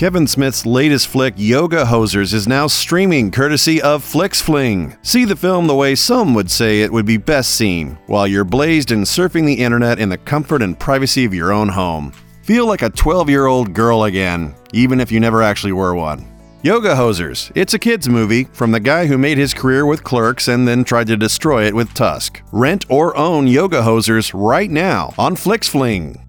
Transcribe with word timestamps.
Kevin 0.00 0.26
Smith's 0.26 0.64
latest 0.64 1.08
flick, 1.08 1.34
Yoga 1.36 1.84
Hosers, 1.84 2.32
is 2.32 2.48
now 2.48 2.66
streaming 2.66 3.30
courtesy 3.30 3.82
of 3.82 4.02
FlixFling. 4.02 4.96
See 5.04 5.26
the 5.26 5.36
film 5.36 5.66
the 5.66 5.74
way 5.74 5.94
some 5.94 6.32
would 6.32 6.50
say 6.50 6.80
it 6.80 6.90
would 6.90 7.04
be 7.04 7.18
best 7.18 7.54
seen, 7.54 7.98
while 8.06 8.26
you're 8.26 8.42
blazed 8.42 8.92
and 8.92 9.04
surfing 9.04 9.44
the 9.44 9.52
internet 9.52 9.98
in 9.98 10.08
the 10.08 10.16
comfort 10.16 10.62
and 10.62 10.80
privacy 10.80 11.26
of 11.26 11.34
your 11.34 11.52
own 11.52 11.68
home. 11.68 12.14
Feel 12.44 12.64
like 12.64 12.80
a 12.80 12.88
12 12.88 13.28
year 13.28 13.44
old 13.44 13.74
girl 13.74 14.04
again, 14.04 14.54
even 14.72 15.00
if 15.00 15.12
you 15.12 15.20
never 15.20 15.42
actually 15.42 15.72
were 15.72 15.94
one. 15.94 16.26
Yoga 16.62 16.94
Hosers. 16.94 17.52
It's 17.54 17.74
a 17.74 17.78
kids 17.78 18.08
movie 18.08 18.44
from 18.44 18.72
the 18.72 18.80
guy 18.80 19.04
who 19.04 19.18
made 19.18 19.36
his 19.36 19.52
career 19.52 19.84
with 19.84 20.02
Clerks 20.02 20.48
and 20.48 20.66
then 20.66 20.82
tried 20.82 21.08
to 21.08 21.16
destroy 21.18 21.66
it 21.66 21.74
with 21.74 21.92
Tusk. 21.92 22.40
Rent 22.52 22.86
or 22.88 23.14
own 23.18 23.46
Yoga 23.46 23.82
Hosers 23.82 24.32
right 24.32 24.70
now 24.70 25.12
on 25.18 25.36
FlixFling. 25.36 26.24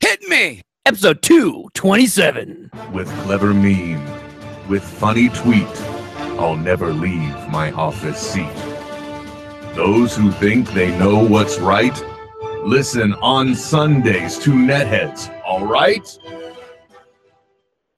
Hit 0.00 0.22
me! 0.22 0.65
Episode 0.86 1.20
227. 1.22 2.70
With 2.92 3.08
clever 3.24 3.52
meme, 3.52 4.00
with 4.68 4.84
funny 4.84 5.28
tweet, 5.30 5.66
I'll 6.38 6.54
never 6.54 6.92
leave 6.92 7.34
my 7.48 7.72
office 7.72 8.20
seat. 8.20 8.54
Those 9.74 10.16
who 10.16 10.30
think 10.30 10.70
they 10.74 10.96
know 10.96 11.26
what's 11.26 11.58
right, 11.58 12.00
listen 12.62 13.14
on 13.14 13.56
Sundays 13.56 14.38
to 14.38 14.50
Netheads, 14.50 15.28
all 15.44 15.66
right? 15.66 16.06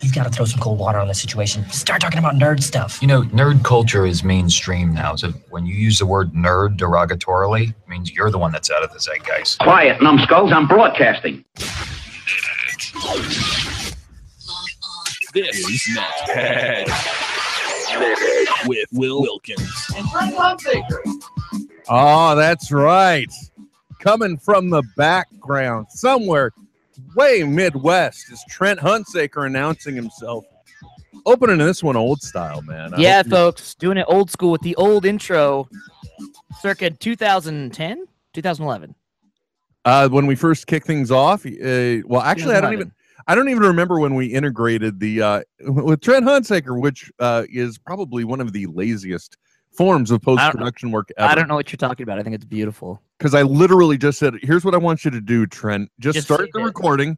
You've 0.00 0.14
got 0.14 0.24
to 0.24 0.30
throw 0.30 0.46
some 0.46 0.60
cold 0.60 0.78
water 0.78 0.98
on 0.98 1.08
the 1.08 1.14
situation. 1.14 1.68
Start 1.68 2.00
talking 2.00 2.18
about 2.18 2.36
nerd 2.36 2.62
stuff. 2.62 3.02
You 3.02 3.08
know, 3.08 3.20
nerd 3.24 3.62
culture 3.64 4.06
is 4.06 4.24
mainstream 4.24 4.94
now. 4.94 5.14
So 5.14 5.28
when 5.50 5.66
you 5.66 5.74
use 5.74 5.98
the 5.98 6.06
word 6.06 6.32
nerd 6.32 6.78
derogatorily, 6.78 7.68
it 7.68 7.88
means 7.88 8.12
you're 8.12 8.30
the 8.30 8.38
one 8.38 8.50
that's 8.50 8.70
out 8.70 8.82
of 8.82 8.91
the 8.94 8.98
zeitgeist. 8.98 9.58
Quiet, 9.58 10.00
numbskulls. 10.00 10.52
I'm 10.52 10.66
broadcasting. 10.66 11.44
This 15.34 15.59
is 15.59 15.96
Nethead. 15.96 16.86
With 18.66 18.89
Will 18.92 19.20
Wilkins. 19.22 19.91
Oh, 21.89 22.34
that's 22.36 22.70
right. 22.70 23.33
Coming 24.00 24.36
from 24.36 24.70
the 24.70 24.83
background, 24.97 25.86
somewhere 25.91 26.52
way 27.17 27.42
Midwest, 27.42 28.30
is 28.30 28.42
Trent 28.48 28.78
Hunsaker 28.80 29.47
announcing 29.47 29.95
himself. 29.95 30.45
Opening 31.27 31.58
this 31.58 31.83
one 31.83 31.97
old 31.97 32.22
style, 32.22 32.62
man. 32.62 32.95
I 32.95 32.98
yeah, 33.00 33.17
hope 33.19 33.27
you- 33.27 33.30
folks, 33.30 33.74
doing 33.74 33.98
it 33.98 34.06
old 34.08 34.30
school 34.30 34.52
with 34.52 34.62
the 34.62 34.77
old 34.77 35.05
intro, 35.05 35.69
circa 36.61 36.91
2010, 36.91 38.06
2011. 38.33 38.95
Uh, 39.89 40.06
when 40.11 40.27
we 40.27 40.34
first 40.34 40.67
kicked 40.67 40.86
things 40.86 41.11
off, 41.11 41.47
uh, 41.47 41.50
well, 42.05 42.20
actually, 42.20 42.55
I 42.55 42.61
don't 42.61 42.75
even. 42.75 42.92
I 43.27 43.34
don't 43.34 43.48
even 43.48 43.62
remember 43.62 43.98
when 44.00 44.14
we 44.14 44.27
integrated 44.27 45.00
the 45.00 45.22
uh, 45.22 45.42
with 45.61 46.00
Trent 46.03 46.25
Hunsaker, 46.27 46.78
which 46.80 47.11
uh, 47.20 47.45
is 47.50 47.78
probably 47.78 48.25
one 48.25 48.41
of 48.41 48.53
the 48.53 48.67
laziest 48.67 49.36
forms 49.72 50.11
of 50.11 50.20
post 50.20 50.42
production 50.50 50.91
work 50.91 51.08
ever. 51.17 51.30
I 51.30 51.34
don't 51.34 51.48
know 51.48 51.55
what 51.55 51.70
you're 51.72 51.78
talking 51.78 52.05
about. 52.05 52.19
I 52.19 52.22
think 52.22 52.34
it's 52.34 52.45
beautiful. 52.45 53.00
because 53.19 53.34
I 53.34 53.42
literally 53.42 53.97
just 53.97 54.19
said, 54.19 54.34
"Here's 54.42 54.62
what 54.64 54.75
I 54.75 54.78
want 54.78 55.05
you 55.06 55.11
to 55.11 55.20
do, 55.22 55.47
Trent. 55.47 55.91
Just, 56.00 56.17
Just 56.17 56.27
start 56.27 56.48
the 56.52 56.61
it. 56.61 56.64
recording, 56.64 57.17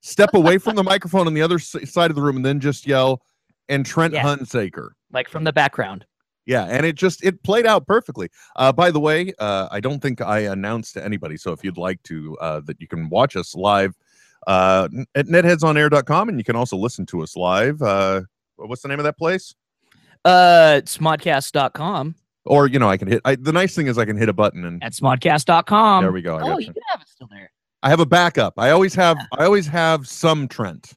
step 0.00 0.30
away 0.32 0.56
from 0.58 0.74
the 0.76 0.84
microphone 0.84 1.26
on 1.26 1.34
the 1.34 1.42
other 1.42 1.58
side 1.58 2.10
of 2.10 2.16
the 2.16 2.22
room, 2.22 2.36
and 2.36 2.44
then 2.44 2.60
just 2.60 2.86
yell." 2.86 3.22
And 3.68 3.84
Trent 3.84 4.14
Yeah. 4.14 4.22
Hunsaker. 4.24 4.90
Like 5.12 5.28
from 5.28 5.44
the 5.44 5.52
background. 5.52 6.06
Yeah, 6.46 6.64
and 6.64 6.86
it 6.86 6.94
just 6.94 7.24
it 7.24 7.42
played 7.42 7.66
out 7.66 7.86
perfectly. 7.86 8.28
Uh, 8.54 8.72
by 8.72 8.90
the 8.92 9.00
way, 9.00 9.32
uh, 9.38 9.68
I 9.70 9.80
don't 9.80 10.00
think 10.00 10.20
I 10.20 10.38
announced 10.40 10.94
to 10.94 11.04
anybody. 11.04 11.36
So 11.36 11.50
if 11.52 11.64
you'd 11.64 11.76
like 11.76 12.00
to, 12.04 12.36
uh, 12.40 12.60
that 12.66 12.80
you 12.80 12.86
can 12.86 13.08
watch 13.08 13.34
us 13.36 13.54
live 13.54 13.94
uh, 14.46 14.88
n- 14.92 15.06
at 15.16 15.26
netheadsonair.com, 15.26 16.28
and 16.28 16.38
you 16.38 16.44
can 16.44 16.54
also 16.56 16.76
listen 16.76 17.04
to 17.06 17.22
us 17.22 17.34
live. 17.36 17.82
Uh, 17.82 18.22
what's 18.56 18.82
the 18.82 18.88
name 18.88 19.00
of 19.00 19.04
that 19.04 19.18
place? 19.18 19.54
Uh, 20.24 20.80
smodcast.com. 20.84 22.14
Or 22.44 22.68
you 22.68 22.78
know, 22.78 22.88
I 22.88 22.96
can 22.96 23.08
hit. 23.08 23.20
I, 23.24 23.34
the 23.34 23.52
nice 23.52 23.74
thing 23.74 23.88
is 23.88 23.98
I 23.98 24.04
can 24.04 24.16
hit 24.16 24.28
a 24.28 24.32
button 24.32 24.64
and 24.64 24.82
At 24.84 24.92
smodcast.com. 24.92 26.02
there 26.04 26.12
we 26.12 26.22
go. 26.22 26.36
I, 26.36 26.42
Oh, 26.42 26.46
got 26.46 26.60
you 26.60 26.66
you. 26.68 26.72
can 26.74 26.82
have 26.92 27.00
it 27.02 27.08
still 27.08 27.26
there. 27.28 27.50
I 27.82 27.88
have 27.90 27.98
a 28.00 28.06
backup. 28.06 28.54
I 28.56 28.70
always 28.70 28.94
have. 28.94 29.16
I 29.32 29.44
always 29.44 29.66
have 29.66 30.06
some 30.06 30.46
Trent. 30.46 30.92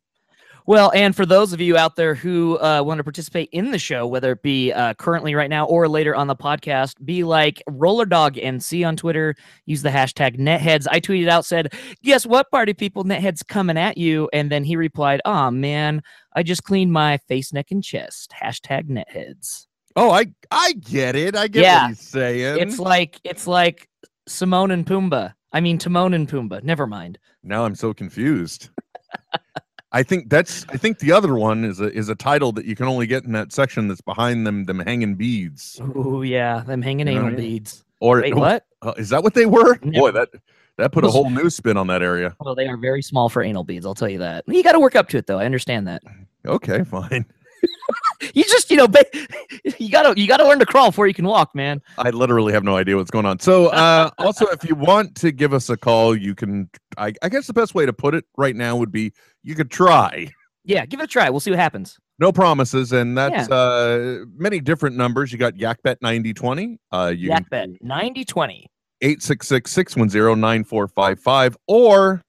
Well, 0.69 0.91
and 0.94 1.16
for 1.16 1.25
those 1.25 1.52
of 1.52 1.59
you 1.59 1.78
out 1.78 1.96
there 1.96 2.13
who 2.13 2.59
uh, 2.59 2.84
want 2.85 3.00
to 3.00 3.03
participate 3.03 3.50
in 3.52 3.72
the 3.72 3.80
show, 3.80 4.06
whether 4.06 4.34
it 4.34 4.44
be 4.44 4.72
uh, 4.72 4.94
currently 4.94 5.34
right 5.34 5.50
now 5.50 5.66
or 5.66 5.88
later 5.88 6.16
on 6.16 6.28
the 6.28 6.35
podcast, 6.35 7.03
be 7.03 7.24
like 7.24 7.63
Roller 7.68 8.06
Dog 8.06 8.35
NC 8.35 8.88
on 8.88 8.96
Twitter. 8.96 9.34
Use 9.66 9.81
the 9.81 9.90
hashtag 9.90 10.38
Netheads. 10.38 10.85
I 10.91 11.00
tweeted 11.00 11.28
out 11.28 11.44
said, 11.44 11.74
"Guess 12.03 12.28
what, 12.28 12.52
party 12.52 12.75
people? 12.75 13.03
Netheads 13.03 13.44
coming 13.47 13.80
at 13.80 13.97
you." 13.97 14.30
And 14.31 14.52
then 14.52 14.63
he 14.63 14.75
replied, 14.75 15.22
"Oh 15.25 15.50
man, 15.50 16.03
I 16.35 16.44
just 16.44 16.63
cleaned 16.63 16.94
my 16.94 17.18
face, 17.18 17.51
neck, 17.51 17.72
and 17.72 17.84
chest." 17.84 18.31
Hashtag 18.40 18.90
Netheads. 18.90 19.66
Oh, 19.96 20.12
I 20.12 20.28
I 20.51 20.74
get 20.74 21.16
it. 21.16 21.36
I 21.36 21.47
get 21.47 21.63
Yeah. 21.63 21.81
what 21.81 21.90
he's 21.90 22.07
saying. 22.07 22.59
It's 22.59 22.78
like 22.78 23.19
it's 23.24 23.47
like 23.47 23.90
Simone 24.28 24.69
and 24.69 24.86
Pumbaa. 24.86 25.34
I 25.51 25.62
mean 25.62 25.80
Timon 25.80 26.13
and 26.13 26.30
Pumbaa. 26.30 26.62
Never 26.62 26.86
mind. 26.86 27.18
now 27.41 27.66
I'm 27.66 27.74
so 27.74 27.91
confused. 27.91 28.69
I 29.92 30.04
think 30.04 30.30
that's 30.30 30.66
I 30.70 30.78
think 30.78 31.00
the 31.00 31.12
other 31.12 31.36
one 31.36 31.66
is 31.66 31.80
a 31.80 31.92
is 31.92 32.10
a 32.10 32.16
title 32.16 32.52
that 32.54 32.66
you 32.66 32.76
can 32.76 32.86
only 32.86 33.08
get 33.08 33.24
in 33.24 33.32
that 33.32 33.52
section 33.52 33.88
that's 33.88 34.02
behind 34.02 34.46
them 34.46 34.66
them 34.66 34.80
hanging 34.80 35.16
beads. 35.16 35.82
Oh 35.96 36.22
yeah, 36.22 36.62
them 36.62 36.82
hanging 36.82 37.08
You 37.08 37.16
know 37.16 37.28
anal 37.28 37.38
beads. 37.38 37.84
Or 38.00 38.22
Wait, 38.22 38.34
oh, 38.34 38.38
what? 38.38 38.66
uh, 38.82 38.94
is 38.98 39.10
that 39.10 39.24
what 39.24 39.34
they 39.34 39.46
were? 39.46 39.78
Boy, 39.80 40.12
that 40.12 40.30
that 40.78 40.92
put 40.94 41.04
a 41.04 41.10
whole 41.10 41.30
new 41.30 41.50
spin 41.50 41.76
on 41.76 41.88
that 41.88 42.02
area. 42.02 42.36
Well, 42.40 42.56
they 42.56 42.68
are 42.68 42.78
very 42.78 43.02
small 43.02 43.28
for 43.28 43.44
anal 43.44 43.66
beads. 43.66 43.86
I'll 43.86 43.96
tell 43.96 44.10
you 44.10 44.20
that. 44.20 44.46
You 44.48 44.64
got 44.64 44.72
to 44.72 44.80
work 44.80 44.96
up 44.96 45.10
to 45.10 45.18
it, 45.18 45.28
though. 45.28 45.38
I 45.38 45.46
understand 45.46 45.88
that. 45.88 46.02
Okay, 46.46 46.84
fine. 46.86 47.26
You 48.34 48.44
just, 48.44 48.69
you 48.69 48.78
know, 48.78 48.88
ba- 48.88 49.06
you 49.80 49.90
gotta, 49.90 50.19
you 50.19 50.28
gotta 50.28 50.46
learn 50.46 50.59
to 50.59 50.66
crawl 50.66 50.90
before 50.90 51.07
you 51.07 51.13
can 51.13 51.25
walk, 51.25 51.56
man. 51.56 51.81
I 51.97 52.09
literally 52.09 52.53
have 52.53 52.63
no 52.63 52.75
idea 52.75 52.97
what's 52.97 53.12
going 53.12 53.25
on. 53.25 53.40
So, 53.40 53.68
uh, 53.68 54.09
also, 54.18 54.46
if 54.47 54.68
you 54.68 54.75
want 54.75 55.16
to 55.16 55.31
give 55.31 55.53
us 55.53 55.69
a 55.69 55.78
call, 55.78 56.16
you 56.16 56.35
can. 56.35 56.69
I, 56.97 57.13
I 57.22 57.30
guess 57.30 57.47
the 57.47 57.53
best 57.53 57.75
way 57.75 57.85
to 57.85 57.94
put 57.94 58.16
it 58.16 58.25
right 58.38 58.56
now 58.56 58.75
would 58.75 58.91
be 58.91 59.13
you 59.44 59.56
could 59.56 59.72
try. 59.72 60.28
Yeah, 60.66 60.85
give 60.85 61.00
it 61.00 61.03
a 61.03 61.07
try. 61.07 61.30
We'll 61.30 61.40
see 61.40 61.52
what 61.52 61.59
happens. 61.59 61.97
No 62.19 62.34
promises, 62.34 62.91
and 62.91 63.18
that's 63.18 63.50
uh 63.50 64.25
many 64.36 64.59
different 64.59 64.97
numbers. 64.97 65.31
You 65.31 65.38
got 65.38 65.56
Yakbet 65.56 65.97
ninety 66.01 66.34
twenty. 66.34 66.80
Uh, 66.91 67.13
you 67.16 67.30
Yakbet 67.30 67.78
90 67.81 68.25
20. 68.25 68.68
866-610-9455 69.01 71.56
or 71.68 72.22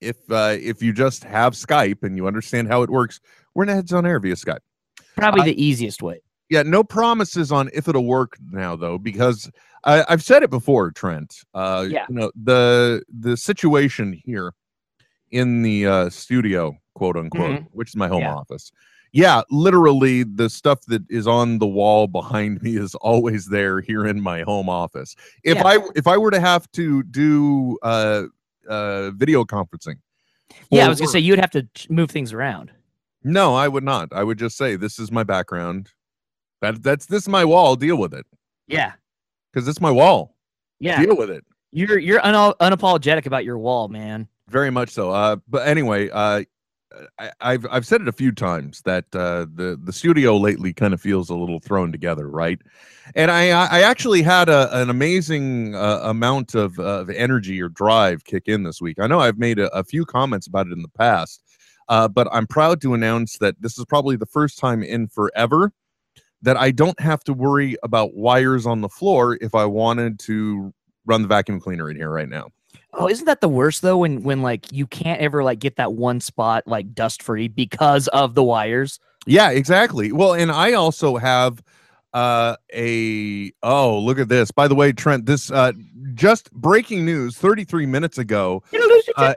if 0.00 0.16
uh, 0.30 0.56
if 0.60 0.82
you 0.82 0.92
just 0.92 1.24
have 1.24 1.54
Skype 1.54 2.02
and 2.02 2.16
you 2.16 2.26
understand 2.26 2.68
how 2.68 2.82
it 2.82 2.90
works, 2.90 3.20
we're 3.54 3.62
in 3.62 3.68
heads 3.68 3.92
on 3.92 4.04
air 4.04 4.18
via 4.18 4.34
Skype. 4.34 4.58
Probably 5.16 5.42
the 5.44 5.62
easiest 5.62 6.02
way. 6.02 6.20
Yeah, 6.48 6.62
no 6.62 6.84
promises 6.84 7.50
on 7.50 7.70
if 7.72 7.88
it'll 7.88 8.04
work 8.06 8.36
now 8.50 8.76
though, 8.76 8.98
because 8.98 9.50
I, 9.84 10.04
I've 10.08 10.22
said 10.22 10.42
it 10.42 10.50
before, 10.50 10.90
Trent. 10.90 11.34
Uh, 11.54 11.86
Yeah. 11.88 12.06
you 12.08 12.14
know 12.14 12.30
the 12.42 13.02
the 13.20 13.36
situation 13.36 14.20
here 14.24 14.52
in 15.30 15.62
the 15.62 15.86
uh, 15.86 16.10
studio, 16.10 16.76
quote 16.94 17.16
unquote, 17.16 17.62
which 17.72 17.88
is 17.90 17.96
my 17.96 18.08
home 18.08 18.20
Yeah. 18.22 18.34
office. 18.34 18.70
Yeah, 19.14 19.42
literally 19.50 20.22
the 20.24 20.48
stuff 20.48 20.80
that 20.88 21.02
is 21.10 21.26
on 21.26 21.58
the 21.58 21.66
wall 21.66 22.06
behind 22.06 22.62
me 22.62 22.76
is 22.76 22.94
always 22.96 23.46
there 23.46 23.80
here 23.80 24.06
in 24.06 24.20
my 24.20 24.40
home 24.42 24.68
office. 24.70 25.14
If 25.44 25.56
Yeah. 25.56 25.66
I 25.66 25.78
if 25.94 26.06
I 26.06 26.16
were 26.18 26.30
to 26.30 26.40
have 26.40 26.70
to 26.72 27.02
do 27.04 27.78
uh, 27.82 28.24
uh, 28.68 29.10
video 29.12 29.44
conferencing, 29.44 29.96
Yeah, 30.70 30.86
I 30.86 30.88
was 30.88 30.98
gonna 30.98 31.10
say 31.10 31.18
you'd 31.20 31.38
have 31.38 31.50
to 31.52 31.66
move 31.90 32.10
things 32.10 32.32
around. 32.32 32.72
No, 33.24 33.54
I 33.54 33.68
would 33.68 33.84
not. 33.84 34.08
I 34.12 34.22
would 34.24 34.38
just 34.38 34.56
say 34.56 34.76
this 34.76 34.98
is 34.98 35.10
my 35.12 35.22
background. 35.22 35.90
That 36.60 36.82
that's 36.82 37.06
this 37.06 37.22
is 37.24 37.28
my 37.28 37.44
wall. 37.44 37.76
Deal 37.76 37.96
with 37.96 38.14
it 38.14 38.26
Yeah, 38.68 38.92
because 39.52 39.66
it's 39.68 39.80
my 39.80 39.90
wall. 39.90 40.36
yeah. 40.80 41.02
Deal 41.02 41.16
with 41.16 41.30
it. 41.30 41.44
You're 41.72 41.98
you're 41.98 42.24
un- 42.24 42.54
unapologetic 42.60 43.26
about 43.26 43.44
your 43.44 43.58
wall, 43.58 43.88
man. 43.88 44.28
Very 44.48 44.70
much 44.70 44.90
so. 44.90 45.10
Uh, 45.10 45.36
but 45.48 45.66
anyway, 45.66 46.10
uh, 46.10 46.42
I, 47.18 47.30
I've 47.40 47.66
I've 47.70 47.86
said 47.86 48.02
it 48.02 48.08
a 48.08 48.12
few 48.12 48.30
times 48.32 48.82
that 48.82 49.06
uh, 49.14 49.46
the 49.54 49.80
the 49.82 49.92
studio 49.92 50.36
lately 50.36 50.72
kind 50.74 50.92
of 50.92 51.00
feels 51.00 51.30
a 51.30 51.34
little 51.34 51.58
thrown 51.58 51.90
together, 51.90 52.28
right? 52.28 52.60
And 53.16 53.30
I 53.30 53.50
I 53.50 53.78
I 53.78 53.82
actually 53.82 54.20
had 54.22 54.48
a, 54.50 54.68
an 54.82 54.90
amazing 54.90 55.74
uh, 55.74 56.00
amount 56.02 56.54
of 56.54 56.78
uh, 56.78 57.00
of 57.00 57.10
energy 57.10 57.60
or 57.62 57.70
drive 57.70 58.24
kick 58.24 58.44
in 58.46 58.62
this 58.64 58.80
week. 58.80 58.98
I 59.00 59.06
know 59.06 59.20
I've 59.20 59.38
made 59.38 59.58
a, 59.58 59.74
a 59.74 59.82
few 59.82 60.04
comments 60.04 60.46
about 60.46 60.66
it 60.66 60.72
in 60.74 60.82
the 60.82 60.88
past, 60.88 61.42
uh, 61.88 62.08
but 62.08 62.28
I'm 62.32 62.46
proud 62.46 62.80
to 62.82 62.94
announce 62.94 63.38
that 63.38 63.60
this 63.60 63.78
is 63.78 63.84
probably 63.84 64.16
the 64.16 64.26
first 64.26 64.58
time 64.58 64.82
in 64.82 65.08
forever 65.08 65.72
that 66.42 66.56
I 66.56 66.70
don't 66.72 66.98
have 67.00 67.22
to 67.24 67.32
worry 67.32 67.76
about 67.82 68.14
wires 68.14 68.66
on 68.66 68.80
the 68.80 68.88
floor 68.88 69.38
if 69.40 69.54
I 69.54 69.64
wanted 69.64 70.18
to 70.20 70.74
run 71.06 71.22
the 71.22 71.28
vacuum 71.28 71.60
cleaner 71.60 71.90
in 71.90 71.96
here 71.96 72.10
right 72.10 72.28
now. 72.28 72.48
Oh, 72.94 73.08
isn't 73.08 73.24
that 73.24 73.40
the 73.40 73.48
worst 73.48 73.82
though? 73.82 73.98
When 73.98 74.22
when 74.22 74.42
like 74.42 74.70
you 74.70 74.86
can't 74.86 75.20
ever 75.20 75.42
like 75.42 75.60
get 75.60 75.76
that 75.76 75.94
one 75.94 76.20
spot 76.20 76.64
like 76.66 76.94
dust 76.94 77.22
free 77.22 77.48
because 77.48 78.08
of 78.08 78.34
the 78.34 78.42
wires. 78.42 79.00
Yeah, 79.24 79.50
exactly. 79.50 80.12
Well, 80.12 80.34
and 80.34 80.50
I 80.50 80.72
also 80.72 81.16
have 81.16 81.62
uh 82.14 82.56
a 82.74 83.52
oh 83.62 83.98
look 83.98 84.18
at 84.18 84.28
this 84.28 84.50
by 84.50 84.68
the 84.68 84.74
way 84.74 84.92
trent 84.92 85.24
this 85.24 85.50
uh 85.50 85.72
just 86.14 86.52
breaking 86.52 87.04
news 87.04 87.36
33 87.36 87.86
minutes 87.86 88.18
ago. 88.18 88.62
Uh, 89.16 89.34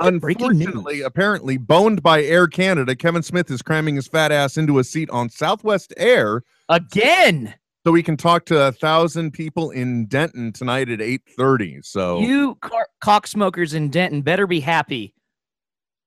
Unfortunately, 0.00 1.02
apparently, 1.02 1.56
boned 1.56 2.02
by 2.02 2.22
Air 2.22 2.46
Canada, 2.46 2.94
Kevin 2.94 3.22
Smith 3.22 3.50
is 3.50 3.62
cramming 3.62 3.96
his 3.96 4.06
fat 4.06 4.30
ass 4.30 4.56
into 4.56 4.78
a 4.78 4.84
seat 4.84 5.08
on 5.10 5.28
Southwest 5.30 5.94
Air 5.96 6.42
Again, 6.68 7.54
so 7.84 7.92
we 7.92 8.02
can 8.02 8.16
talk 8.16 8.44
to 8.46 8.66
a 8.66 8.72
thousand 8.72 9.32
people 9.32 9.70
in 9.70 10.06
Denton 10.06 10.52
tonight 10.52 10.88
at 10.90 11.00
8:30. 11.00 11.84
So 11.84 12.20
you 12.20 12.56
car- 12.56 12.88
cock 13.00 13.26
smokers 13.26 13.74
in 13.74 13.88
Denton 13.88 14.22
better 14.22 14.46
be 14.46 14.60
happy. 14.60 15.14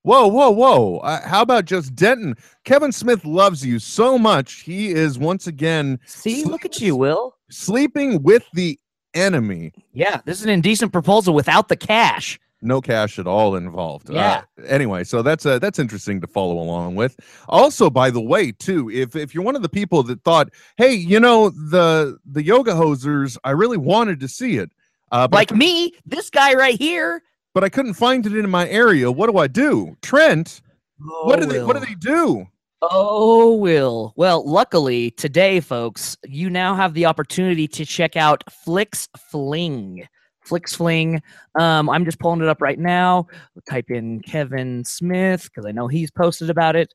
Whoa, 0.03 0.27
whoa, 0.27 0.49
whoa. 0.49 0.97
Uh, 0.99 1.27
how 1.27 1.41
about 1.41 1.65
just 1.65 1.93
Denton? 1.95 2.35
Kevin 2.63 2.91
Smith 2.91 3.25
loves 3.25 3.65
you 3.65 3.79
so 3.79 4.17
much. 4.17 4.61
He 4.61 4.91
is 4.91 5.19
once 5.19 5.47
again 5.47 5.99
See, 6.05 6.43
look 6.45 6.63
at 6.65 6.79
you, 6.79 6.95
Will. 6.95 7.35
sleeping 7.49 8.23
with 8.23 8.43
the 8.53 8.79
enemy. 9.13 9.73
Yeah, 9.93 10.21
this 10.25 10.39
is 10.39 10.45
an 10.45 10.51
indecent 10.51 10.93
proposal 10.93 11.33
without 11.33 11.67
the 11.67 11.75
cash. 11.75 12.39
No 12.61 12.81
cash 12.81 13.19
at 13.19 13.27
all 13.27 13.55
involved. 13.55 14.09
Yeah. 14.09 14.43
Uh, 14.61 14.65
anyway, 14.65 15.05
so 15.05 15.21
that's 15.21 15.45
uh, 15.45 15.59
that's 15.59 15.79
interesting 15.79 16.19
to 16.21 16.27
follow 16.27 16.59
along 16.59 16.95
with. 16.95 17.17
Also, 17.47 17.89
by 17.89 18.09
the 18.09 18.19
way, 18.21 18.51
too, 18.51 18.89
if 18.89 19.15
if 19.15 19.33
you're 19.33 19.43
one 19.45 19.55
of 19.55 19.61
the 19.61 19.69
people 19.69 20.03
that 20.03 20.21
thought, 20.23 20.49
hey, 20.77 20.93
you 20.93 21.19
know, 21.21 21.49
the 21.51 22.17
the 22.25 22.43
yoga 22.43 22.73
hosers, 22.73 23.37
I 23.45 23.51
really 23.51 23.77
wanted 23.77 24.19
to 24.21 24.27
see 24.27 24.57
it. 24.57 24.71
Uh, 25.11 25.27
but 25.27 25.37
Like 25.37 25.51
me, 25.55 25.93
this 26.05 26.29
guy 26.29 26.53
right 26.53 26.77
here. 26.77 27.23
But 27.59 27.65
I 27.65 27.69
couldn't 27.69 27.95
find 27.95 28.25
it 28.25 28.33
in 28.37 28.49
my 28.49 28.69
area. 28.69 29.11
What 29.11 29.29
do 29.29 29.37
I 29.37 29.47
do? 29.47 29.97
Trent, 30.01 30.61
what 31.23 31.41
do 31.41 31.45
they 31.45 31.61
what 31.61 31.73
do 31.73 31.85
they 31.85 31.95
do? 31.95 32.47
Oh, 32.81 33.53
Will. 33.55 34.13
Well, 34.15 34.49
luckily 34.49 35.11
today, 35.11 35.59
folks, 35.59 36.15
you 36.23 36.49
now 36.49 36.73
have 36.73 36.93
the 36.93 37.05
opportunity 37.05 37.67
to 37.67 37.83
check 37.83 38.15
out 38.15 38.45
Flix 38.63 39.09
Fling. 39.29 40.07
FlixFling. 40.47 41.21
Um, 41.59 41.89
I'm 41.89 42.05
just 42.05 42.19
pulling 42.19 42.41
it 42.41 42.47
up 42.47 42.61
right 42.61 42.79
now. 42.79 43.27
Type 43.69 43.89
in 43.89 44.21
Kevin 44.21 44.85
Smith 44.85 45.43
because 45.43 45.65
I 45.65 45.73
know 45.73 45.87
he's 45.87 46.11
posted 46.11 46.49
about 46.49 46.77
it, 46.77 46.93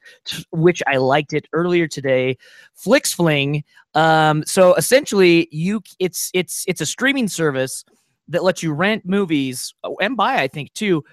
which 0.50 0.82
I 0.86 0.96
liked 0.96 1.34
it 1.34 1.46
earlier 1.52 1.86
today. 1.86 2.38
FlixFling. 2.84 3.64
Um, 3.94 4.44
so 4.46 4.74
essentially, 4.76 5.46
you 5.52 5.82
it's 5.98 6.30
it's 6.32 6.64
it's 6.66 6.80
a 6.80 6.86
streaming 6.86 7.28
service 7.28 7.84
that 8.28 8.42
lets 8.42 8.62
you 8.62 8.72
rent 8.72 9.04
movies 9.04 9.74
oh, 9.84 9.96
and 10.00 10.16
buy, 10.16 10.36
I 10.36 10.48
think, 10.48 10.72
too, 10.74 11.04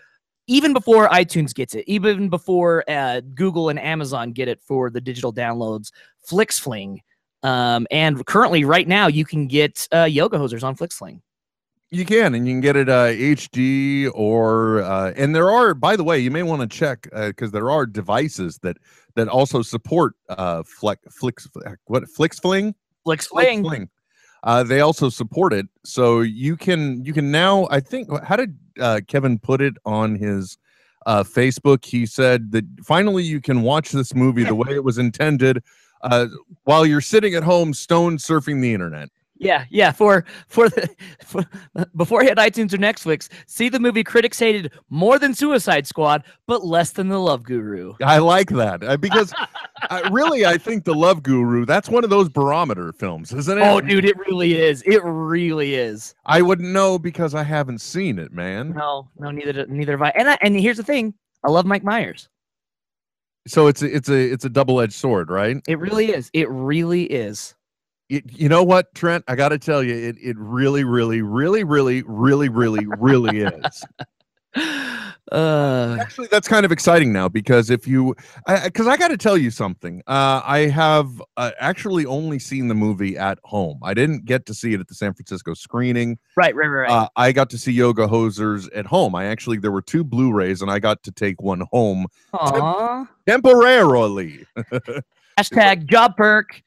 even 0.47 0.73
before 0.73 1.07
iTunes 1.09 1.53
gets 1.53 1.75
it, 1.75 1.83
even 1.87 2.29
before 2.29 2.83
uh, 2.89 3.21
Google 3.35 3.69
and 3.69 3.79
Amazon 3.79 4.31
get 4.31 4.47
it 4.47 4.59
for 4.61 4.89
the 4.89 5.01
digital 5.01 5.33
downloads, 5.33 5.91
FlixFling. 6.29 6.99
Um, 7.43 7.87
and 7.91 8.25
currently, 8.25 8.65
right 8.65 8.87
now, 8.87 9.07
you 9.07 9.25
can 9.25 9.47
get 9.47 9.87
uh, 9.93 10.03
Yoga 10.03 10.37
Hosers 10.37 10.63
on 10.63 10.75
FlixFling. 10.75 11.21
You 11.93 12.05
can, 12.05 12.35
and 12.35 12.47
you 12.47 12.53
can 12.53 12.61
get 12.61 12.77
it 12.77 12.87
uh, 12.87 13.07
HD 13.07 14.09
or, 14.13 14.81
uh, 14.81 15.11
and 15.17 15.35
there 15.35 15.49
are. 15.51 15.73
By 15.73 15.97
the 15.97 16.05
way, 16.05 16.19
you 16.19 16.31
may 16.31 16.43
want 16.43 16.61
to 16.61 16.67
check 16.67 17.09
because 17.13 17.51
there 17.51 17.69
are 17.69 17.85
devices 17.85 18.57
that 18.59 18.77
that 19.15 19.27
also 19.27 19.61
support 19.61 20.13
uh, 20.29 20.63
Flex 20.63 21.01
Flix 21.13 21.49
what 21.85 22.03
FlixFling 22.03 22.73
FlixFling. 23.05 23.63
FlixFling. 23.63 23.89
Uh, 24.43 24.63
they 24.63 24.81
also 24.81 25.09
support 25.09 25.53
it, 25.53 25.67
so 25.83 26.21
you 26.21 26.57
can 26.57 27.05
you 27.05 27.13
can 27.13 27.29
now. 27.31 27.67
I 27.69 27.79
think 27.79 28.09
how 28.23 28.35
did 28.35 28.57
uh, 28.79 29.01
Kevin 29.07 29.37
put 29.37 29.61
it 29.61 29.75
on 29.85 30.15
his 30.15 30.57
uh, 31.05 31.23
Facebook? 31.23 31.85
He 31.85 32.07
said 32.07 32.51
that 32.51 32.65
finally 32.83 33.23
you 33.23 33.39
can 33.39 33.61
watch 33.61 33.91
this 33.91 34.15
movie 34.15 34.43
the 34.43 34.55
way 34.55 34.73
it 34.73 34.83
was 34.83 34.97
intended, 34.97 35.63
uh, 36.01 36.27
while 36.63 36.85
you're 36.87 37.01
sitting 37.01 37.35
at 37.35 37.43
home 37.43 37.73
stone 37.73 38.17
surfing 38.17 38.61
the 38.61 38.73
internet. 38.73 39.09
Yeah, 39.41 39.65
yeah. 39.71 39.91
For 39.91 40.23
for 40.47 40.69
the 40.69 40.87
for, 41.25 41.43
before 41.95 42.21
he 42.21 42.29
had 42.29 42.37
iTunes 42.37 42.73
or 42.73 42.77
Netflix, 42.77 43.27
see 43.47 43.69
the 43.69 43.79
movie 43.79 44.03
critics 44.03 44.37
hated 44.37 44.71
more 44.91 45.17
than 45.17 45.33
Suicide 45.33 45.87
Squad, 45.87 46.23
but 46.45 46.63
less 46.63 46.91
than 46.91 47.07
The 47.07 47.17
Love 47.17 47.41
Guru. 47.41 47.95
I 48.03 48.19
like 48.19 48.49
that 48.49 48.83
uh, 48.83 48.97
because 48.97 49.33
I, 49.89 50.07
really, 50.11 50.45
I 50.45 50.59
think 50.59 50.85
the 50.85 50.93
Love 50.93 51.23
Guru. 51.23 51.65
That's 51.65 51.89
one 51.89 52.03
of 52.03 52.11
those 52.11 52.29
barometer 52.29 52.93
films, 52.93 53.33
isn't 53.33 53.57
it? 53.57 53.61
Oh, 53.61 53.81
dude, 53.81 54.05
it 54.05 54.15
really 54.19 54.61
is. 54.61 54.83
It 54.83 55.01
really 55.03 55.73
is. 55.73 56.13
I 56.27 56.43
wouldn't 56.43 56.69
know 56.69 56.99
because 56.99 57.33
I 57.33 57.41
haven't 57.41 57.81
seen 57.81 58.19
it, 58.19 58.31
man. 58.31 58.73
No, 58.73 59.09
no, 59.17 59.31
neither 59.31 59.65
neither 59.65 59.93
have 59.93 60.03
I. 60.03 60.09
And 60.09 60.29
I, 60.29 60.37
and 60.41 60.55
here's 60.55 60.77
the 60.77 60.83
thing, 60.83 61.15
I 61.43 61.49
love 61.49 61.65
Mike 61.65 61.83
Myers. 61.83 62.29
So 63.47 63.65
it's 63.65 63.81
a, 63.81 63.95
it's 63.95 64.07
a 64.07 64.31
it's 64.31 64.45
a 64.45 64.49
double 64.49 64.79
edged 64.81 64.93
sword, 64.93 65.31
right? 65.31 65.57
It 65.67 65.79
really 65.79 66.11
is. 66.11 66.29
It 66.31 66.47
really 66.51 67.05
is. 67.05 67.55
It, 68.11 68.25
you 68.37 68.49
know 68.49 68.61
what, 68.61 68.93
Trent? 68.93 69.23
I 69.29 69.35
got 69.35 69.49
to 69.49 69.57
tell 69.57 69.81
you, 69.81 69.95
it 69.95 70.17
it 70.21 70.35
really, 70.37 70.83
really, 70.83 71.21
really, 71.21 71.63
really, 71.63 72.03
really, 72.03 72.49
really, 72.49 72.85
really 72.97 73.39
is. 73.39 73.85
Uh, 75.31 75.95
Actually, 76.01 76.27
that's 76.29 76.47
kind 76.49 76.65
of 76.65 76.73
exciting 76.73 77.13
now 77.13 77.29
because 77.29 77.69
if 77.69 77.87
you, 77.87 78.13
because 78.65 78.85
I, 78.85 78.97
got 78.97 79.07
to 79.09 79.17
tell 79.17 79.37
you 79.37 79.49
something. 79.49 80.01
Uh, 80.05 80.41
I 80.43 80.67
have 80.67 81.21
uh, 81.37 81.51
actually 81.57 82.05
only 82.05 82.37
seen 82.37 82.67
the 82.67 82.75
movie 82.75 83.17
at 83.17 83.39
home. 83.45 83.79
I 83.81 83.93
didn't 83.93 84.25
get 84.25 84.45
to 84.47 84.53
see 84.53 84.73
it 84.73 84.81
at 84.81 84.89
the 84.89 84.93
San 84.93 85.13
Francisco 85.13 85.53
screening. 85.53 86.19
right, 86.35 86.53
right, 86.53 86.67
right. 86.67 86.81
right. 86.81 86.91
Uh, 86.91 87.07
I 87.15 87.31
got 87.31 87.49
to 87.51 87.57
see 87.57 87.71
Yoga 87.71 88.07
Hosers 88.07 88.67
at 88.75 88.85
home. 88.85 89.15
I 89.15 89.27
actually 89.27 89.57
there 89.59 89.71
were 89.71 89.81
two 89.81 90.03
Blu-rays, 90.03 90.61
and 90.61 90.69
I 90.69 90.79
got 90.79 91.01
to 91.03 91.13
take 91.13 91.41
one 91.41 91.63
home 91.71 92.07
Aw. 92.33 93.07
temporarily. 93.25 94.45
Hashtag 95.37 95.85
job 95.85 96.17
perk. 96.17 96.61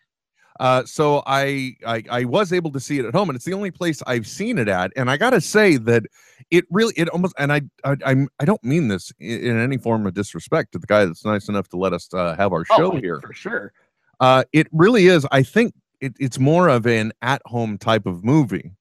Uh, 0.61 0.85
so 0.85 1.23
I, 1.27 1.75
I 1.85 2.03
I 2.11 2.25
was 2.25 2.53
able 2.53 2.71
to 2.73 2.81
see 2.81 2.99
it 3.01 3.05
at 3.05 3.13
home, 3.15 3.29
and 3.29 3.35
it's 3.37 3.45
the 3.45 3.55
only 3.55 3.73
place 3.73 4.03
I've 4.07 4.27
seen 4.27 4.57
it 4.59 4.69
at. 4.69 4.93
And 4.97 5.11
I 5.11 5.17
gotta 5.17 5.41
say 5.41 5.77
that 5.79 6.05
it 6.51 6.65
really 6.71 6.95
it 6.97 7.09
almost 7.09 7.35
and 7.39 7.53
I 7.53 7.63
I 7.85 7.97
I'm, 8.07 8.29
I 8.39 8.45
don't 8.45 8.63
mean 8.63 8.87
this 8.89 9.13
in, 9.19 9.41
in 9.41 9.59
any 9.59 9.79
form 9.79 10.07
of 10.07 10.15
disrespect 10.15 10.73
to 10.73 10.79
the 10.79 10.87
guy 10.87 11.05
that's 11.07 11.25
nice 11.25 11.49
enough 11.49 11.69
to 11.71 11.77
let 11.77 11.93
us 11.93 12.09
uh, 12.15 12.37
have 12.37 12.53
our 12.53 12.65
show 12.65 12.93
Oh, 12.93 12.97
here. 12.97 13.21
for 13.21 13.33
sure. 13.33 13.73
Uh, 14.21 14.45
it 14.53 14.69
really 14.71 15.07
is. 15.07 15.27
I 15.33 15.43
think 15.43 15.75
it, 16.01 16.15
it's 16.21 16.39
more 16.39 16.69
of 16.69 16.87
an 16.87 17.13
at-home 17.23 17.77
type 17.79 18.07
of 18.07 18.25
movie. 18.25 18.73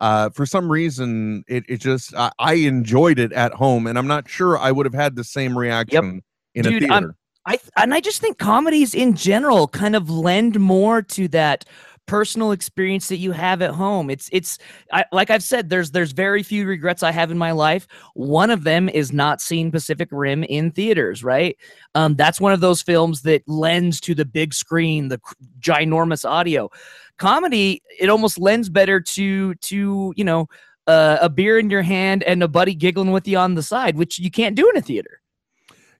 Uh, 0.00 0.28
for 0.30 0.44
some 0.44 0.70
reason, 0.72 1.44
it, 1.46 1.64
it 1.68 1.76
just 1.76 2.12
I, 2.16 2.32
I 2.40 2.54
enjoyed 2.54 3.20
it 3.20 3.32
at 3.32 3.52
home, 3.52 3.86
and 3.86 3.96
I'm 3.96 4.08
not 4.08 4.28
sure 4.28 4.58
I 4.58 4.72
would 4.72 4.86
have 4.86 4.94
had 4.94 5.14
the 5.14 5.22
same 5.22 5.56
reaction 5.56 6.22
in 6.56 6.66
a 6.66 6.70
theater. 6.70 6.92
I'm- 6.92 7.14
I 7.46 7.58
and 7.76 7.92
I 7.92 8.00
just 8.00 8.20
think 8.20 8.38
comedies 8.38 8.94
in 8.94 9.14
general 9.14 9.68
kind 9.68 9.96
of 9.96 10.08
lend 10.08 10.60
more 10.60 11.02
to 11.02 11.28
that 11.28 11.64
personal 12.06 12.50
experience 12.50 13.08
that 13.08 13.16
you 13.16 13.32
have 13.32 13.62
at 13.62 13.70
home. 13.70 14.10
It's 14.10 14.28
it's 14.32 14.58
I, 14.92 15.04
like 15.12 15.30
I've 15.30 15.42
said 15.42 15.68
there's 15.68 15.90
there's 15.92 16.12
very 16.12 16.42
few 16.42 16.66
regrets 16.66 17.02
I 17.02 17.10
have 17.10 17.30
in 17.30 17.38
my 17.38 17.52
life. 17.52 17.86
One 18.14 18.50
of 18.50 18.64
them 18.64 18.88
is 18.88 19.12
not 19.12 19.40
seeing 19.40 19.70
Pacific 19.70 20.08
Rim 20.12 20.44
in 20.44 20.70
theaters, 20.70 21.24
right? 21.24 21.56
Um 21.94 22.14
that's 22.14 22.40
one 22.40 22.52
of 22.52 22.60
those 22.60 22.82
films 22.82 23.22
that 23.22 23.42
lends 23.48 24.00
to 24.02 24.14
the 24.14 24.24
big 24.24 24.54
screen, 24.54 25.08
the 25.08 25.20
ginormous 25.60 26.28
audio. 26.28 26.70
Comedy 27.18 27.82
it 28.00 28.08
almost 28.08 28.38
lends 28.38 28.68
better 28.68 29.00
to 29.00 29.54
to, 29.56 30.12
you 30.16 30.24
know, 30.24 30.48
uh, 30.88 31.18
a 31.20 31.28
beer 31.28 31.58
in 31.58 31.70
your 31.70 31.82
hand 31.82 32.24
and 32.24 32.42
a 32.42 32.48
buddy 32.48 32.74
giggling 32.74 33.12
with 33.12 33.28
you 33.28 33.38
on 33.38 33.54
the 33.54 33.62
side, 33.62 33.96
which 33.96 34.18
you 34.18 34.30
can't 34.30 34.56
do 34.56 34.68
in 34.68 34.76
a 34.76 34.82
theater. 34.82 35.21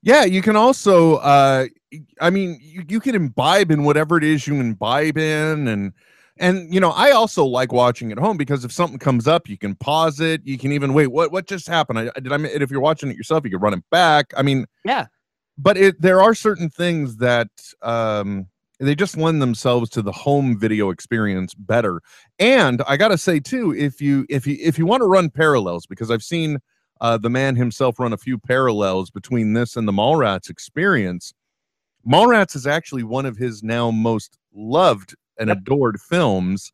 Yeah, 0.03 0.25
you 0.25 0.43
can 0.43 0.57
also 0.57 1.17
uh 1.17 1.67
I 2.21 2.31
mean 2.31 2.59
you, 2.61 2.85
you 2.89 3.01
can 3.01 3.15
imbibe 3.15 3.71
in 3.71 3.85
whatever 3.85 4.17
it 4.19 4.25
is 4.25 4.47
you 4.47 4.55
imbibe 4.55 5.17
in 5.19 5.69
and 5.69 5.93
and 6.39 6.73
you 6.73 6.81
know, 6.81 6.91
I 6.91 7.11
also 7.11 7.45
like 7.45 7.73
watching 7.73 8.11
at 8.11 8.19
home 8.19 8.37
because 8.37 8.65
if 8.65 8.73
something 8.73 8.99
comes 8.99 9.29
up, 9.29 9.49
you 9.49 9.59
can 9.59 9.75
pause 9.77 10.19
it. 10.19 10.41
You 10.45 10.59
can 10.59 10.73
even 10.73 10.95
wait. 10.95 11.09
What 11.09 11.31
what 11.31 11.47
just 11.47 11.69
happened? 11.69 11.99
I, 11.99 12.05
did 12.21 12.33
I? 12.33 12.37
If 12.41 12.71
you're 12.71 12.81
watching 12.81 13.11
it 13.11 13.17
yourself, 13.17 13.45
you 13.45 13.51
can 13.51 13.61
run 13.61 13.75
it 13.75 13.85
back. 13.91 14.33
I 14.37 14.43
mean, 14.43 14.67
Yeah. 14.85 15.07
but 15.59 15.77
it 15.77 16.01
there 16.01 16.21
are 16.23 16.35
certain 16.35 16.71
things 16.71 17.19
that 17.19 17.49
um 17.83 18.47
they 18.81 18.95
just 18.97 19.17
lend 19.17 19.41
themselves 19.41 19.89
to 19.91 20.03
the 20.03 20.11
home 20.11 20.59
video 20.59 20.91
experience 20.91 21.55
better 21.55 22.01
and 22.41 22.83
i 22.89 22.97
gotta 22.97 23.17
say 23.19 23.39
too 23.39 23.73
if 23.75 24.01
you 24.01 24.27
if 24.29 24.47
you 24.47 24.57
if 24.61 24.79
you 24.79 24.87
want 24.87 25.01
to 25.03 25.07
run 25.07 25.31
parallels 25.31 25.87
because 25.87 26.11
i've 26.11 26.23
seen 26.23 26.59
uh 27.03 27.19
the 27.19 27.29
man 27.29 27.55
himself 27.57 27.99
run 28.01 28.15
a 28.15 28.17
few 28.17 28.39
parallels 28.39 29.11
between 29.11 29.53
this 29.53 29.77
and 29.77 29.87
the 29.87 29.93
mallrats 29.93 30.49
experience. 30.49 31.35
Mallrats 32.07 32.57
is 32.57 32.67
actually 32.67 33.03
one 33.03 33.27
of 33.27 33.37
his 33.37 33.63
now 33.63 33.91
most 33.91 34.39
loved 34.55 35.15
and 35.39 35.51
adored 35.51 36.01
films 36.01 36.73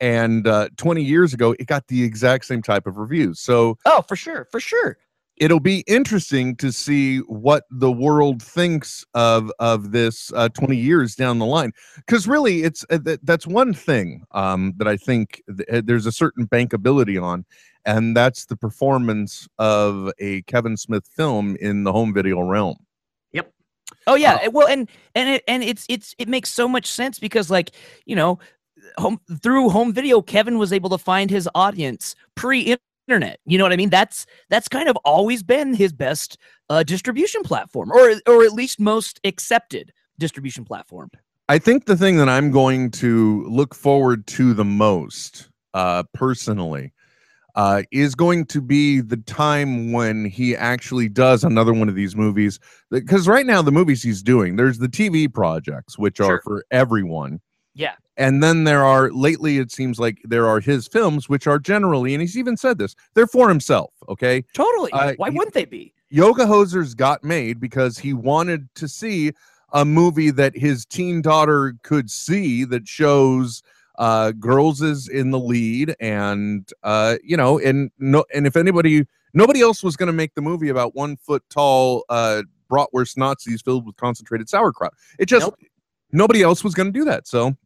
and 0.00 0.46
uh 0.46 0.68
20 0.76 1.02
years 1.02 1.32
ago 1.32 1.54
it 1.58 1.66
got 1.66 1.86
the 1.88 2.02
exact 2.02 2.44
same 2.44 2.62
type 2.62 2.86
of 2.86 2.96
reviews. 2.96 3.38
So 3.38 3.78
Oh, 3.86 4.02
for 4.02 4.16
sure, 4.16 4.46
for 4.50 4.58
sure. 4.60 4.98
It'll 5.36 5.60
be 5.60 5.80
interesting 5.86 6.56
to 6.56 6.72
see 6.72 7.18
what 7.18 7.64
the 7.70 7.90
world 7.90 8.42
thinks 8.42 9.04
of 9.14 9.50
of 9.58 9.92
this 9.92 10.32
uh, 10.34 10.48
20 10.50 10.76
years 10.76 11.14
down 11.14 11.38
the 11.38 11.46
line 11.46 11.72
because 11.96 12.26
really 12.26 12.62
it's 12.62 12.84
uh, 12.90 12.98
th- 12.98 13.20
that's 13.22 13.46
one 13.46 13.72
thing 13.72 14.24
um, 14.32 14.72
that 14.76 14.88
i 14.88 14.96
think 14.96 15.42
th- 15.56 15.68
uh, 15.68 15.82
there's 15.84 16.06
a 16.06 16.12
certain 16.12 16.46
bankability 16.46 17.22
on 17.22 17.44
and 17.84 18.16
that's 18.16 18.46
the 18.46 18.56
performance 18.56 19.46
of 19.58 20.10
a 20.18 20.42
kevin 20.42 20.76
smith 20.76 21.06
film 21.08 21.56
in 21.60 21.84
the 21.84 21.92
home 21.92 22.12
video 22.12 22.40
realm 22.40 22.76
Yep. 23.32 23.52
Oh 24.06 24.14
yeah, 24.14 24.38
Uh, 24.46 24.50
well, 24.50 24.66
and 24.66 24.88
and 25.14 25.28
it 25.28 25.44
and 25.46 25.62
it's 25.62 25.84
it's 25.88 26.14
it 26.18 26.28
makes 26.28 26.50
so 26.50 26.68
much 26.68 26.86
sense 26.86 27.18
because 27.18 27.50
like 27.50 27.70
you 28.04 28.16
know, 28.16 28.38
home 28.98 29.20
through 29.42 29.68
home 29.68 29.92
video, 29.92 30.22
Kevin 30.22 30.58
was 30.58 30.72
able 30.72 30.90
to 30.90 30.98
find 30.98 31.30
his 31.30 31.48
audience 31.54 32.14
pre-internet. 33.06 33.40
You 33.46 33.58
know 33.58 33.64
what 33.64 33.72
I 33.72 33.76
mean? 33.76 33.90
That's 33.90 34.26
that's 34.48 34.68
kind 34.68 34.88
of 34.88 34.96
always 35.04 35.42
been 35.42 35.74
his 35.74 35.92
best 35.92 36.38
uh, 36.70 36.82
distribution 36.82 37.42
platform, 37.42 37.90
or 37.92 38.14
or 38.26 38.44
at 38.44 38.52
least 38.52 38.80
most 38.80 39.20
accepted 39.24 39.92
distribution 40.18 40.64
platform. 40.64 41.10
I 41.48 41.58
think 41.58 41.86
the 41.86 41.96
thing 41.96 42.16
that 42.16 42.28
I'm 42.28 42.50
going 42.50 42.90
to 42.92 43.44
look 43.48 43.74
forward 43.74 44.26
to 44.28 44.52
the 44.52 44.64
most, 44.64 45.48
uh, 45.74 46.02
personally, 46.12 46.92
uh, 47.54 47.84
is 47.92 48.16
going 48.16 48.46
to 48.46 48.60
be 48.60 49.00
the 49.00 49.18
time 49.18 49.92
when 49.92 50.24
he 50.24 50.56
actually 50.56 51.08
does 51.08 51.44
another 51.44 51.72
one 51.72 51.88
of 51.88 51.94
these 51.94 52.16
movies. 52.16 52.58
Because 52.90 53.28
right 53.28 53.46
now, 53.46 53.62
the 53.62 53.70
movies 53.70 54.02
he's 54.02 54.22
doing, 54.22 54.56
there's 54.56 54.78
the 54.78 54.88
TV 54.88 55.32
projects, 55.32 55.96
which 55.96 56.18
are 56.18 56.40
for 56.42 56.64
everyone. 56.72 57.40
Yeah. 57.74 57.94
And 58.16 58.42
then 58.42 58.64
there 58.64 58.84
are, 58.84 59.10
lately, 59.10 59.58
it 59.58 59.70
seems 59.70 59.98
like 59.98 60.20
there 60.24 60.46
are 60.46 60.60
his 60.60 60.88
films, 60.88 61.28
which 61.28 61.46
are 61.46 61.58
generally, 61.58 62.14
and 62.14 62.20
he's 62.22 62.38
even 62.38 62.56
said 62.56 62.78
this, 62.78 62.96
they're 63.14 63.26
for 63.26 63.48
himself. 63.48 63.92
Okay. 64.08 64.42
Totally. 64.54 64.90
Uh, 64.92 65.12
Why 65.16 65.28
wouldn't 65.28 65.54
they 65.54 65.64
be? 65.66 65.92
Yoga 66.08 66.44
Hosers 66.46 66.96
got 66.96 67.22
made 67.24 67.60
because 67.60 67.98
he 67.98 68.12
wanted 68.12 68.68
to 68.76 68.88
see 68.88 69.32
a 69.72 69.84
movie 69.84 70.30
that 70.30 70.56
his 70.56 70.86
teen 70.86 71.20
daughter 71.20 71.74
could 71.82 72.10
see 72.10 72.64
that 72.64 72.86
shows 72.88 73.62
uh 73.98 74.30
girls 74.32 74.82
is 74.82 75.08
in 75.08 75.30
the 75.30 75.38
lead 75.38 75.96
and 76.00 76.70
uh 76.82 77.16
you 77.24 77.36
know 77.36 77.58
and 77.58 77.90
no 77.98 78.24
and 78.34 78.46
if 78.46 78.54
anybody 78.54 79.06
nobody 79.32 79.62
else 79.62 79.82
was 79.82 79.96
going 79.96 80.06
to 80.06 80.12
make 80.12 80.34
the 80.34 80.42
movie 80.42 80.68
about 80.68 80.94
one 80.94 81.16
foot 81.16 81.42
tall 81.48 82.04
uh 82.10 82.42
bratwurst 82.70 83.16
nazis 83.16 83.62
filled 83.62 83.86
with 83.86 83.96
concentrated 83.96 84.48
sauerkraut 84.50 84.92
it 85.18 85.26
just 85.26 85.46
Nope. 85.46 85.58
nobody 86.12 86.42
else 86.42 86.62
was 86.62 86.74
going 86.74 86.92
to 86.92 86.98
do 86.98 87.06
that 87.06 87.26
so 87.26 87.56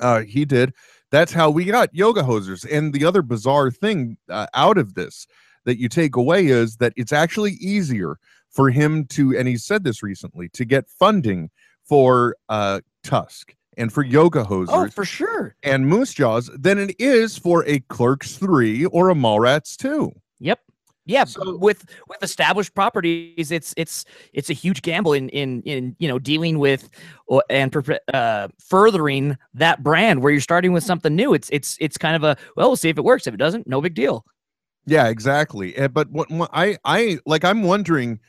uh 0.00 0.20
he 0.22 0.44
did 0.44 0.72
that's 1.10 1.32
how 1.32 1.48
we 1.50 1.64
got 1.64 1.94
yoga 1.94 2.22
hosers 2.22 2.64
and 2.70 2.92
the 2.92 3.04
other 3.04 3.22
bizarre 3.22 3.70
thing 3.70 4.16
uh, 4.30 4.46
out 4.54 4.78
of 4.78 4.94
this 4.94 5.26
that 5.64 5.78
you 5.78 5.88
take 5.88 6.16
away 6.16 6.46
is 6.46 6.76
that 6.78 6.92
it's 6.96 7.12
actually 7.12 7.52
easier 7.52 8.16
for 8.50 8.70
him 8.70 9.04
to 9.06 9.36
and 9.36 9.46
he 9.48 9.56
said 9.56 9.84
this 9.84 10.02
recently 10.02 10.48
to 10.50 10.64
get 10.64 10.88
funding 10.88 11.50
for 11.84 12.36
uh 12.48 12.80
tusk 13.02 13.54
and 13.76 13.92
for 13.92 14.02
yoga 14.04 14.44
hosers 14.44 14.66
Oh, 14.68 14.88
for 14.88 15.04
sure. 15.04 15.56
and 15.62 15.86
moose 15.86 16.14
jaws 16.14 16.48
than 16.56 16.78
it 16.78 16.94
is 17.00 17.36
for 17.36 17.64
a 17.66 17.80
clerks 17.80 18.36
3 18.36 18.86
or 18.86 19.10
a 19.10 19.14
mallrats 19.14 19.76
2 19.76 20.12
Yep. 20.40 20.60
Yeah, 21.06 21.24
So- 21.24 21.56
with 21.56 21.84
with 22.08 22.22
established 22.22 22.74
properties, 22.74 23.50
it's 23.50 23.74
it's 23.76 24.04
it's 24.32 24.48
a 24.48 24.54
huge 24.54 24.80
gamble 24.82 25.12
in 25.12 25.28
in 25.30 25.60
in 25.62 25.94
you 25.98 26.08
know 26.08 26.18
dealing 26.18 26.58
with 26.58 26.88
and 27.50 27.74
uh, 28.14 28.48
furthering 28.58 29.36
that 29.54 29.82
brand 29.82 30.22
where 30.22 30.32
you're 30.32 30.40
starting 30.40 30.72
with 30.72 30.82
something 30.84 31.14
new. 31.14 31.34
It's 31.34 31.50
it's 31.50 31.76
it's 31.80 31.98
kind 31.98 32.16
of 32.16 32.24
a 32.24 32.36
well, 32.56 32.68
we'll 32.68 32.76
see 32.76 32.88
if 32.88 32.96
it 32.98 33.04
works. 33.04 33.26
If 33.26 33.34
it 33.34 33.38
doesn't, 33.38 33.66
no 33.66 33.80
big 33.80 33.94
deal. 33.94 34.24
yeah 34.86 35.08
exactly 35.08 35.74
Eh, 35.76 35.88
but 35.88 36.10
what, 36.10 36.30
what 36.30 36.50
i 36.52 36.76
i 36.84 37.18
like 37.24 37.42
i'm 37.42 37.62
wondering 37.62 38.20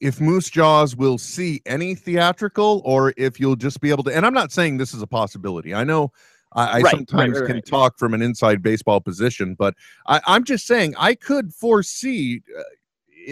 if 0.00 0.20
moose 0.20 0.50
jaws 0.50 0.94
will 0.94 1.16
see 1.16 1.62
any 1.64 1.94
theatrical 1.94 2.82
or 2.84 3.14
if 3.16 3.40
you'll 3.40 3.56
just 3.56 3.80
be 3.80 3.88
able 3.90 4.04
to 4.04 4.14
and 4.14 4.26
i'm 4.26 4.34
not 4.34 4.52
saying 4.52 4.76
this 4.76 4.92
is 4.92 5.00
a 5.00 5.06
possibility 5.06 5.72
i 5.74 5.84
know 5.84 6.12
i, 6.54 6.78
I 6.78 6.80
Right, 6.80 6.90
sometimes 6.90 7.38
right, 7.40 7.46
can 7.46 7.56
right. 7.56 7.66
talk 7.66 7.98
from 7.98 8.14
an 8.14 8.22
inside 8.22 8.62
baseball 8.62 9.00
position 9.00 9.54
but 9.54 9.74
I, 10.06 10.20
i'm 10.26 10.44
just 10.44 10.66
saying 10.66 10.94
i 10.98 11.14
could 11.14 11.52
foresee 11.54 12.42
uh, 12.58 12.62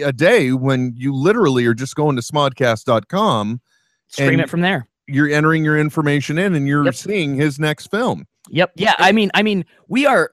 a 0.05 0.13
day 0.13 0.51
when 0.53 0.93
you 0.95 1.13
literally 1.13 1.65
are 1.65 1.73
just 1.73 1.95
going 1.95 2.15
to 2.15 2.21
smodcast.com 2.21 3.61
Stream 4.07 4.39
it 4.39 4.49
from 4.49 4.61
there. 4.61 4.87
you're 5.07 5.29
entering 5.29 5.63
your 5.65 5.77
information 5.77 6.37
in 6.37 6.55
and 6.55 6.67
you're 6.67 6.85
Yep. 6.85 6.95
seeing 6.95 7.35
his 7.35 7.59
next 7.59 7.87
film 7.87 8.25
Yep. 8.49 8.71
Yeah. 8.75 8.95
I 8.97 9.11
mean, 9.11 9.29
I 9.35 9.43
mean, 9.43 9.65
we 9.87 10.05
are 10.07 10.31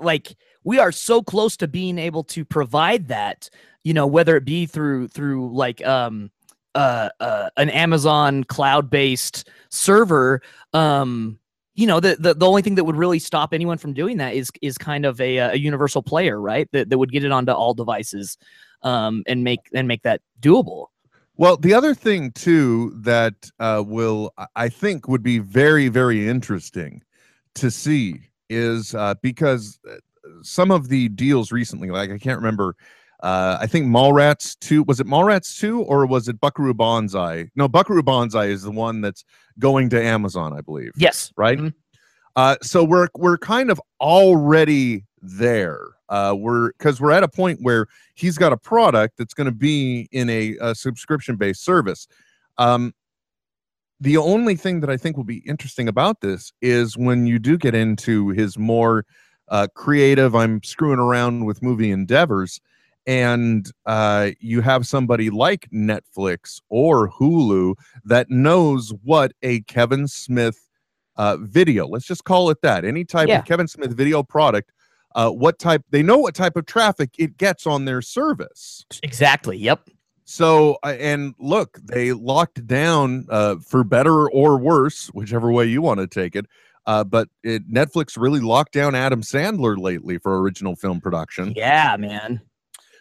like 0.00 0.34
we 0.64 0.78
are 0.78 0.90
so 0.90 1.22
close 1.22 1.56
to 1.58 1.68
being 1.68 1.98
able 1.98 2.24
to 2.24 2.44
provide 2.44 3.08
that. 3.08 3.50
You 3.84 3.92
know, 3.94 4.06
whether 4.06 4.34
it 4.36 4.44
be 4.46 4.64
through 4.66 5.08
through 5.08 5.54
like 5.54 5.86
um 5.86 6.30
uh, 6.74 7.10
uh 7.20 7.50
an 7.58 7.68
Amazon 7.68 8.44
cloud 8.44 8.88
based 8.90 9.48
server. 9.68 10.40
Um, 10.72 11.38
you 11.74 11.86
know, 11.86 12.00
the, 12.00 12.16
the 12.18 12.34
the 12.34 12.46
only 12.46 12.62
thing 12.62 12.74
that 12.74 12.84
would 12.84 12.96
really 12.96 13.18
stop 13.18 13.54
anyone 13.54 13.78
from 13.78 13.92
doing 13.92 14.16
that 14.18 14.34
is 14.34 14.50
is 14.62 14.76
kind 14.76 15.06
of 15.06 15.20
a 15.20 15.38
a 15.38 15.54
universal 15.54 16.02
player, 16.02 16.40
right? 16.40 16.68
That 16.72 16.90
that 16.90 16.98
would 16.98 17.12
get 17.12 17.24
it 17.24 17.32
onto 17.32 17.52
all 17.52 17.74
devices, 17.74 18.36
um, 18.82 19.22
and 19.26 19.44
make 19.44 19.60
and 19.72 19.86
make 19.86 20.02
that 20.02 20.20
doable. 20.40 20.86
Well, 21.36 21.56
the 21.56 21.72
other 21.72 21.94
thing 21.94 22.32
too 22.32 22.92
that 22.96 23.50
uh, 23.58 23.82
will 23.86 24.32
I- 24.36 24.46
I 24.56 24.68
think 24.68 25.08
would 25.08 25.22
be 25.22 25.38
very 25.38 25.88
very 25.88 26.28
interesting 26.28 27.02
to 27.54 27.70
see 27.70 28.16
is 28.48 28.94
uh, 28.94 29.14
because 29.22 29.78
uh, 29.88 29.96
some 30.42 30.70
of 30.70 30.88
the 30.88 31.08
deals 31.08 31.52
recently, 31.52 31.90
like 31.90 32.10
I 32.10 32.18
can't 32.18 32.38
remember. 32.38 32.76
Uh, 33.22 33.58
I 33.60 33.66
think 33.66 33.86
Mallrats 33.86 34.58
two 34.60 34.82
was 34.84 34.98
it 35.00 35.06
Mallrats 35.06 35.58
two 35.58 35.82
or 35.82 36.06
was 36.06 36.28
it 36.28 36.40
Buckaroo 36.40 36.74
Banzai? 36.74 37.50
No, 37.54 37.68
Buckaroo 37.68 38.02
Banzai 38.02 38.46
is 38.46 38.62
the 38.62 38.70
one 38.70 39.00
that's 39.00 39.24
going 39.58 39.90
to 39.90 40.02
Amazon, 40.02 40.52
I 40.56 40.60
believe. 40.62 40.92
Yes. 40.96 41.32
right? 41.36 41.58
Mhm. 41.58 41.74
Uh, 42.36 42.56
so 42.62 42.82
we're 42.84 43.08
we're 43.14 43.36
kind 43.38 43.70
of 43.70 43.80
already 44.00 45.04
there. 45.20 45.80
Uh, 46.08 46.34
we're 46.36 46.72
because 46.72 47.00
we're 47.00 47.10
at 47.10 47.22
a 47.22 47.28
point 47.28 47.58
where 47.60 47.86
he's 48.14 48.38
got 48.38 48.52
a 48.52 48.56
product 48.56 49.18
that's 49.18 49.34
going 49.34 49.44
to 49.46 49.52
be 49.52 50.08
in 50.12 50.30
a, 50.30 50.56
a 50.60 50.74
subscription 50.74 51.36
based 51.36 51.62
service. 51.62 52.06
Um, 52.58 52.94
the 54.00 54.16
only 54.16 54.54
thing 54.56 54.80
that 54.80 54.88
I 54.88 54.96
think 54.96 55.16
will 55.16 55.24
be 55.24 55.42
interesting 55.46 55.86
about 55.88 56.20
this 56.22 56.52
is 56.62 56.96
when 56.96 57.26
you 57.26 57.38
do 57.38 57.58
get 57.58 57.74
into 57.74 58.30
his 58.30 58.56
more 58.56 59.04
uh, 59.48 59.66
creative, 59.74 60.34
I'm 60.34 60.62
screwing 60.62 60.98
around 60.98 61.44
with 61.44 61.62
movie 61.62 61.90
endeavors, 61.90 62.60
and 63.06 63.70
uh, 63.86 64.30
you 64.40 64.60
have 64.60 64.86
somebody 64.86 65.30
like 65.30 65.68
Netflix 65.72 66.60
or 66.68 67.10
Hulu 67.10 67.74
that 68.04 68.30
knows 68.30 68.92
what 69.02 69.32
a 69.42 69.60
Kevin 69.62 70.06
Smith 70.06 70.68
uh, 71.16 71.36
video, 71.40 71.86
let's 71.86 72.06
just 72.06 72.24
call 72.24 72.50
it 72.50 72.58
that, 72.62 72.84
any 72.84 73.04
type 73.04 73.28
Yeah. 73.28 73.40
of 73.40 73.44
Kevin 73.44 73.68
Smith 73.68 73.92
video 73.92 74.22
product, 74.22 74.72
uh, 75.14 75.30
what 75.30 75.58
type, 75.58 75.82
they 75.90 76.02
know 76.02 76.18
what 76.18 76.34
type 76.34 76.56
of 76.56 76.66
traffic 76.66 77.10
it 77.18 77.36
gets 77.36 77.66
on 77.66 77.84
their 77.84 78.00
service. 78.00 78.84
Exactly. 79.02 79.56
Yep. 79.58 79.90
So, 80.24 80.78
uh, 80.84 80.94
and 80.98 81.34
look, 81.38 81.78
they 81.82 82.12
locked 82.12 82.64
down 82.66 83.26
uh, 83.28 83.56
for 83.56 83.82
better 83.82 84.30
or 84.30 84.56
worse, 84.58 85.08
whichever 85.08 85.50
way 85.50 85.66
you 85.66 85.82
want 85.82 85.98
to 86.00 86.06
take 86.06 86.36
it. 86.36 86.46
Uh, 86.86 87.04
but 87.04 87.28
it, 87.42 87.68
Netflix 87.70 88.16
really 88.16 88.40
locked 88.40 88.72
down 88.72 88.94
Adam 88.94 89.22
Sandler 89.22 89.76
lately 89.76 90.18
for 90.18 90.40
original 90.40 90.76
film 90.76 91.00
production. 91.00 91.52
Yeah, 91.56 91.96
man. 91.98 92.40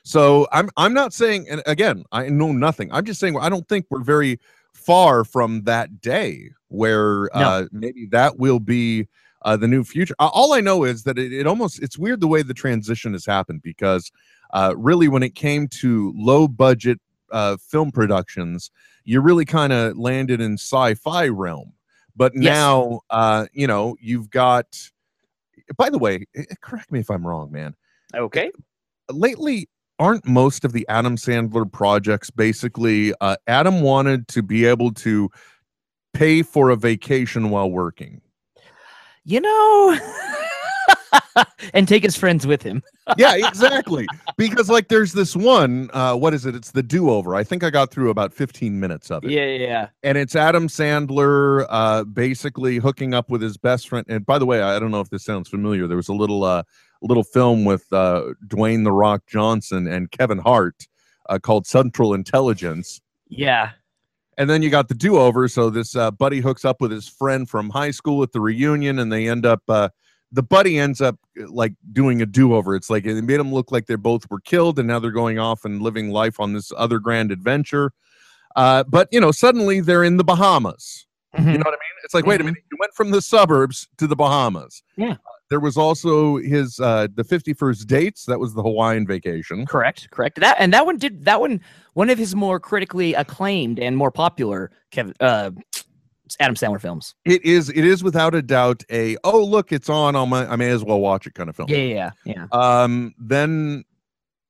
So 0.10 0.48
I'm 0.52 0.72
I'm 0.76 0.96
not 0.96 1.14
saying, 1.14 1.46
and 1.52 1.62
again, 1.68 2.04
I 2.12 2.30
know 2.30 2.52
nothing. 2.52 2.92
I'm 2.92 3.06
just 3.06 3.20
saying 3.20 3.38
I 3.40 3.48
don't 3.48 3.68
think 3.70 3.86
we're 3.92 4.02
very 4.02 4.40
far 4.74 5.24
from 5.24 5.66
that 5.66 6.02
day 6.02 6.50
where 6.70 7.30
uh, 7.38 7.66
maybe 7.72 8.08
that 8.08 8.40
will 8.40 8.60
be 8.60 9.08
uh, 9.44 9.56
the 9.56 9.68
new 9.68 9.84
future. 9.84 10.16
Uh, 10.18 10.32
all 10.34 10.54
I 10.54 10.62
know 10.62 10.84
is 10.84 11.04
that 11.04 11.20
it, 11.20 11.32
it 11.32 11.46
almost 11.46 11.80
it's 11.84 11.96
weird 11.96 12.22
the 12.22 12.28
way 12.28 12.42
the 12.42 12.56
transition 12.56 13.14
has 13.14 13.24
happened 13.24 13.62
because 13.62 14.12
uh, 14.52 14.74
really 14.76 15.08
when 15.08 15.22
it 15.22 15.36
came 15.36 15.68
to 15.68 16.12
low 16.18 16.48
budget 16.48 17.00
uh, 17.32 17.58
film 17.58 17.92
productions, 17.92 18.72
you 19.04 19.22
really 19.22 19.46
kind 19.46 19.72
of 19.72 19.96
landed 19.96 20.42
in 20.42 20.54
sci-fi 20.54 21.28
realm. 21.28 21.74
But 22.16 22.32
Yes. 22.34 22.46
now, 22.56 23.02
uh, 23.12 23.46
you 23.54 23.68
know, 23.68 23.96
you've 24.02 24.32
got. 24.32 24.76
By 25.78 25.92
the 25.92 26.00
way, 26.00 26.26
eh, 26.36 26.46
correct 26.62 26.92
me 26.92 27.00
if 27.00 27.12
I'm 27.12 27.28
wrong, 27.28 27.52
man 27.52 27.76
Okay. 28.16 28.50
lately 29.12 29.70
aren't 30.00 30.26
most 30.26 30.66
of 30.66 30.72
the 30.72 30.86
adam 30.90 31.16
sandler 31.18 31.72
projects 31.72 32.30
basically 32.30 33.14
uh, 33.22 33.36
adam 33.48 33.82
wanted 33.82 34.28
to 34.28 34.42
be 34.42 34.66
able 34.66 34.94
to 34.94 35.30
pay 36.14 36.42
for 36.42 36.70
a 36.70 36.76
vacation 36.76 37.50
while 37.50 37.70
working. 37.70 38.22
You 39.26 39.42
know, 39.42 40.00
and 41.74 41.88
take 41.88 42.04
his 42.04 42.16
friends 42.16 42.48
with 42.48 42.64
him. 42.64 42.82
yeah 43.18 43.36
exactly. 43.36 44.08
Because 44.38 44.70
like 44.70 44.88
there's 44.88 45.14
this 45.14 45.36
one 45.36 45.90
uh 45.94 46.16
what 46.16 46.34
is 46.34 46.46
it? 46.46 46.56
It's 46.56 46.72
the 46.72 46.84
do-over. 46.84 47.36
I 47.36 47.44
think 47.44 47.64
i 47.64 47.70
got 47.70 47.92
through 47.92 48.10
about 48.10 48.34
15 48.34 48.80
minutes 48.80 49.12
of 49.12 49.24
it. 49.24 49.32
Yeah, 49.32 49.46
yeah, 49.46 49.68
yeah. 49.68 49.88
and 50.04 50.18
it's 50.18 50.36
adam 50.36 50.68
sandler 50.68 51.66
uh 51.70 52.04
basically 52.06 52.78
hooking 52.78 53.14
up 53.14 53.30
with 53.30 53.42
his 53.42 53.58
best 53.58 53.90
friend. 53.90 54.06
And 54.10 54.26
by 54.26 54.40
the 54.40 54.46
way 54.46 54.62
i 54.62 54.80
don't 54.80 54.92
know 54.92 55.02
if 55.02 55.10
this 55.10 55.26
sounds 55.26 55.50
familiar. 55.50 55.86
There 55.86 55.98
was 55.98 56.10
a 56.10 56.14
little 56.14 56.44
uh 56.44 56.64
little 57.02 57.24
film 57.24 57.66
with 57.66 57.92
uh 57.94 58.24
dwayne 58.48 58.84
the 58.84 58.92
rock 58.92 59.22
johnson 59.28 59.88
and 59.88 60.12
kevin 60.12 60.38
hart 60.40 60.88
uh, 61.30 61.40
called 61.40 61.66
central 61.68 62.14
intelligence 62.14 63.00
Yeah. 63.30 63.72
and 64.38 64.50
then 64.50 64.62
you 64.62 64.70
got 64.70 64.88
the 64.88 64.96
do-over 64.96 65.48
so 65.48 65.70
this 65.70 65.96
uh, 65.96 66.12
buddy 66.12 66.40
hooks 66.42 66.66
up 66.66 66.82
with 66.82 66.92
his 66.92 67.08
friend 67.08 67.50
from 67.50 67.70
high 67.70 67.92
school 67.92 68.24
at 68.24 68.32
the 68.32 68.42
reunion 68.42 69.00
and 69.00 69.12
they 69.12 69.30
end 69.30 69.46
up 69.46 69.62
uh, 69.70 69.90
the 70.32 70.44
buddy 70.44 70.78
ends 70.78 71.02
up 71.02 71.18
like 71.48 71.74
doing 71.94 72.22
a 72.22 72.26
do-over 72.26 72.76
it's 72.76 72.90
like 72.90 73.06
it 73.06 73.22
made 73.22 73.40
them 73.40 73.54
look 73.54 73.72
like 73.72 73.86
they 73.86 73.96
both 73.96 74.30
were 74.30 74.40
killed 74.42 74.78
and 74.80 74.88
now 74.88 75.00
they're 75.00 75.12
going 75.12 75.40
off 75.40 75.66
and 75.66 75.82
living 75.82 76.10
life 76.10 76.40
on 76.40 76.54
this 76.54 76.72
other 76.78 77.00
grand 77.00 77.32
adventure 77.32 77.92
uh, 78.56 78.84
but 78.86 79.08
you 79.12 79.20
know 79.22 79.32
suddenly 79.32 79.80
they're 79.80 80.04
in 80.04 80.18
the 80.18 80.24
bahamas 80.24 81.06
You 81.36 81.42
Mhm. 81.44 81.54
know 81.54 81.60
what 81.60 81.68
I 81.68 81.70
mean? 81.70 81.98
It's 82.04 82.16
like, 82.16 82.26
wait 82.26 82.42
a 82.42 82.44
Mhm. 82.44 82.48
minute, 82.48 82.64
you 82.72 82.78
went 82.80 82.92
from 82.96 83.12
the 83.12 83.22
suburbs 83.22 83.88
to 84.00 84.08
the 84.08 84.16
Bahamas. 84.16 84.82
Yeah. 84.98 85.18
There 85.50 85.60
was 85.60 85.78
also 85.78 86.38
his 86.38 86.80
uh 86.80 87.08
the 87.14 87.24
51st 87.24 87.88
dates. 87.88 88.26
That 88.26 88.40
was 88.40 88.54
the 88.54 88.62
Hawaiian 88.62 89.08
vacation. 89.08 89.66
Correct, 89.66 90.10
correct. 90.12 90.40
That 90.40 90.58
and 90.60 90.74
that 90.74 90.86
one 90.86 90.98
did 90.98 91.26
that 91.26 91.42
one 91.42 91.62
one 91.94 92.10
of 92.10 92.18
his 92.18 92.36
more 92.36 92.60
critically 92.60 93.14
acclaimed 93.14 93.80
and 93.80 93.98
more 93.98 94.12
popular 94.12 94.72
Kevin 94.92 95.14
uh 95.20 95.52
Adam 96.40 96.56
Sandler 96.56 96.80
films. 96.80 97.16
It 97.26 97.44
is 97.44 97.70
it 97.70 97.84
is 97.86 98.04
without 98.04 98.36
a 98.36 98.42
doubt 98.42 98.84
a 98.92 99.18
oh 99.24 99.44
look, 99.44 99.72
it's 99.72 99.90
on, 99.90 100.16
I 100.16 100.26
may, 100.26 100.38
I 100.38 100.56
may 100.56 100.70
as 100.70 100.84
well 100.84 101.00
watch 101.00 101.26
it 101.26 101.34
kind 101.34 101.50
of 101.50 101.56
film. 101.56 101.70
Yeah, 101.70 101.78
yeah, 101.78 102.12
yeah. 102.26 102.46
Um, 102.52 103.16
then 103.18 103.84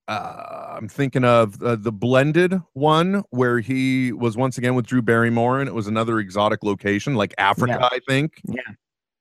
uh, 0.10 0.75
I'm 0.77 0.89
thinking 0.89 1.24
of 1.24 1.62
uh, 1.62 1.75
the 1.75 1.91
blended 1.91 2.60
one 2.74 3.24
where 3.29 3.60
he 3.60 4.12
was 4.12 4.36
once 4.36 4.58
again 4.58 4.74
with 4.74 4.88
Drew 4.88 5.03
Barrymore, 5.03 5.60
and 5.60 5.70
it 5.70 5.74
was 5.74 5.88
another 5.88 6.20
exotic 6.20 6.63
location, 6.63 7.13
like 7.13 7.34
Africa, 7.38 7.88
I 7.91 8.00
think. 8.08 8.41
Yeah. 8.46 8.62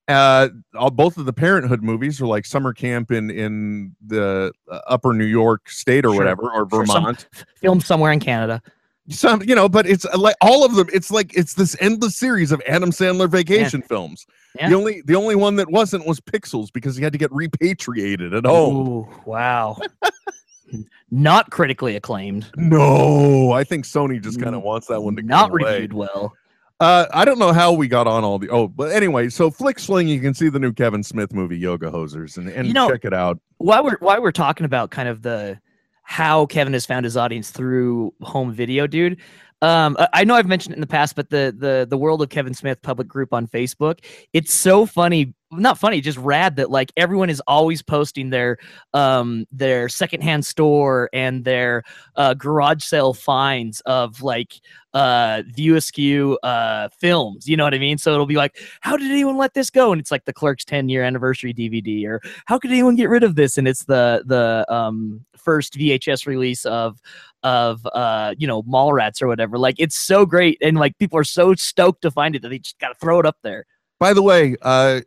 Uh, 0.09 0.49
all, 0.75 0.91
both 0.91 1.19
of 1.19 1.27
the 1.27 1.33
Parenthood 1.35 1.83
movies 1.83 2.21
are 2.21 2.27
like 2.27 2.47
summer 2.47 2.73
camp 2.73 3.11
in 3.13 3.31
in 3.31 3.95
the 4.07 4.51
uh, 4.71 4.81
Upper 4.89 5.13
New 5.13 5.27
York 5.27 5.69
State 5.69 6.05
or 6.07 6.11
Sure. 6.13 6.19
whatever, 6.19 6.51
or 6.51 6.67
Sure, 6.71 6.87
some- 6.87 7.03
Vermont. 7.03 7.29
Filmed 7.57 7.83
somewhere 7.85 8.13
in 8.13 8.21
Canada. 8.21 8.63
Some, 9.11 9.43
you 9.43 9.55
know, 9.55 9.71
but 9.71 9.87
it's 9.87 10.05
uh, 10.05 10.19
like 10.19 10.37
all 10.43 10.65
of 10.67 10.75
them. 10.75 10.87
It's 10.93 11.11
like 11.11 11.35
it's 11.35 11.55
this 11.55 11.75
endless 11.81 12.17
series 12.17 12.53
of 12.53 12.61
Adam 12.69 12.91
Sandler 12.91 13.29
vacation 13.29 13.81
films. 13.81 14.27
Yeah. 14.59 14.69
The 14.69 14.75
only 14.75 15.03
the 15.07 15.15
only 15.15 15.35
one 15.35 15.57
that 15.57 15.71
wasn't 15.71 16.07
was 16.07 16.21
Pixels 16.21 16.71
because 16.73 16.95
he 16.97 17.03
had 17.03 17.13
to 17.13 17.19
get 17.19 17.33
repatriated 17.33 18.35
at 18.35 18.45
home. 18.45 18.87
Ooh, 18.89 19.09
wow. 19.25 19.79
Not 21.11 21.51
critically 21.51 21.97
acclaimed. 21.97 22.51
No, 22.57 23.51
I 23.53 23.65
think 23.65 23.87
Sony 23.87 24.23
just 24.23 24.41
kind 24.43 24.55
of 24.55 24.63
wants 24.63 24.87
that 24.89 25.01
one 25.01 25.17
to 25.17 25.23
Not 25.23 25.53
reviewed 25.53 25.95
well. 25.95 26.35
Uh, 26.81 27.07
I 27.13 27.25
don't 27.25 27.39
know 27.41 27.53
how 27.53 27.73
we 27.73 27.89
got 27.89 28.07
on 28.07 28.23
all 28.23 28.39
the. 28.39 28.49
Oh, 28.51 28.69
but 28.69 28.93
anyway, 28.93 29.29
so 29.31 29.51
FlixFling, 29.51 30.07
you 30.09 30.21
can 30.21 30.33
see 30.33 30.49
the 30.49 30.61
new 30.61 30.73
Kevin 30.73 31.03
Smith 31.03 31.33
movie, 31.33 31.59
Yoga 31.59 31.91
Hosers, 31.91 32.37
and, 32.37 32.49
and 32.49 32.69
You 32.69 32.73
know- 32.73 32.89
check 32.89 33.05
it 33.05 33.13
out. 33.15 33.41
While 33.59 33.83
we're 33.83 33.97
while 33.99 34.23
we're 34.23 34.31
talking 34.31 34.65
about 34.65 34.91
kind 34.93 35.09
of 35.09 35.23
the 35.23 35.59
how 36.05 36.47
Kevin 36.47 36.73
has 36.73 36.87
found 36.87 37.05
his 37.05 37.17
audience 37.17 37.51
through 37.51 38.15
home 38.23 38.53
video, 38.53 38.87
dude. 38.87 39.19
Um, 39.61 39.97
I- 40.13 40.25
know 40.25 40.35
I've 40.35 40.47
mentioned 40.47 40.73
it 40.75 40.77
in 40.77 40.81
the 40.81 40.87
past, 40.87 41.17
but 41.17 41.31
the 41.31 41.55
the 41.57 41.87
the 41.89 41.99
World 41.99 42.23
of 42.23 42.29
Kevin 42.29 42.55
Smith 42.55 42.81
public 42.83 43.09
group 43.09 43.33
on 43.33 43.47
Facebook, 43.49 43.99
it's 44.33 44.53
so 44.53 44.87
funny, 44.87 45.35
not 45.51 45.79
funny, 45.79 46.01
just 46.01 46.19
rad 46.19 46.55
that 46.57 46.71
like 46.71 46.93
everyone 46.97 47.29
is 47.29 47.41
always 47.49 47.83
posting 47.83 48.31
their 48.31 48.59
um 48.95 49.47
their 49.51 49.89
secondhand 49.89 50.47
store 50.47 51.11
and 51.13 51.45
their 51.45 51.83
uh 52.15 52.35
garage 52.35 52.85
sale 52.85 53.15
finds 53.15 53.81
of 53.81 54.23
like 54.23 54.55
uh 54.95 55.43
view 55.49 55.77
askew 55.77 56.39
uh 56.43 56.89
films 56.99 57.47
you 57.47 57.57
know 57.57 57.65
what 57.65 57.75
i 57.75 57.79
mean? 57.79 57.99
So 57.99 58.13
it'll 58.15 58.27
be 58.27 58.37
like 58.37 58.59
how 58.81 58.97
did 58.97 59.11
anyone 59.11 59.37
let 59.37 59.55
this 59.55 59.71
go? 59.71 59.91
And 59.93 60.01
it's 60.01 60.11
like 60.13 60.25
the 60.25 60.33
clerks 60.33 60.65
10 60.65 60.89
year 60.89 61.03
anniversary 61.03 61.53
dvd 61.53 62.07
or 62.07 62.21
how 62.47 62.59
could 62.59 62.71
anyone 62.71 62.95
get 62.97 63.09
rid 63.09 63.25
of 63.25 63.35
this? 63.35 63.59
And 63.59 63.67
it's 63.67 63.85
the 63.85 64.23
the 64.25 64.65
um 64.73 65.25
first 65.37 65.75
vhs 65.79 66.27
release 66.27 66.65
of 66.67 67.01
of 67.43 67.87
uh 67.93 68.35
you 68.37 68.47
know 68.47 68.63
mall 68.67 68.93
rats 68.93 69.23
or 69.23 69.29
whatever 69.29 69.59
like 69.59 69.77
it's 69.79 69.97
so 69.97 70.27
great 70.27 70.59
and 70.61 70.77
like 70.77 70.99
people 70.99 71.19
are 71.19 71.25
so 71.25 71.55
stoked 71.55 72.03
to 72.03 72.11
find 72.11 72.35
it 72.35 72.43
that 72.43 72.49
they 72.49 72.59
just 72.59 72.79
gotta 72.79 72.95
throw 72.95 73.21
it 73.21 73.27
up 73.27 73.37
there 73.43 73.65
By 74.01 74.13
the 74.13 74.23
way, 74.23 74.57
uh, 74.63 75.01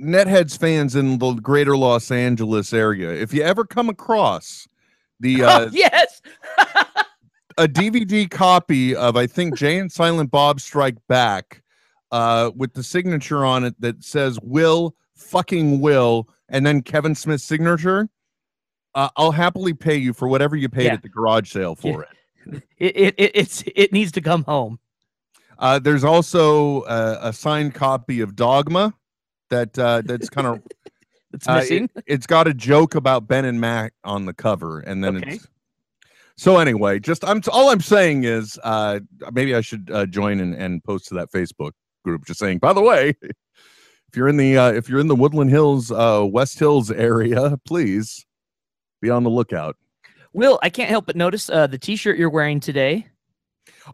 Netheads 0.00 0.58
fans 0.58 0.96
in 0.96 1.18
the 1.18 1.34
greater 1.34 1.76
Los 1.76 2.10
Angeles 2.10 2.72
area, 2.72 3.10
if 3.12 3.34
you 3.34 3.42
ever 3.42 3.64
come 3.64 3.88
across 3.88 4.66
the 5.20 5.42
uh, 5.44 5.68
yes 5.72 6.22
a 7.58 7.68
DVD 7.68 8.30
copy 8.30 8.94
of 8.94 9.16
I 9.16 9.26
think 9.26 9.56
Jay 9.56 9.78
and 9.78 9.90
Silent 9.90 10.30
Bob 10.30 10.60
Strike 10.60 10.96
Back, 11.08 11.62
uh, 12.10 12.50
with 12.54 12.74
the 12.74 12.82
signature 12.82 13.44
on 13.44 13.64
it 13.64 13.80
that 13.80 14.02
says 14.04 14.38
"Will 14.42 14.94
fucking 15.16 15.80
Will" 15.80 16.28
and 16.48 16.64
then 16.64 16.82
Kevin 16.82 17.14
Smith's 17.14 17.44
signature. 17.44 18.08
Uh, 18.94 19.08
I'll 19.16 19.32
happily 19.32 19.72
pay 19.74 19.96
you 19.96 20.12
for 20.12 20.28
whatever 20.28 20.54
you 20.56 20.68
paid 20.68 20.86
Yeah. 20.86 20.94
at 20.94 21.02
the 21.02 21.08
garage 21.08 21.50
sale 21.50 21.74
for 21.74 22.02
it. 22.02 22.62
it, 22.78 22.96
it, 22.96 23.14
it 23.18 23.30
it's 23.34 23.62
it 23.74 23.92
needs 23.92 24.12
to 24.12 24.20
come 24.20 24.44
home 24.44 24.78
Uh, 25.58 25.78
there's 25.78 26.04
also 26.04 26.80
uh, 26.82 27.18
a 27.22 27.32
signed 27.32 27.72
copy 27.74 28.20
of 28.20 28.34
Dogma 28.34 28.92
that 29.50 29.78
uh, 29.78 30.02
that's 30.04 30.28
kind 30.28 30.46
of 30.46 30.60
it's 31.32 31.48
Uh, 31.48 31.54
missing 31.56 31.88
it, 32.06 32.18
has 32.18 32.26
got 32.26 32.46
a 32.48 32.54
joke 32.54 32.94
about 32.96 33.26
Ben 33.28 33.44
and 33.44 33.60
Mac 33.60 33.92
on 34.04 34.26
the 34.26 34.34
cover, 34.34 34.80
and 34.80 35.02
then 35.04 35.16
Okay. 35.18 35.34
it's. 35.36 35.48
So 36.36 36.58
anyway, 36.58 36.98
just 36.98 37.24
I'm 37.24 37.40
all 37.52 37.70
I'm 37.70 37.80
saying 37.80 38.24
is 38.24 38.58
uh, 38.64 39.00
maybe 39.32 39.54
I 39.54 39.60
should 39.60 39.90
uh, 39.92 40.06
join 40.06 40.40
and, 40.40 40.54
and 40.54 40.82
post 40.82 41.06
to 41.08 41.14
that 41.14 41.30
Facebook 41.30 41.72
group. 42.04 42.24
Just 42.26 42.40
saying, 42.40 42.58
by 42.58 42.72
the 42.72 42.80
way, 42.82 43.14
if 43.22 44.16
you're 44.16 44.28
in 44.28 44.36
the 44.38 44.56
uh, 44.58 44.72
if 44.72 44.88
you're 44.88 44.98
in 45.00 45.08
the 45.08 45.14
Woodland 45.16 45.50
Hills, 45.50 45.92
uh, 45.92 46.26
West 46.28 46.58
Hills 46.58 46.90
area, 46.90 47.56
please 47.64 48.26
be 49.02 49.10
on 49.10 49.22
the 49.22 49.30
lookout. 49.30 49.76
will 50.32 50.58
i 50.62 50.70
can't 50.70 50.88
help 50.88 51.04
but 51.04 51.16
notice 51.16 51.50
uh 51.50 51.66
the 51.66 51.78
t-shirt 51.78 52.16
you're 52.16 52.30
wearing 52.30 52.58
today 52.58 53.06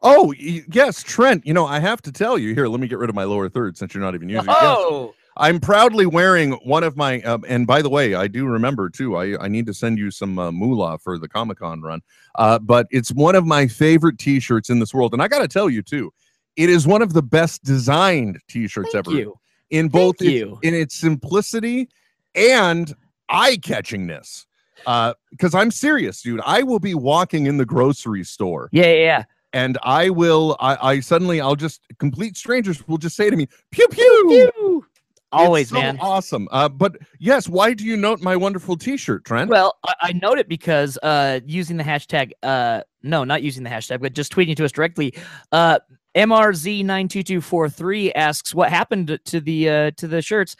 Oh 0.02 0.32
yes, 0.32 1.02
Trent. 1.02 1.46
You 1.46 1.54
know 1.54 1.66
I 1.66 1.78
have 1.78 2.02
to 2.02 2.12
tell 2.12 2.38
you 2.38 2.54
here. 2.54 2.68
Let 2.68 2.80
me 2.80 2.88
get 2.88 2.98
rid 2.98 3.08
of 3.08 3.16
my 3.16 3.24
lower 3.24 3.48
third 3.48 3.76
since 3.76 3.94
you're 3.94 4.02
not 4.02 4.14
even 4.14 4.28
using 4.28 4.44
it. 4.44 4.56
Yes. 4.60 4.76
oh 4.78 5.14
I'm 5.38 5.60
proudly 5.60 6.04
wearing 6.04 6.52
one 6.64 6.82
of 6.82 6.96
my, 6.96 7.20
um, 7.22 7.44
and 7.46 7.64
by 7.66 7.80
the 7.80 7.88
way, 7.88 8.14
I 8.14 8.26
do 8.26 8.44
remember 8.46 8.90
too. 8.90 9.16
I, 9.16 9.40
I 9.44 9.48
need 9.48 9.66
to 9.66 9.74
send 9.74 9.96
you 9.96 10.10
some 10.10 10.36
uh, 10.36 10.50
moolah 10.50 10.98
for 10.98 11.16
the 11.16 11.28
Comic 11.28 11.58
Con 11.58 11.80
run. 11.80 12.02
Uh, 12.34 12.58
but 12.58 12.88
it's 12.90 13.12
one 13.12 13.36
of 13.36 13.46
my 13.46 13.68
favorite 13.68 14.18
T-shirts 14.18 14.68
in 14.68 14.80
this 14.80 14.92
world, 14.92 15.12
and 15.12 15.22
I 15.22 15.28
got 15.28 15.38
to 15.38 15.48
tell 15.48 15.70
you 15.70 15.80
too, 15.80 16.12
it 16.56 16.68
is 16.68 16.88
one 16.88 17.02
of 17.02 17.12
the 17.12 17.22
best 17.22 17.62
designed 17.62 18.40
T-shirts 18.48 18.90
thank 18.92 19.06
ever 19.06 19.16
you 19.16 19.38
in 19.70 19.88
both 19.88 20.16
its, 20.16 20.24
you. 20.24 20.58
in 20.62 20.74
its 20.74 20.96
simplicity 20.96 21.88
and 22.34 22.92
eye 23.28 23.56
catchingness. 23.56 24.46
Because 24.84 25.54
I'm 25.54 25.70
serious, 25.70 26.22
dude. 26.22 26.40
I 26.44 26.62
will 26.62 26.78
be 26.78 26.94
walking 26.94 27.46
in 27.46 27.56
the 27.56 27.66
grocery 27.66 28.24
store 28.24 28.68
yeah 28.72 28.86
yeah, 28.86 28.92
yeah. 28.92 29.24
and 29.52 29.78
I 29.82 30.10
will, 30.10 30.56
I, 30.60 30.90
I 30.90 31.00
suddenly, 31.00 31.40
I'll 31.40 31.56
just 31.56 31.80
complete 31.98 32.36
strangers 32.36 32.86
will 32.88 32.98
just 32.98 33.16
say 33.16 33.30
to 33.30 33.36
me, 33.36 33.48
"Pew 33.70 33.88
pew." 33.88 34.52
Pew. 34.54 34.84
It's 35.30 35.42
always 35.44 35.68
so 35.68 35.74
man 35.74 35.98
awesome. 36.00 36.48
Uh, 36.50 36.70
but 36.70 36.96
yes, 37.18 37.50
why 37.50 37.74
do 37.74 37.84
you 37.84 37.98
note 37.98 38.22
my 38.22 38.34
wonderful 38.34 38.78
T-shirt, 38.78 39.26
Trent? 39.26 39.50
Well, 39.50 39.74
I, 39.84 39.94
I 40.00 40.12
note 40.12 40.38
it 40.38 40.48
because 40.48 40.96
uh, 41.02 41.40
using 41.44 41.76
the 41.76 41.84
hashtag, 41.84 42.30
uh, 42.42 42.80
no, 43.02 43.24
not 43.24 43.42
using 43.42 43.62
the 43.62 43.68
hashtag, 43.68 44.00
but 44.00 44.14
just 44.14 44.32
tweeting 44.32 44.56
to 44.56 44.64
us 44.64 44.72
directly. 44.72 45.12
Uh, 45.52 45.80
MRZ92243 46.14 48.12
asks 48.14 48.54
what 48.54 48.70
happened 48.70 49.20
to 49.22 49.40
the 49.40 49.68
uh, 49.68 49.90
to 49.98 50.08
the 50.08 50.22
shirts. 50.22 50.56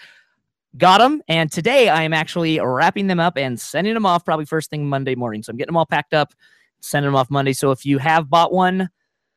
Got 0.79 0.99
them, 0.99 1.23
and 1.29 1.51
today 1.51 1.89
I 1.89 2.03
am 2.05 2.13
actually 2.13 2.61
wrapping 2.61 3.09
them 3.09 3.19
up 3.19 3.37
and 3.37 3.59
sending 3.59 3.95
them 3.95 4.07
off 4.07 4.25
probably 4.25 4.45
first 4.45 4.71
thing 4.71 4.89
Monday 4.89 5.15
morning. 5.17 5.43
So 5.43 5.51
I'm 5.51 5.57
getting 5.57 5.69
them 5.73 5.77
all 5.77 5.87
packed 5.87 6.15
up, 6.15 6.33
sending 6.81 7.09
them 7.09 7.17
off 7.17 7.31
Monday. 7.31 7.53
So 7.53 7.73
if 7.73 7.85
you 7.85 7.99
have 7.99 8.31
bought 8.31 8.53
one, 8.53 8.89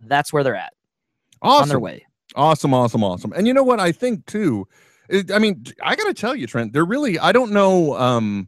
that's 0.01 0.31
where 0.31 0.43
they're 0.43 0.55
at 0.55 0.73
awesome, 1.41 1.63
on 1.63 1.69
their 1.69 1.79
way. 1.79 2.05
awesome, 2.35 2.73
awesome, 2.73 3.03
awesome. 3.03 3.33
And 3.33 3.47
you 3.47 3.53
know 3.53 3.63
what? 3.63 3.79
I 3.79 3.91
think 3.91 4.25
too. 4.27 4.67
It, 5.09 5.31
I 5.31 5.39
mean, 5.39 5.65
I 5.81 5.95
got 5.95 6.05
to 6.05 6.13
tell 6.13 6.35
you, 6.35 6.45
Trent. 6.47 6.73
They're 6.73 6.85
really. 6.85 7.17
I 7.17 7.31
don't 7.31 7.51
know. 7.51 7.97
Um, 7.97 8.47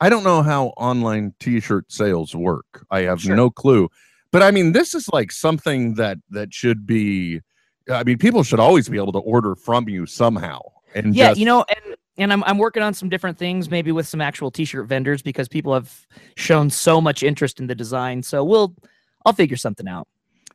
I 0.00 0.08
don't 0.10 0.24
know 0.24 0.42
how 0.42 0.66
online 0.76 1.32
T-shirt 1.40 1.90
sales 1.90 2.34
work. 2.36 2.84
I 2.90 3.00
have 3.02 3.20
Sure. 3.22 3.34
no 3.34 3.48
clue. 3.50 3.88
But 4.30 4.42
I 4.42 4.50
mean, 4.50 4.72
this 4.72 4.94
is 4.94 5.08
like 5.10 5.32
something 5.32 5.94
that 5.94 6.18
that 6.30 6.52
should 6.52 6.86
be. 6.86 7.40
I 7.90 8.04
mean, 8.04 8.18
people 8.18 8.42
should 8.42 8.60
always 8.60 8.88
be 8.88 8.98
able 8.98 9.12
to 9.12 9.20
order 9.20 9.54
from 9.54 9.88
you 9.88 10.04
somehow. 10.04 10.60
And 10.94 11.14
yeah 11.14 11.28
just, 11.28 11.40
you 11.40 11.46
know 11.46 11.64
and 11.68 11.96
and 12.18 12.32
I'm, 12.32 12.42
I'm 12.44 12.58
working 12.58 12.82
on 12.82 12.94
some 12.94 13.08
different 13.08 13.38
things 13.38 13.70
maybe 13.70 13.92
with 13.92 14.06
some 14.08 14.20
actual 14.20 14.50
t-shirt 14.50 14.86
vendors 14.86 15.22
because 15.22 15.48
people 15.48 15.74
have 15.74 16.06
shown 16.36 16.70
so 16.70 17.00
much 17.00 17.22
interest 17.22 17.60
in 17.60 17.66
the 17.66 17.74
design. 17.74 18.22
So 18.22 18.42
we'll 18.44 18.74
i'll 19.24 19.32
figure 19.32 19.56
something 19.56 19.88
out. 19.88 20.06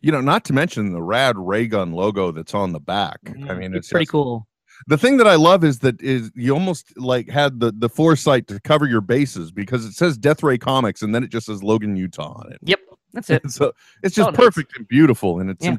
You 0.02 0.12
know, 0.12 0.22
not 0.22 0.44
to 0.46 0.54
mention 0.54 0.92
the 0.94 1.02
rad 1.04 1.36
ray 1.38 1.68
gun 1.68 1.92
logo 1.92 2.32
that's 2.32 2.54
on 2.56 2.72
the 2.72 2.80
back. 2.80 3.20
I 3.28 3.32
Mm, 3.32 3.58
mean, 3.60 3.76
it's 3.76 3.86
it's 3.88 3.90
pretty 3.92 4.06
just- 4.06 4.12
cool. 4.12 4.48
The 4.88 4.98
thing 4.98 5.18
that 5.18 5.28
I 5.28 5.36
love 5.36 5.64
is 5.64 5.78
that 5.80 6.02
is 6.02 6.32
you 6.34 6.54
almost 6.54 6.98
like 6.98 7.30
had 7.30 7.60
the 7.60 7.72
the 7.72 7.88
foresight 7.90 8.48
to 8.48 8.60
cover 8.62 8.88
your 8.88 9.02
bases 9.02 9.52
because 9.52 9.86
it 9.86 9.94
says 9.94 10.18
Death 10.18 10.42
Ray 10.42 10.58
Comics 10.58 11.04
and 11.04 11.14
then 11.14 11.24
it 11.24 11.30
just 11.30 11.46
says 11.46 11.62
Logan 11.62 11.96
Utah 11.96 12.32
on 12.44 12.52
it. 12.52 12.58
yep 12.64 12.80
that's 13.14 13.30
it. 13.36 13.52
So 13.52 13.74
it's 14.02 14.16
just 14.16 14.30
needs. 14.32 14.38
perfect 14.44 14.76
and 14.78 14.88
beautiful 14.88 15.40
and 15.40 15.52
its 15.52 15.64
yeah 15.64 15.78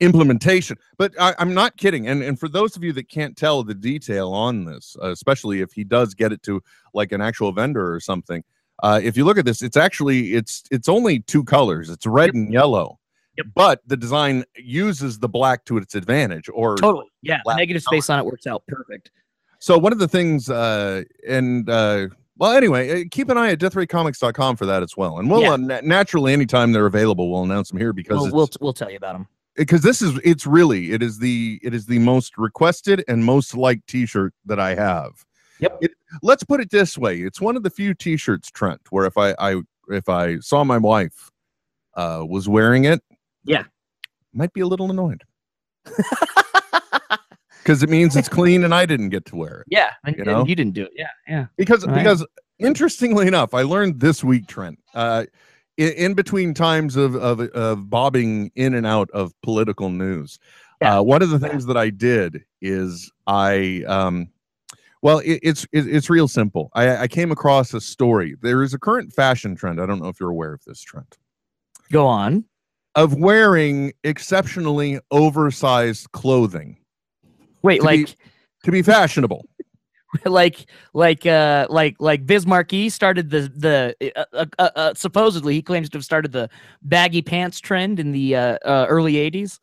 implementation. 0.00 0.76
But 0.98 1.12
I, 1.20 1.34
I'm 1.38 1.54
not 1.54 1.76
kidding. 1.76 2.08
And 2.08 2.22
and 2.22 2.38
for 2.38 2.48
those 2.48 2.76
of 2.76 2.84
you 2.84 2.92
that 2.94 3.08
can't 3.08 3.36
tell 3.36 3.62
the 3.62 3.74
detail 3.74 4.32
on 4.32 4.64
this, 4.64 4.96
uh, 5.02 5.10
especially 5.10 5.60
if 5.60 5.72
he 5.72 5.84
does 5.84 6.14
get 6.14 6.32
it 6.32 6.42
to 6.44 6.62
like 6.94 7.12
an 7.12 7.20
actual 7.20 7.52
vendor 7.52 7.92
or 7.92 8.00
something, 8.00 8.42
uh, 8.82 9.00
if 9.02 9.16
you 9.16 9.24
look 9.24 9.38
at 9.38 9.44
this, 9.44 9.62
it's 9.62 9.76
actually 9.76 10.34
it's 10.34 10.64
it's 10.70 10.88
only 10.88 11.20
two 11.20 11.44
colors. 11.44 11.90
It's 11.90 12.06
red 12.06 12.34
and 12.34 12.52
yellow. 12.52 12.98
Yep. 13.38 13.46
But 13.54 13.80
the 13.86 13.96
design 13.96 14.44
uses 14.56 15.18
the 15.18 15.28
black 15.28 15.64
to 15.66 15.76
its 15.76 15.94
advantage, 15.94 16.48
or 16.52 16.76
totally 16.76 17.06
yeah 17.22 17.40
negative 17.46 17.82
space 17.82 18.08
on 18.08 18.18
it 18.18 18.24
works 18.24 18.46
out 18.46 18.62
perfect 18.66 19.10
So 19.58 19.76
one 19.78 19.92
of 19.92 19.98
the 19.98 20.08
things, 20.08 20.48
uh, 20.48 21.02
and 21.28 21.68
uh, 21.68 22.08
well, 22.38 22.52
anyway, 22.52 23.02
uh, 23.02 23.04
keep 23.10 23.28
an 23.28 23.36
eye 23.36 23.50
at 23.50 23.58
deathraycomics.com 23.58 24.56
for 24.56 24.64
that 24.66 24.82
as 24.82 24.96
well. 24.96 25.18
And 25.18 25.30
we'll 25.30 25.42
Yeah. 25.42 25.52
uh, 25.52 25.56
na- 25.58 25.80
naturally, 25.82 26.32
anytime 26.32 26.72
they're 26.72 26.86
available, 26.86 27.30
we'll 27.30 27.42
announce 27.44 27.70
them 27.70 27.78
here 27.78 27.92
because 27.92 28.22
we'll, 28.22 28.32
we'll 28.32 28.48
we'll 28.60 28.72
tell 28.72 28.90
you 28.90 28.96
about 28.96 29.14
them 29.14 29.28
because 29.56 29.82
this 29.82 30.02
is 30.02 30.18
it's 30.24 30.46
really 30.46 30.92
it 30.92 31.02
is 31.02 31.18
the 31.18 31.58
it 31.62 31.74
is 31.74 31.86
the 31.86 31.98
most 31.98 32.36
requested 32.38 33.04
and 33.08 33.24
most 33.24 33.54
liked 33.56 33.86
t-shirt 33.88 34.32
that 34.44 34.60
I 34.60 34.74
have. 34.74 35.12
Yep. 35.60 35.78
It, 35.80 35.90
let's 36.22 36.44
put 36.44 36.60
it 36.60 36.70
this 36.70 36.98
way: 36.98 37.18
it's 37.20 37.40
one 37.40 37.56
of 37.56 37.62
the 37.62 37.70
few 37.70 37.94
t-shirts, 37.94 38.50
Trent, 38.50 38.80
where 38.90 39.06
if 39.06 39.16
I 39.16 39.34
I 39.38 39.62
if 39.88 40.08
I 40.08 40.38
saw 40.40 40.64
my 40.64 40.78
wife 40.78 41.30
uh 41.94 42.24
was 42.28 42.48
wearing 42.48 42.84
it, 42.84 43.02
Yeah. 43.44 43.64
might 44.34 44.52
be 44.52 44.60
a 44.60 44.66
little 44.66 44.90
annoyed 44.90 45.22
because 47.62 47.82
it 47.82 47.88
means 47.88 48.16
it's 48.16 48.28
clean 48.28 48.64
and 48.64 48.74
I 48.74 48.86
didn't 48.86 49.08
get 49.10 49.24
to 49.26 49.36
wear 49.36 49.60
it. 49.60 49.66
yeah, 49.70 49.90
and, 50.04 50.16
You 50.16 50.24
know? 50.24 50.44
you 50.46 50.54
didn't 50.54 50.74
do 50.74 50.84
it. 50.84 50.92
Yeah, 50.94 51.08
yeah. 51.28 51.46
because 51.56 51.84
All 51.84 51.90
right. 51.90 51.98
because 51.98 52.24
interestingly 52.58 53.26
enough 53.26 53.52
i 53.52 53.60
learned 53.60 54.00
this 54.00 54.24
week 54.24 54.46
trent 54.46 54.78
uh 54.94 55.24
in, 55.76 55.92
in 55.92 56.14
between 56.14 56.54
times 56.54 56.96
of, 56.96 57.14
of 57.16 57.40
of 57.40 57.88
bobbing 57.90 58.50
in 58.54 58.74
and 58.74 58.86
out 58.86 59.10
of 59.12 59.32
political 59.42 59.90
news 59.90 60.38
Yeah. 60.80 60.98
uh 60.98 61.02
one 61.02 61.22
of 61.22 61.30
the 61.30 61.38
things 61.38 61.66
that 61.66 61.76
i 61.76 61.90
did 61.90 62.44
is 62.60 63.10
i 63.26 63.82
um 63.86 64.28
well 65.02 65.18
it, 65.18 65.40
it's 65.42 65.64
it, 65.72 65.86
it's 65.86 66.08
real 66.10 66.28
simple 66.28 66.70
i 66.74 66.96
i 67.02 67.08
came 67.08 67.30
across 67.32 67.72
a 67.74 67.80
story 67.80 68.36
there 68.42 68.62
is 68.62 68.74
a 68.74 68.78
current 68.78 69.12
fashion 69.12 69.54
trend 69.56 69.80
i 69.80 69.86
don't 69.86 70.00
know 70.00 70.08
if 70.08 70.18
you're 70.20 70.30
aware 70.30 70.52
of 70.52 70.62
this 70.66 70.80
trend 70.80 71.06
Go 71.92 72.06
on. 72.06 72.44
of 72.96 73.14
wearing 73.14 73.92
exceptionally 74.02 74.98
oversized 75.10 76.10
clothing 76.12 76.78
Wait, 77.62 77.76
To 77.78 77.82
be- 77.82 77.86
like 77.86 78.16
to 78.64 78.70
be 78.72 78.82
fashionable 78.82 79.46
like 80.24 80.66
like 80.94 81.26
uh 81.26 81.66
like 81.68 81.96
like 81.98 82.26
Biz 82.26 82.46
Markie 82.46 82.88
started 82.88 83.30
the 83.30 83.50
the 83.54 84.12
uh, 84.16 84.24
uh, 84.32 84.46
uh, 84.58 84.70
uh, 84.76 84.94
supposedly 84.94 85.54
he 85.54 85.62
claims 85.62 85.88
to 85.90 85.98
have 85.98 86.04
started 86.04 86.32
the 86.32 86.48
baggy 86.82 87.22
pants 87.22 87.58
trend 87.60 87.98
in 87.98 88.12
the 88.12 88.36
uh, 88.36 88.58
uh, 88.64 88.86
early 88.88 89.14
80s. 89.14 89.58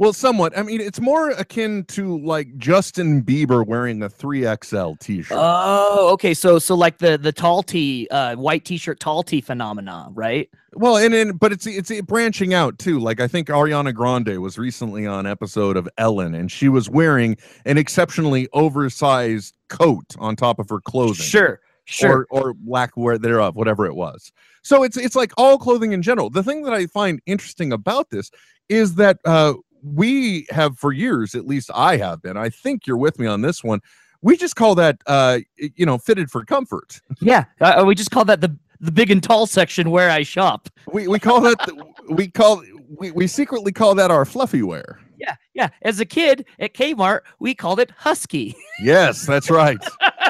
Well, 0.00 0.14
somewhat. 0.14 0.56
I 0.56 0.62
mean, 0.62 0.80
it's 0.80 0.98
more 0.98 1.28
akin 1.28 1.84
to 1.88 2.18
like 2.24 2.56
Justin 2.56 3.22
Bieber 3.22 3.66
wearing 3.66 4.02
a 4.02 4.08
3XL 4.08 4.98
t-shirt. 4.98 5.36
Oh, 5.38 6.08
okay. 6.14 6.32
So 6.32 6.58
so 6.58 6.74
like 6.74 6.96
the 6.96 7.18
the 7.18 7.32
tall 7.32 7.62
tee 7.62 8.08
uh 8.10 8.34
white 8.36 8.64
t-shirt 8.64 8.98
tall 8.98 9.22
tee 9.22 9.42
phenomenon, 9.42 10.14
right? 10.14 10.48
well, 10.72 10.96
and 10.96 11.12
then 11.12 11.32
but 11.32 11.52
it's 11.52 11.66
it's 11.66 11.90
it 11.90 12.06
branching 12.06 12.54
out 12.54 12.78
too. 12.78 12.98
Like 12.98 13.20
I 13.20 13.28
think 13.28 13.48
Ariana 13.48 13.92
Grande 13.92 14.40
was 14.40 14.56
recently 14.56 15.06
on 15.06 15.26
episode 15.26 15.76
of 15.76 15.86
Ellen 15.98 16.34
and 16.34 16.50
she 16.50 16.70
was 16.70 16.88
wearing 16.88 17.36
an 17.66 17.76
exceptionally 17.76 18.48
oversized 18.54 19.54
coat 19.68 20.16
on 20.18 20.34
top 20.34 20.58
of 20.58 20.70
her 20.70 20.80
clothing. 20.80 21.14
Sure. 21.16 21.60
Sure. 21.84 22.26
Or, 22.30 22.52
or 22.52 22.54
lack 22.66 22.92
thereof, 22.96 23.54
whatever 23.54 23.84
it 23.84 23.94
was. 23.94 24.32
So 24.62 24.82
it's 24.82 24.96
it's 24.96 25.14
like 25.14 25.32
all 25.36 25.58
clothing 25.58 25.92
in 25.92 26.00
general. 26.00 26.30
The 26.30 26.42
thing 26.42 26.62
that 26.62 26.72
I 26.72 26.86
find 26.86 27.20
interesting 27.26 27.70
about 27.70 28.08
this 28.08 28.30
is 28.70 28.94
that 28.94 29.18
uh, 29.26 29.54
we 29.82 30.46
have 30.50 30.78
for 30.78 30.92
years, 30.92 31.34
at 31.34 31.46
least 31.46 31.70
I 31.74 31.96
have 31.96 32.22
been. 32.22 32.36
I 32.36 32.48
think 32.50 32.86
you're 32.86 32.96
with 32.96 33.18
me 33.18 33.26
on 33.26 33.42
this 33.42 33.62
one. 33.64 33.80
We 34.22 34.36
just 34.36 34.56
call 34.56 34.74
that 34.76 35.00
uh, 35.06 35.38
you 35.56 35.86
know 35.86 35.98
fitted 35.98 36.30
for 36.30 36.44
comfort. 36.44 37.00
yeah. 37.20 37.44
Uh, 37.60 37.84
we 37.86 37.94
just 37.94 38.10
call 38.10 38.24
that 38.26 38.40
the 38.40 38.56
the 38.80 38.92
big 38.92 39.10
and 39.10 39.22
tall 39.22 39.46
section 39.46 39.90
where 39.90 40.10
I 40.10 40.22
shop. 40.22 40.68
We 40.92 41.08
we 41.08 41.18
call 41.18 41.40
that 41.42 41.58
the- 41.66 42.14
we 42.14 42.28
call 42.28 42.62
we, 42.98 43.10
we 43.12 43.26
secretly 43.26 43.72
call 43.72 43.94
that 43.94 44.10
our 44.10 44.24
fluffy 44.24 44.62
wear. 44.62 45.00
Yeah. 45.18 45.36
Yeah. 45.54 45.68
As 45.82 46.00
a 46.00 46.06
kid 46.06 46.46
at 46.58 46.74
Kmart, 46.74 47.20
we 47.38 47.54
called 47.54 47.78
it 47.80 47.90
husky. 47.96 48.56
Yes, 48.82 49.26
that's 49.26 49.50
right. 49.50 49.78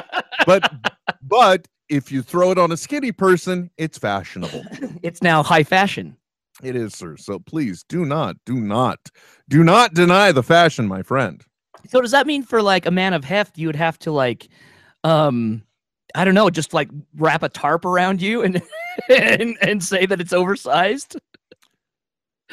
but 0.45 0.71
but 1.21 1.67
if 1.89 2.11
you 2.11 2.21
throw 2.21 2.51
it 2.51 2.57
on 2.57 2.71
a 2.71 2.77
skinny 2.77 3.11
person, 3.11 3.69
it's 3.77 3.97
fashionable. 3.97 4.63
it's 5.03 5.21
now 5.21 5.43
high 5.43 5.63
fashion. 5.63 6.15
It 6.63 6.75
is, 6.75 6.93
sir. 6.93 7.17
So 7.17 7.39
please 7.39 7.83
do 7.83 8.05
not, 8.05 8.35
do 8.45 8.55
not, 8.55 8.99
do 9.49 9.63
not 9.63 9.93
deny 9.93 10.31
the 10.31 10.43
fashion, 10.43 10.87
my 10.87 11.03
friend. 11.03 11.43
So 11.89 12.01
does 12.01 12.11
that 12.11 12.27
mean 12.27 12.43
for 12.43 12.61
like 12.61 12.85
a 12.85 12.91
man 12.91 13.13
of 13.13 13.23
heft, 13.23 13.57
you 13.57 13.67
would 13.67 13.75
have 13.75 13.97
to 13.99 14.11
like, 14.11 14.47
um, 15.03 15.63
I 16.13 16.25
don't 16.25 16.35
know, 16.35 16.49
just 16.49 16.73
like 16.73 16.89
wrap 17.15 17.43
a 17.43 17.49
tarp 17.49 17.85
around 17.85 18.21
you 18.21 18.43
and 18.43 18.61
and, 19.09 19.57
and 19.61 19.83
say 19.83 20.05
that 20.05 20.21
it's 20.21 20.33
oversized? 20.33 21.17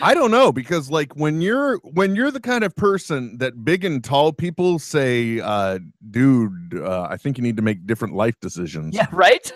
I 0.01 0.15
don't 0.15 0.31
know 0.31 0.53
because 0.53 0.91
like 0.91 1.13
when 1.17 1.41
you're 1.41 1.79
when 1.79 2.15
you're 2.15 2.31
the 2.31 2.41
kind 2.41 2.63
of 2.65 2.75
person 2.77 3.37
that 3.39 3.65
big 3.65 3.85
and 3.85 4.03
tall 4.03 4.33
people 4.33 4.79
say, 4.79 5.41
uh, 5.41 5.79
dude, 6.11 6.75
uh, 6.79 7.09
I 7.11 7.17
think 7.17 7.37
you 7.39 7.43
need 7.43 7.57
to 7.57 7.63
make 7.63 7.87
different 7.87 8.15
life 8.15 8.35
decisions. 8.41 8.95
Yeah, 8.95 9.07
right. 9.13 9.51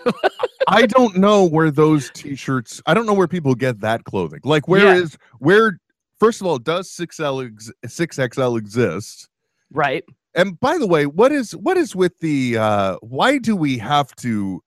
I 0.68 0.86
don't 0.86 1.16
know 1.16 1.44
where 1.44 1.70
those 1.70 2.10
t-shirts. 2.14 2.82
I 2.86 2.94
don't 2.94 3.06
know 3.06 3.14
where 3.14 3.28
people 3.28 3.54
get 3.54 3.80
that 3.80 4.04
clothing. 4.04 4.40
Like 4.44 4.66
where 4.68 4.94
Yeah. 4.96 5.02
is 5.02 5.16
where? 5.38 5.78
First 6.18 6.40
of 6.40 6.46
all, 6.46 6.58
does 6.58 6.90
six 6.90 7.18
L 7.20 7.48
six 7.86 8.16
XL 8.16 8.56
exist? 8.56 9.28
right. 9.72 10.04
And 10.34 10.58
by 10.60 10.78
the 10.78 10.86
way, 10.86 11.04
what 11.06 11.30
is 11.30 11.54
what 11.54 11.76
is 11.76 11.94
with 11.94 12.18
the 12.20 12.56
uh 12.56 12.96
why 13.02 13.38
do 13.38 13.54
we 13.54 13.76
have 13.78 14.14
to 14.16 14.62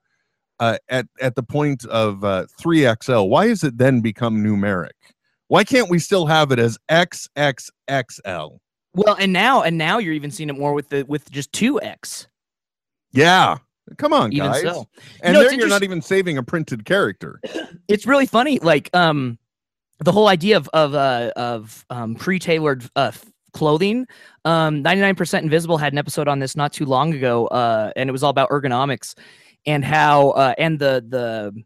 uh 0.60 0.78
at 0.90 1.08
at 1.22 1.36
the 1.36 1.44
point 1.44 1.86
of 1.86 2.24
uh 2.24 2.46
3XL, 2.62 3.28
why 3.30 3.46
is 3.46 3.64
it 3.64 3.78
then 3.78 4.02
become 4.02 4.44
numeric? 4.44 4.92
Why 5.56 5.64
can't 5.64 5.90
we 5.90 6.00
still 6.00 6.26
have 6.26 6.52
it 6.52 6.60
as 6.60 6.78
XXXL? 6.92 8.60
Well, 8.94 9.16
and 9.18 9.32
now 9.32 9.62
and 9.62 9.78
now 9.78 10.00
you're 10.00 10.12
even 10.12 10.30
seeing 10.30 10.50
it 10.50 10.58
more 10.58 10.74
with 10.74 10.90
the 10.90 11.06
with 11.08 11.32
just 11.32 11.54
two 11.54 11.82
X. 11.82 12.28
Yeah. 13.14 13.60
Come 13.98 14.12
on, 14.12 14.34
Even 14.34 14.52
guys. 14.52 14.64
so, 14.64 14.90
And 15.24 15.34
know, 15.34 15.46
then 15.46 15.58
you're 15.58 15.70
not 15.70 15.84
even 15.84 16.02
saving 16.02 16.38
a 16.38 16.44
printed 16.44 16.84
character. 16.84 17.40
it's 17.88 18.06
really 18.06 18.26
funny. 18.26 18.60
Like 18.60 18.90
um, 18.94 19.40
the 20.00 20.12
whole 20.12 20.28
idea 20.28 20.58
of 20.58 20.70
of 20.74 20.94
uh 20.94 21.32
of 21.38 21.86
um 21.90 22.16
pre-tailored 22.16 22.84
uh 22.98 23.14
clothing. 23.54 24.08
Um, 24.44 24.84
99% 24.84 25.42
Invisible 25.42 25.78
had 25.78 25.94
an 25.94 26.00
episode 26.00 26.28
on 26.28 26.40
this 26.40 26.58
not 26.58 26.74
too 26.74 26.84
long 26.84 27.14
ago. 27.14 27.48
Uh, 27.48 27.94
and 27.96 28.10
it 28.10 28.12
was 28.12 28.24
all 28.24 28.30
about 28.30 28.50
ergonomics 28.50 29.16
and 29.66 29.86
how 29.86 30.32
uh 30.32 30.54
and 30.58 30.80
the 30.80 31.06
the 31.08 31.64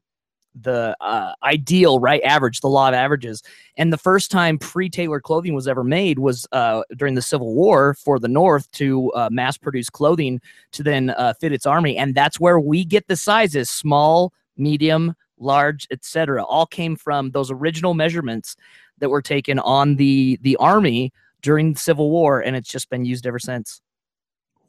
the 0.56 0.96
uh, 1.02 1.34
ideal 1.44 2.00
right 2.00 2.22
average 2.24 2.62
the 2.62 2.68
law 2.68 2.88
of 2.90 2.94
averages. 2.94 3.44
And 3.78 3.94
the 3.94 3.98
first 3.98 4.32
time 4.32 4.58
pre-tailored 4.58 5.24
clothing 5.24 5.54
was 5.54 5.68
ever 5.68 5.84
made 5.84 6.20
was 6.20 6.48
uh, 6.52 6.84
during 6.96 7.16
the 7.16 7.22
civil 7.22 7.54
war 7.54 7.94
for 7.94 8.20
the 8.20 8.28
north 8.28 8.70
to 8.72 9.12
uh, 9.14 9.30
mass 9.32 9.58
produce 9.58 9.90
clothing 9.90 10.42
to 10.72 10.84
then 10.84 11.12
uh, 11.12 11.34
fit 11.40 11.54
its 11.54 11.66
army. 11.66 11.98
And 11.98 12.16
that's 12.16 12.40
where 12.40 12.60
we 12.60 12.84
get 12.86 13.08
the 13.08 13.16
sizes 13.16 13.70
small 13.70 14.34
medium 14.58 15.16
large 15.42 15.88
etc 15.90 16.44
all 16.44 16.66
came 16.66 16.98
from 16.98 17.32
those 17.32 17.50
original 17.50 17.94
measurements 17.94 18.58
that 18.98 19.10
were 19.10 19.22
taken 19.22 19.58
on 19.60 19.96
the 19.96 20.38
the 20.42 20.58
army 20.58 21.14
during 21.42 21.72
the 21.72 21.80
civil 21.80 22.12
war 22.12 22.42
and 22.42 22.58
it's 22.58 22.70
just 22.70 22.90
been 22.90 23.06
used 23.06 23.26
ever 23.26 23.40
since. 23.40 23.82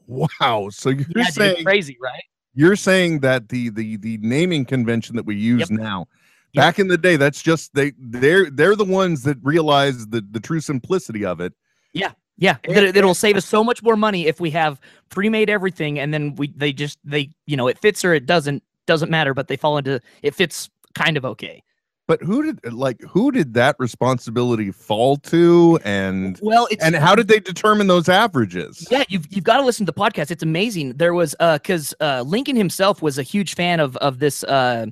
Wow. 0.07 0.69
So 0.71 0.91
you're 0.91 1.07
Yeah, 1.17 1.25
dude, 1.25 1.35
saying 1.35 1.65
crazy 1.65 1.99
right 2.01 2.23
you're 2.55 2.77
saying 2.77 3.21
that 3.21 3.49
the 3.49 3.71
the 3.71 3.97
the 3.99 4.19
naming 4.23 4.65
convention 4.65 5.17
that 5.17 5.25
we 5.27 5.37
use 5.37 5.71
Yep. 5.71 5.79
now 5.79 6.07
Yep. 6.53 6.63
back 6.65 6.79
in 6.81 6.89
the 6.89 6.99
day 6.99 7.17
that's 7.17 7.43
just 7.43 7.75
they 7.75 7.93
they're 7.99 8.51
they're 8.51 8.75
the 8.77 8.85
ones 8.85 9.23
that 9.23 9.39
realize 9.43 10.09
the 10.09 10.25
the 10.33 10.41
true 10.41 10.61
simplicity 10.61 11.25
of 11.25 11.41
it 11.41 11.53
Yeah, 11.93 12.13
Yeah, 12.39 12.57
it, 12.65 12.97
it'll 12.97 13.15
save 13.15 13.37
us 13.37 13.47
so 13.47 13.63
much 13.63 13.83
more 13.83 13.97
money 13.97 14.27
if 14.27 14.41
we 14.41 14.51
have 14.51 14.81
pre-made 15.11 15.49
everything, 15.51 15.99
and 15.99 16.13
then 16.13 16.35
we 16.37 16.49
they 16.57 16.73
just 16.73 16.99
they 17.05 17.31
you 17.47 17.57
know 17.57 17.69
it 17.69 17.79
fits 17.79 18.05
or 18.05 18.15
it 18.15 18.27
doesn't 18.27 18.63
doesn't 18.87 19.11
matter, 19.11 19.35
but 19.35 19.47
they 19.47 19.57
fall 19.57 19.79
into 19.79 20.01
it 20.23 20.35
fits 20.35 20.71
kind 20.95 21.17
of 21.17 21.25
okay. 21.25 21.63
But 22.11 22.21
who 22.25 22.43
did 22.43 22.73
like 22.73 23.01
who 23.03 23.31
did 23.31 23.55
that 23.55 23.77
responsibility 23.79 24.73
fall 24.73 25.17
to 25.17 25.79
and 25.85 26.41
Well, 26.43 26.67
it's 26.69 26.83
and 26.83 26.97
how 26.97 27.15
did 27.15 27.29
they 27.29 27.39
determine 27.39 27.87
those 27.87 28.09
averages 28.09 28.89
yeah 28.91 29.05
you've 29.09 29.29
you've 29.31 29.45
got 29.45 29.59
to 29.59 29.65
listen 29.65 29.87
to 29.87 29.93
the 29.93 30.01
podcast. 30.01 30.33
It's 30.33 30.43
amazing. 30.43 30.95
There 30.95 31.15
was 31.15 31.37
uh 31.39 31.59
because 31.59 31.95
uh 32.01 32.23
Lincoln 32.27 32.57
himself 32.57 33.01
was 33.01 33.17
a 33.17 33.23
huge 33.23 33.55
fan 33.55 33.79
of 33.79 33.97
of 33.99 34.19
this 34.19 34.43
uh 34.43 34.87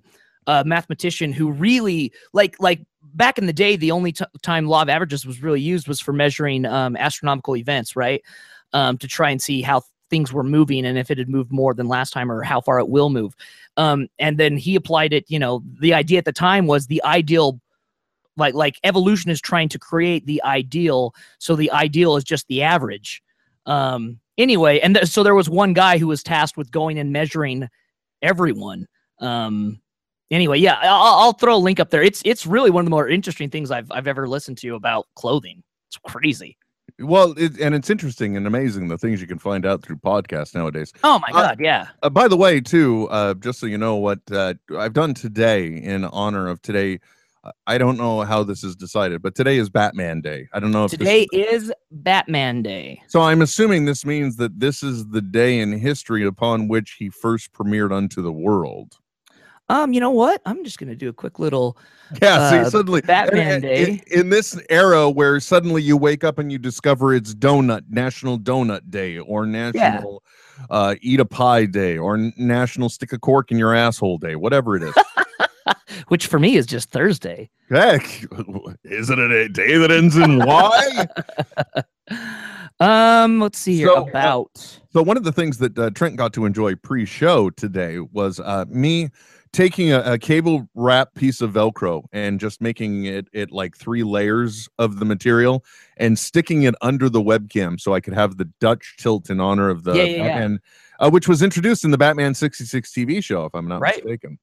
uh 0.47 0.63
mathematician 0.65 1.33
who 1.33 1.51
really 1.51 2.13
like 2.33 2.55
like 2.61 2.87
back 3.15 3.37
in 3.37 3.47
the 3.47 3.53
day 3.53 3.75
the 3.75 3.91
only 3.91 4.15
time 4.43 4.67
law 4.67 4.83
of 4.83 4.89
averages 4.89 5.27
was 5.27 5.43
really 5.43 5.61
used 5.61 5.89
was 5.89 5.99
for 5.99 6.13
measuring 6.13 6.67
um 6.67 6.97
astronomical 6.97 7.57
events 7.57 7.97
right 7.97 8.23
um 8.75 8.97
to 8.97 9.09
try 9.09 9.31
and 9.31 9.43
see 9.43 9.61
how 9.61 9.83
things 10.11 10.33
were 10.33 10.43
moving 10.43 10.85
and 10.85 10.99
if 10.99 11.11
it 11.11 11.19
had 11.19 11.29
moved 11.29 11.53
more 11.53 11.75
than 11.75 11.89
last 11.89 12.13
time 12.13 12.31
or 12.31 12.43
how 12.43 12.61
far 12.61 12.79
it 12.79 12.89
will 12.89 13.11
move. 13.11 13.35
Um 13.77 14.09
and 14.19 14.39
then 14.39 14.57
he 14.57 14.75
applied 14.75 15.13
it 15.13 15.25
you 15.29 15.39
know 15.39 15.63
the 15.81 15.95
idea 15.95 16.19
at 16.19 16.25
the 16.25 16.33
time 16.33 16.67
was 16.67 16.87
the 16.87 17.03
ideal 17.05 17.61
like 18.37 18.55
like 18.55 18.79
evolution 18.85 19.31
is 19.31 19.41
trying 19.41 19.69
to 19.69 19.79
create 19.79 20.27
the 20.27 20.43
ideal 20.45 21.15
so 21.39 21.57
the 21.57 21.71
ideal 21.73 22.17
is 22.17 22.25
just 22.25 22.47
the 22.49 22.63
average. 22.63 23.23
Um 23.67 24.19
anyway 24.37 24.81
and 24.81 24.95
th- 24.95 25.09
so 25.09 25.23
there 25.23 25.35
was 25.35 25.49
one 25.49 25.73
guy 25.73 25.99
who 25.99 26.09
was 26.09 26.23
tasked 26.23 26.57
with 26.57 26.71
going 26.71 26.99
and 26.99 27.13
measuring 27.13 27.69
everyone. 28.23 28.87
Um 29.21 29.81
anyway 30.31 30.59
yeah 30.59 30.79
I'll, 30.83 31.21
I'll 31.21 31.33
throw 31.33 31.57
a 31.57 31.59
link 31.59 31.81
up 31.81 31.91
there. 31.91 32.03
It's 32.03 32.23
it's 32.25 32.47
really 32.47 32.71
one 32.71 32.83
of 32.83 32.87
the 32.87 32.91
more 32.91 33.09
interesting 33.09 33.51
things 33.51 33.71
i've 33.71 33.91
i've 33.91 34.07
ever 34.07 34.29
listened 34.29 34.59
to 34.59 34.75
about 34.75 35.07
clothing. 35.15 35.63
It's 35.89 35.99
crazy 35.99 36.57
well 37.01 37.33
it, 37.39 37.59
and 37.61 37.75
it's 37.75 37.91
interesting 37.91 38.37
and 38.37 38.47
amazing 38.47 38.89
the 38.89 38.99
things 38.99 39.21
you 39.21 39.27
can 39.27 39.39
find 39.39 39.65
out 39.65 39.83
through 39.83 39.97
podcasts 39.97 40.55
nowadays 40.55 40.93
oh 41.05 41.19
my 41.21 41.29
Uh, 41.29 41.43
god 41.49 41.59
yeah 41.61 41.87
Uh, 42.03 42.11
by 42.11 42.27
the 42.29 42.37
way, 42.37 42.61
too, 42.61 43.09
uh, 43.11 43.35
just 43.35 43.59
so 43.61 43.67
you 43.67 43.79
know 43.79 43.97
what 43.97 44.21
uh, 44.33 44.55
I've 44.77 44.93
done 44.95 45.15
today 45.15 45.67
in 45.67 46.05
honor 46.05 46.49
of 46.49 46.61
today 46.63 46.99
I 47.67 47.79
don't 47.79 47.97
know 47.97 48.23
how 48.23 48.43
this 48.43 48.63
is 48.63 48.77
decided, 48.77 49.23
but 49.23 49.35
today 49.35 49.57
is 49.57 49.71
Batman 49.71 50.21
Day. 50.21 50.49
I 50.53 50.61
don't 50.61 50.73
know 50.73 50.85
if 50.85 50.91
Today 50.91 51.27
is- 51.33 51.63
is 51.65 51.73
Batman 51.91 52.63
Day. 52.63 53.01
so 53.07 53.23
I'm 53.23 53.41
assuming 53.41 53.85
this 53.87 54.05
means 54.05 54.37
that 54.37 54.59
this 54.61 54.83
is 54.83 55.07
the 55.09 55.23
day 55.23 55.61
in 55.61 55.73
history 55.73 56.27
upon 56.27 56.69
which 56.69 56.97
he 56.99 57.09
first 57.09 57.53
premiered 57.53 57.93
unto 57.93 58.21
the 58.21 58.33
world. 58.33 58.99
Um, 59.71 59.93
you 59.93 60.01
know 60.01 60.11
what? 60.11 60.41
I'm 60.47 60.65
just 60.65 60.79
gonna 60.79 60.95
do 60.97 61.09
a 61.09 61.13
quick 61.13 61.39
little. 61.39 61.77
Yeah, 62.23 62.35
Uh, 62.37 62.65
see, 62.65 62.71
suddenly 62.71 63.03
Batman 63.03 63.53
and 63.55 63.63
Day. 63.63 64.03
in, 64.11 64.21
in 64.21 64.29
this 64.31 64.59
era 64.71 65.11
where 65.11 65.39
suddenly 65.41 65.83
you 65.83 65.97
wake 65.97 66.25
up 66.25 66.39
and 66.39 66.51
you 66.51 66.57
discover 66.59 67.15
it's 67.15 67.35
Donut 67.35 67.83
National 67.91 68.39
Donut 68.39 68.91
Day 68.91 69.19
or 69.19 69.45
National 69.45 70.23
uh, 70.71 70.95
Eat 71.03 71.21
a 71.21 71.27
Pie 71.27 71.67
Day 71.67 71.99
or 71.99 72.17
National 72.39 72.89
Stick 72.89 73.13
a 73.13 73.19
Cork 73.19 73.51
in 73.51 73.59
Your 73.59 73.75
Asshole 73.75 74.17
Day, 74.19 74.37
whatever 74.37 74.75
it 74.77 74.83
is. 74.85 74.95
Which 76.09 76.29
for 76.29 76.39
me 76.39 76.57
is 76.57 76.65
just 76.65 76.91
Thursday. 76.91 77.51
Heck, 77.69 78.03
is 78.85 79.11
it 79.11 79.19
a 79.19 79.49
day 79.51 79.77
that 79.77 79.91
ends 79.91 80.17
in 80.17 80.39
Y? 80.39 81.07
Um, 82.81 83.41
let's 83.41 83.59
see 83.59 83.75
here. 83.77 83.89
So, 83.89 84.05
uh, 84.05 84.09
About 84.09 84.79
So 84.93 85.03
one 85.03 85.17
of 85.17 85.25
the 85.25 85.33
things 85.33 85.59
that 85.59 85.77
uh, 85.77 85.91
Trent 85.91 86.15
got 86.17 86.33
to 86.35 86.45
enjoy 86.45 86.77
pre-show 86.77 87.51
today 87.51 87.99
was 87.99 88.39
uh, 88.39 88.67
me 88.69 89.09
taking 89.53 89.93
a, 89.93 90.01
a 90.01 90.19
cable 90.19 90.69
wrap 90.75 91.15
piece 91.15 91.41
of 91.41 91.53
Velcro 91.53 92.05
and 92.13 92.41
just 92.41 92.61
making 92.61 93.05
it 93.07 93.29
it 93.33 93.51
like 93.51 93.77
three 93.77 94.03
layers 94.03 94.69
of 94.79 94.99
the 94.99 95.05
material 95.05 95.65
and 95.97 96.19
sticking 96.19 96.63
it 96.65 96.75
under 96.83 97.09
the 97.09 97.21
webcam 97.21 97.81
so 97.81 97.95
I 97.95 98.01
could 98.01 98.15
have 98.15 98.37
the 98.37 98.51
Dutch 98.61 98.97
tilt 98.99 99.31
in 99.31 99.41
honor 99.41 99.69
of 99.71 99.85
the 99.85 99.95
Yeah, 99.95 100.05
yeah, 100.05 100.39
yeah. 100.39 100.57
Uh, 101.01 101.11
which 101.11 101.29
was 101.29 101.43
introduced 101.43 101.85
in 101.85 101.91
the 101.91 101.99
Batman 101.99 102.35
'66 102.35 102.93
TV 102.93 103.23
show, 103.23 103.45
if 103.45 103.55
I'm 103.55 103.69
not 103.69 103.81
Right. 103.81 104.05
mistaken. 104.05 104.39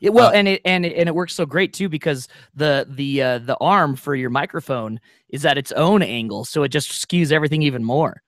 Yeah, 0.00 0.10
well, 0.10 0.28
Uh, 0.28 0.32
and 0.32 0.48
it 0.48 0.60
and 0.64 0.86
it 0.86 0.96
and 0.96 1.08
it 1.08 1.14
works 1.14 1.34
so 1.34 1.46
great 1.46 1.72
too 1.72 1.88
because 1.88 2.28
the 2.54 2.86
the 2.88 3.22
uh, 3.22 3.38
the 3.38 3.56
arm 3.60 3.96
for 3.96 4.14
your 4.14 4.30
microphone 4.30 5.00
is 5.28 5.44
at 5.44 5.58
its 5.58 5.72
own 5.72 6.02
angle, 6.02 6.44
so 6.44 6.62
it 6.62 6.68
just 6.68 6.90
skews 6.90 7.32
everything 7.32 7.62
even 7.62 7.82
more. 7.84 8.22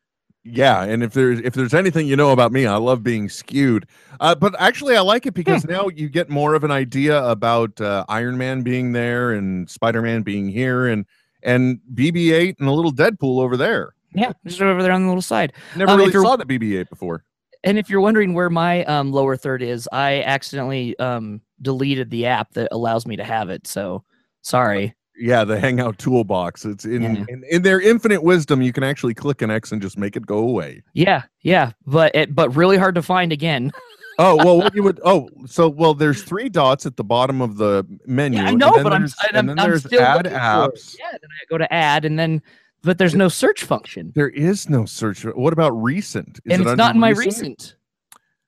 Yeah, 0.49 0.85
and 0.85 1.03
if 1.03 1.13
there's 1.13 1.41
if 1.41 1.55
there's 1.55 1.75
anything 1.75 2.07
you 2.07 2.15
know 2.15 2.31
about 2.31 2.53
me, 2.53 2.67
I 2.67 2.77
love 2.77 3.03
being 3.03 3.29
skewed. 3.29 3.87
Uh, 4.21 4.35
but 4.35 4.55
actually, 4.61 4.97
I 4.97 5.01
like 5.01 5.27
it 5.27 5.35
because 5.35 5.65
now 5.67 5.89
you 5.89 6.09
get 6.09 6.31
more 6.31 6.55
of 6.55 6.63
an 6.63 6.71
idea 6.71 7.23
about 7.25 7.81
uh, 7.81 8.05
Iron 8.09 8.39
Man 8.39 8.63
being 8.63 8.93
there 8.93 9.33
and 9.33 9.69
Spider 9.69 10.03
Man 10.03 10.23
being 10.23 10.49
here 10.49 10.87
and 10.87 11.05
and 11.43 11.81
BB-8 11.95 12.57
and 12.61 12.69
a 12.69 12.73
little 12.73 12.93
Deadpool 12.93 13.41
over 13.41 13.57
there. 13.57 13.95
Yeah, 14.15 14.33
just 14.47 14.61
over 14.63 14.83
there 14.83 14.93
on 14.93 15.03
the 15.03 15.09
little 15.09 15.21
side. 15.23 15.53
Never 15.77 15.91
Um, 15.93 15.99
really 15.99 16.13
saw 16.13 16.37
the 16.37 16.45
BB-8 16.47 16.89
before. 16.89 17.25
And 17.65 17.79
if 17.79 17.91
you're 17.91 18.01
wondering 18.01 18.33
where 18.33 18.49
my 18.49 18.85
um, 18.85 19.13
lower 19.13 19.37
third 19.37 19.63
is, 19.63 19.89
I 19.93 20.23
accidentally 20.23 20.97
um, 20.99 21.41
deleted 21.61 22.11
the 22.11 22.27
app 22.27 22.53
that 22.55 22.69
allows 22.71 23.07
me 23.07 23.17
to 23.17 23.25
have 23.25 23.51
it. 23.51 23.67
So 23.67 24.05
sorry. 24.43 24.95
Yeah, 25.19 25.45
the 25.45 25.59
Hangout 25.59 25.99
toolbox. 25.99 26.65
It's 26.65 26.85
in, 26.85 27.03
Yeah. 27.03 27.25
in 27.29 27.45
in 27.51 27.63
their 27.63 27.81
infinite 27.81 28.23
wisdom. 28.23 28.61
You 28.63 28.73
can 28.73 28.83
actually 28.85 29.15
click 29.15 29.43
an 29.43 29.51
X 29.51 29.73
and 29.73 29.81
just 29.81 29.97
make 29.99 30.17
it 30.17 30.27
go 30.27 30.39
away. 30.39 30.83
Yeah, 30.93 31.23
yeah, 31.43 31.73
but 31.87 32.15
it, 32.15 32.35
but 32.35 32.55
really 32.55 32.77
hard 32.77 32.95
to 32.97 33.03
find 33.03 33.33
again. 33.33 33.73
Oh 34.19 34.35
well, 34.37 34.57
what 34.57 34.75
you 34.75 34.83
would 34.83 34.99
oh 35.05 35.29
so 35.45 35.69
well. 35.69 35.93
There's 35.93 36.23
three 36.23 36.49
dots 36.49 36.87
at 36.87 36.97
the 36.97 37.05
bottom 37.05 37.43
of 37.43 37.59
the 37.59 37.85
menu. 38.07 38.39
Yeah, 38.39 38.47
I 38.47 38.49
and 38.49 38.59
know, 38.59 38.73
then 38.75 38.83
but 38.85 38.93
I'm, 38.95 39.03
there's- 39.03 39.15
and 39.29 39.37
I'm, 39.37 39.47
then 39.47 39.59
I'm 39.59 39.69
there's 39.69 39.85
still 39.85 40.01
add 40.01 40.25
apps. 40.25 40.97
Yeah, 40.99 41.11
then 41.13 41.29
I 41.31 41.45
go 41.51 41.59
to 41.59 41.71
add, 41.71 42.07
and 42.07 42.19
then 42.19 42.41
but 42.83 42.97
there's 42.97 43.15
no 43.15 43.29
search 43.29 43.63
function, 43.65 44.13
There 44.15 44.31
is 44.31 44.71
no 44.71 44.87
search. 44.87 45.23
What 45.27 45.53
about 45.53 45.73
recent? 45.73 46.39
Is 46.47 46.53
and 46.55 46.63
it 46.63 46.67
it's 46.67 46.79
not 46.79 46.95
in 46.95 47.01
my 47.03 47.11
recent. 47.11 47.75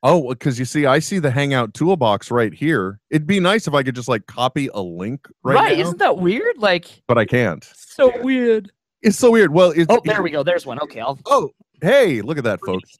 Oh, 0.03 0.29
because 0.29 0.59
you 0.59 0.65
see, 0.65 0.87
I 0.87 1.01
see 1.01 1.19
the 1.19 1.31
Hangout 1.31 1.75
toolbox 1.75 2.31
right 2.31 2.55
here. 2.55 3.01
It'd 3.11 3.27
be 3.27 3.41
nice 3.41 3.67
if 3.67 3.75
I 3.75 3.83
could 3.83 3.97
just 3.97 4.09
like 4.09 4.27
copy 4.27 4.69
a 4.73 4.81
link 4.81 5.27
right, 5.43 5.55
Right? 5.55 5.77
now, 5.77 5.83
Isn't 5.85 5.99
that 5.99 6.19
weird? 6.19 6.57
Like 6.59 7.03
but 7.09 7.19
I 7.19 7.25
can't. 7.25 7.65
so 7.75 8.13
weird. 8.23 8.71
It's 9.03 9.17
so 9.19 9.31
weird. 9.31 9.53
Well, 9.53 9.71
it's 9.71 9.87
Oh, 9.89 10.01
there 10.05 10.23
we 10.23 10.31
go. 10.31 10.43
There's 10.43 10.65
one. 10.67 10.81
Okay, 10.83 11.01
I'll. 11.01 11.19
Oh, 11.27 11.51
hey, 11.83 12.21
look 12.21 12.39
at 12.39 12.45
that, 12.45 12.61
folks. 12.65 12.97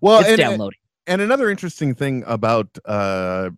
Well, 0.00 0.20
it's 0.20 0.28
and, 0.30 0.38
downloading. 0.38 0.78
and 1.06 1.20
another 1.22 1.48
interesting 1.50 1.94
thing 1.94 2.22
about 2.26 2.66
uh, 2.84 3.50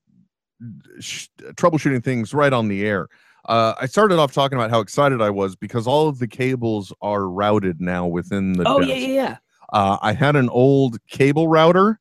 sh- 1.01 1.27
troubleshooting 1.55 2.03
things 2.05 2.35
right 2.35 2.53
on 2.53 2.69
the 2.69 2.85
air. 2.87 3.09
Uh, 3.49 3.75
I 3.81 3.87
started 3.87 4.19
off 4.19 4.33
talking 4.33 4.59
about 4.59 4.71
how 4.71 4.81
excited 4.81 5.23
I 5.23 5.31
was 5.31 5.57
because 5.57 5.87
all 5.87 6.09
of 6.09 6.19
the 6.19 6.29
cables 6.29 6.93
are 7.01 7.29
routed 7.29 7.81
now 7.81 8.07
within 8.07 8.53
the. 8.53 8.65
Oh 8.69 8.79
desk. 8.81 8.91
yeah, 8.91 8.97
yeah, 8.97 9.07
yeah. 9.15 9.37
Uh, 9.73 9.99
I 10.03 10.13
had 10.13 10.37
an 10.37 10.49
old 10.51 10.99
cable 11.09 11.49
router 11.49 11.99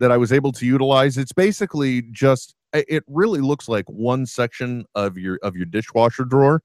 that 0.00 0.10
I 0.10 0.16
was 0.16 0.32
able 0.32 0.50
to 0.52 0.66
utilize. 0.66 1.16
It's 1.16 1.32
basically 1.32 2.02
just 2.10 2.54
it 2.72 3.04
really 3.06 3.40
looks 3.40 3.68
like 3.68 3.84
one 3.88 4.26
section 4.26 4.84
of 4.94 5.16
your 5.16 5.38
of 5.42 5.56
your 5.56 5.66
dishwasher 5.66 6.24
drawer 6.24 6.62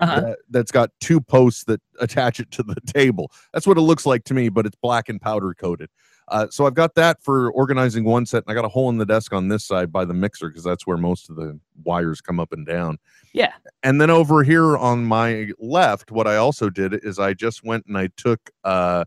Uh-huh. 0.00 0.20
that, 0.20 0.38
that's 0.50 0.70
got 0.72 0.90
two 1.00 1.20
posts 1.20 1.64
that 1.64 1.80
attach 2.00 2.40
it 2.40 2.50
to 2.52 2.62
the 2.62 2.76
table. 2.86 3.30
That's 3.52 3.66
what 3.66 3.78
it 3.78 3.82
looks 3.82 4.04
like 4.06 4.24
to 4.24 4.34
me, 4.34 4.48
but 4.48 4.66
it's 4.66 4.76
black 4.82 5.08
and 5.08 5.20
powder 5.20 5.54
coated. 5.54 5.88
Uh, 6.28 6.46
so 6.50 6.66
I've 6.66 6.74
got 6.74 6.94
that 6.94 7.22
for 7.22 7.50
organizing 7.52 8.04
one 8.04 8.24
set, 8.24 8.44
and 8.46 8.50
I 8.50 8.54
got 8.54 8.64
a 8.64 8.68
hole 8.68 8.88
in 8.88 8.96
the 8.96 9.04
desk 9.04 9.32
on 9.34 9.48
this 9.48 9.64
side 9.64 9.92
by 9.92 10.06
the 10.06 10.14
mixer 10.14 10.48
because 10.48 10.64
that's 10.64 10.86
where 10.86 10.96
most 10.96 11.28
of 11.28 11.36
the 11.36 11.58
wires 11.84 12.20
come 12.22 12.40
up 12.40 12.50
and 12.52 12.66
down. 12.66 12.98
Yeah. 13.34 13.52
And 13.82 14.00
then 14.00 14.08
over 14.10 14.42
here 14.42 14.76
on 14.78 15.04
my 15.04 15.50
left, 15.58 16.10
what 16.10 16.26
I 16.26 16.36
also 16.36 16.70
did 16.70 16.94
is 17.04 17.18
I 17.18 17.34
just 17.34 17.62
went 17.62 17.84
and 17.86 17.98
I 17.98 18.08
took 18.16 18.40
uh, 18.64 18.68
uh, 18.68 19.04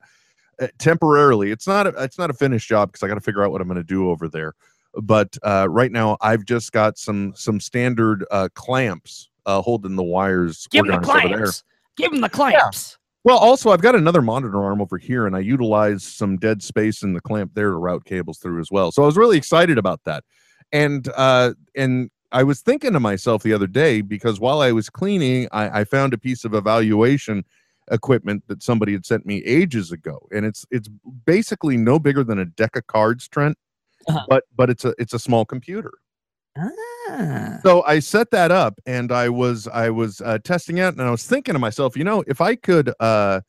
temporarily. 0.78 1.52
It's 1.52 1.68
not 1.68 1.88
a, 1.88 2.04
it's 2.04 2.18
not 2.18 2.30
a 2.30 2.34
finished 2.34 2.68
job 2.68 2.90
because 2.90 3.04
I 3.04 3.08
got 3.08 3.16
to 3.16 3.22
figure 3.22 3.44
out 3.44 3.52
what 3.52 3.62
I'm 3.62 3.68
going 3.68 3.78
to 3.78 3.84
do 3.84 4.10
over 4.10 4.28
there. 4.28 4.54
But 5.02 5.38
uh, 5.44 5.68
right 5.70 5.92
now, 5.92 6.18
I've 6.22 6.46
just 6.46 6.72
got 6.72 6.98
some 6.98 7.34
some 7.36 7.60
standard 7.60 8.26
uh, 8.32 8.50
clamps 8.56 9.30
uh, 9.46 9.62
holding 9.62 9.96
the 9.96 10.04
wires. 10.04 10.68
Give 10.72 10.86
him 10.86 10.92
the 10.92 10.98
organized 10.98 11.26
over 11.26 11.28
there. 11.28 11.38
clamps. 11.38 11.64
Give 11.98 12.14
him 12.14 12.22
the 12.22 12.30
clamps. 12.30 12.98
Well, 13.24 13.38
also 13.38 13.72
I've 13.72 13.82
got 13.82 13.96
another 13.96 14.22
monitor 14.22 14.64
arm 14.64 14.82
over 14.82 14.98
here, 14.98 15.28
and 15.28 15.36
I 15.36 15.40
utilized 15.40 16.04
some 16.04 16.38
dead 16.38 16.64
space 16.64 17.04
in 17.04 17.14
the 17.14 17.20
clamp 17.20 17.52
there 17.56 17.72
to 17.72 17.76
route 17.76 18.06
cables 18.06 18.38
through 18.38 18.62
as 18.62 18.72
well. 18.72 18.92
So 18.92 19.04
I 19.04 19.06
was 19.06 19.18
really 19.18 19.38
excited 19.38 19.78
about 19.78 20.02
that. 20.06 20.24
And 20.72 21.10
uh, 21.16 21.54
and 21.76 22.10
I 22.32 22.44
was 22.44 22.62
thinking 22.62 22.94
to 22.94 23.00
myself 23.00 23.44
the 23.44 23.54
other 23.54 23.68
day 23.68 24.02
because 24.02 24.40
while 24.40 24.62
I 24.62 24.72
was 24.72 24.90
cleaning, 24.90 25.48
I, 25.52 25.82
I 25.82 25.84
found 25.84 26.14
a 26.14 26.18
piece 26.18 26.46
of 26.46 26.54
evaluation 26.54 27.44
equipment 27.92 28.44
that 28.48 28.64
somebody 28.64 28.94
had 28.94 29.06
sent 29.06 29.26
me 29.26 29.44
ages 29.44 29.92
ago, 29.92 30.28
and 30.32 30.46
it's 30.46 30.66
it's 30.72 30.90
basically 31.26 31.78
no 31.78 32.00
bigger 32.00 32.24
than 32.24 32.40
a 32.40 32.46
deck 32.46 32.76
of 32.76 32.88
cards, 32.88 33.28
Trent. 33.28 33.58
Uh-huh. 34.08 34.26
But 34.28 34.44
but 34.56 34.70
it's 34.70 34.86
a 34.86 34.94
it's 34.98 35.14
a 35.14 35.20
small 35.20 35.46
computer. 35.46 35.92
Ah. 36.58 37.60
So 37.64 37.84
I 37.84 38.00
set 38.00 38.32
that 38.32 38.52
up 38.52 38.80
and 38.86 39.12
I 39.12 39.30
was 39.30 39.68
I 39.68 39.90
was 39.90 40.22
uh, 40.22 40.40
testing 40.44 40.78
it 40.78 40.94
and 40.94 41.02
I 41.02 41.12
was 41.12 41.26
thinking 41.26 41.54
to 41.54 41.60
myself, 41.60 41.96
you 41.96 42.04
know, 42.04 42.24
if 42.28 42.42
I 42.42 42.56
could 42.56 42.94
uh 43.00 43.42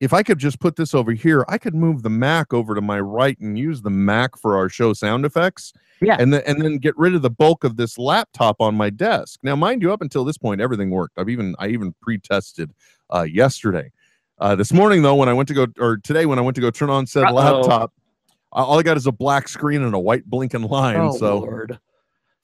if 0.00 0.14
I 0.14 0.22
could 0.22 0.38
just 0.38 0.60
put 0.60 0.76
this 0.76 0.94
over 0.94 1.12
here, 1.12 1.44
I 1.48 1.58
could 1.58 1.74
move 1.74 2.02
the 2.02 2.10
Mac 2.10 2.54
over 2.54 2.74
to 2.74 2.80
my 2.80 2.98
right 2.98 3.38
and 3.38 3.58
use 3.58 3.82
the 3.82 3.90
Mac 3.90 4.36
for 4.36 4.56
our 4.56 4.68
show 4.68 4.94
sound 4.94 5.26
effects. 5.26 5.74
Yeah. 6.00 6.16
And 6.18 6.32
then 6.32 6.42
and 6.46 6.62
then 6.62 6.78
get 6.78 6.96
rid 6.96 7.14
of 7.14 7.20
the 7.20 7.30
bulk 7.30 7.62
of 7.62 7.76
this 7.76 7.98
laptop 7.98 8.56
on 8.60 8.74
my 8.74 8.88
desk. 8.88 9.40
Now, 9.42 9.54
mind 9.54 9.82
you, 9.82 9.92
up 9.92 10.00
until 10.00 10.24
this 10.24 10.38
point, 10.38 10.62
everything 10.62 10.90
worked. 10.90 11.18
I've 11.18 11.28
even 11.28 11.54
I 11.58 11.68
even 11.68 11.94
pre-tested 12.00 12.72
uh 13.12 13.22
yesterday. 13.22 13.92
Uh 14.38 14.56
this 14.56 14.72
morning 14.72 15.02
though, 15.02 15.16
when 15.16 15.28
I 15.28 15.34
went 15.34 15.48
to 15.48 15.54
go 15.54 15.66
or 15.78 15.98
today 15.98 16.24
when 16.24 16.38
I 16.38 16.42
went 16.42 16.54
to 16.54 16.62
go 16.62 16.70
turn 16.70 16.88
on 16.88 17.06
said 17.06 17.24
Uh-oh. 17.24 17.34
laptop, 17.34 17.92
all 18.52 18.78
I 18.78 18.82
got 18.82 18.96
is 18.96 19.06
a 19.06 19.12
black 19.12 19.48
screen 19.48 19.82
and 19.82 19.94
a 19.94 19.98
white 19.98 20.24
blinking 20.24 20.62
line. 20.62 20.96
Oh 20.96 21.16
so 21.16 21.38
Lord. 21.38 21.78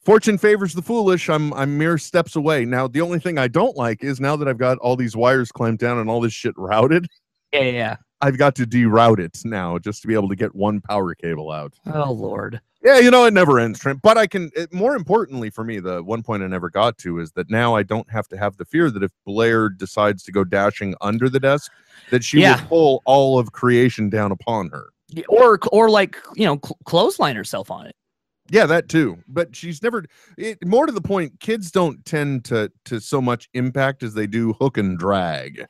Fortune 0.04 0.38
favors 0.38 0.72
the 0.72 0.82
foolish. 0.82 1.28
I'm 1.30 1.52
I'm 1.54 1.76
mere 1.76 1.96
steps 1.96 2.36
away. 2.36 2.64
Now, 2.66 2.86
the 2.86 3.00
only 3.00 3.18
thing 3.18 3.38
I 3.38 3.48
don't 3.48 3.76
like 3.76 4.04
is 4.04 4.20
now 4.20 4.36
that 4.36 4.46
I've 4.46 4.58
got 4.58 4.78
all 4.78 4.94
these 4.94 5.16
wires 5.16 5.50
clamped 5.50 5.80
down 5.80 5.98
and 5.98 6.08
all 6.08 6.20
this 6.20 6.32
shit 6.32 6.54
routed, 6.56 7.08
Yeah, 7.52 7.60
yeah. 7.62 7.96
I've 8.20 8.38
got 8.38 8.54
to 8.56 8.66
deroute 8.66 9.18
it 9.18 9.38
now 9.44 9.78
just 9.78 10.00
to 10.02 10.08
be 10.08 10.14
able 10.14 10.28
to 10.30 10.36
get 10.36 10.54
one 10.54 10.80
power 10.80 11.14
cable 11.14 11.50
out. 11.50 11.74
Oh 11.92 12.12
Lord. 12.12 12.60
Yeah, 12.82 12.98
you 12.98 13.10
know 13.10 13.24
it 13.24 13.34
never 13.34 13.58
ends, 13.58 13.80
Trent. 13.80 14.00
But 14.02 14.16
I 14.16 14.26
can. 14.26 14.50
It, 14.54 14.72
more 14.72 14.94
importantly 14.96 15.50
for 15.50 15.64
me, 15.64 15.80
the 15.80 16.02
one 16.02 16.22
point 16.22 16.42
I 16.42 16.46
never 16.46 16.70
got 16.70 16.98
to 16.98 17.18
is 17.18 17.32
that 17.32 17.50
now 17.50 17.74
I 17.74 17.82
don't 17.82 18.08
have 18.10 18.28
to 18.28 18.36
have 18.38 18.56
the 18.56 18.64
fear 18.64 18.90
that 18.90 19.02
if 19.02 19.10
Blair 19.26 19.68
decides 19.68 20.22
to 20.24 20.32
go 20.32 20.44
dashing 20.44 20.94
under 21.00 21.28
the 21.28 21.40
desk, 21.40 21.70
that 22.10 22.22
she 22.24 22.40
Yeah. 22.40 22.60
will 22.62 22.68
pull 22.68 23.02
all 23.04 23.38
of 23.38 23.52
creation 23.52 24.08
down 24.08 24.30
upon 24.32 24.70
her. 24.70 24.86
Or 25.28 25.58
or 25.72 25.90
like 25.90 26.16
you 26.34 26.46
know 26.46 26.58
cl- 26.64 26.78
clothesline 26.84 27.36
herself 27.36 27.70
on 27.70 27.86
it. 27.86 27.94
Yeah, 28.48 28.66
that 28.66 28.88
too. 28.88 29.18
But 29.26 29.56
she's 29.56 29.82
never. 29.82 30.04
It, 30.38 30.64
more 30.64 30.86
to 30.86 30.92
the 30.92 31.00
point, 31.00 31.40
kids 31.40 31.72
don't 31.72 32.04
tend 32.04 32.44
to 32.46 32.70
to 32.84 33.00
so 33.00 33.20
much 33.20 33.48
impact 33.54 34.04
as 34.04 34.14
they 34.14 34.28
do 34.28 34.52
hook 34.54 34.78
and 34.78 34.96
drag. 34.96 35.66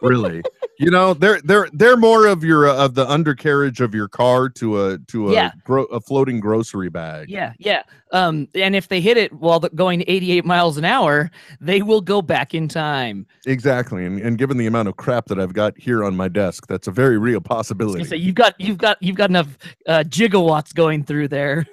Really, 0.00 0.42
you 0.78 0.90
know, 0.90 1.14
they're 1.14 1.40
they're 1.42 1.68
they're 1.72 1.96
more 1.96 2.26
of 2.26 2.42
your 2.44 2.68
uh, 2.68 2.74
of 2.84 2.94
the 2.94 3.08
undercarriage 3.08 3.80
of 3.80 3.94
your 3.94 4.08
car 4.08 4.48
to 4.50 4.84
a 4.86 4.98
to 5.08 5.28
a 5.28 5.32
Yeah. 5.32 5.52
gro- 5.64 5.84
a 5.86 6.00
floating 6.00 6.40
grocery 6.40 6.88
bag. 6.90 7.30
Yeah, 7.30 7.52
yeah. 7.58 7.82
Um, 8.12 8.48
and 8.54 8.76
if 8.76 8.88
they 8.88 9.00
hit 9.00 9.16
it 9.16 9.32
while 9.32 9.58
going 9.60 10.04
88 10.06 10.44
miles 10.44 10.76
an 10.76 10.84
hour, 10.84 11.30
they 11.60 11.82
will 11.82 12.00
go 12.00 12.22
back 12.22 12.54
in 12.54 12.68
time. 12.68 13.26
exactly. 13.46 14.04
And 14.04 14.18
and 14.20 14.38
given 14.38 14.56
the 14.56 14.66
amount 14.66 14.88
of 14.88 14.96
crap 14.96 15.26
that 15.26 15.38
I've 15.40 15.52
got 15.54 15.76
here 15.78 16.04
on 16.04 16.16
my 16.16 16.28
desk, 16.28 16.66
that's 16.68 16.86
a 16.86 16.92
very 16.92 17.18
real 17.18 17.40
possibility. 17.40 18.02
gonna 18.04 18.16
you've 18.16 18.34
got 18.34 18.54
you've 18.60 18.78
got 18.78 18.96
you've 19.02 19.16
got 19.16 19.30
enough 19.30 19.56
uh, 19.86 20.04
gigawatts 20.06 20.74
going 20.74 21.04
through 21.04 21.28
there. 21.28 21.66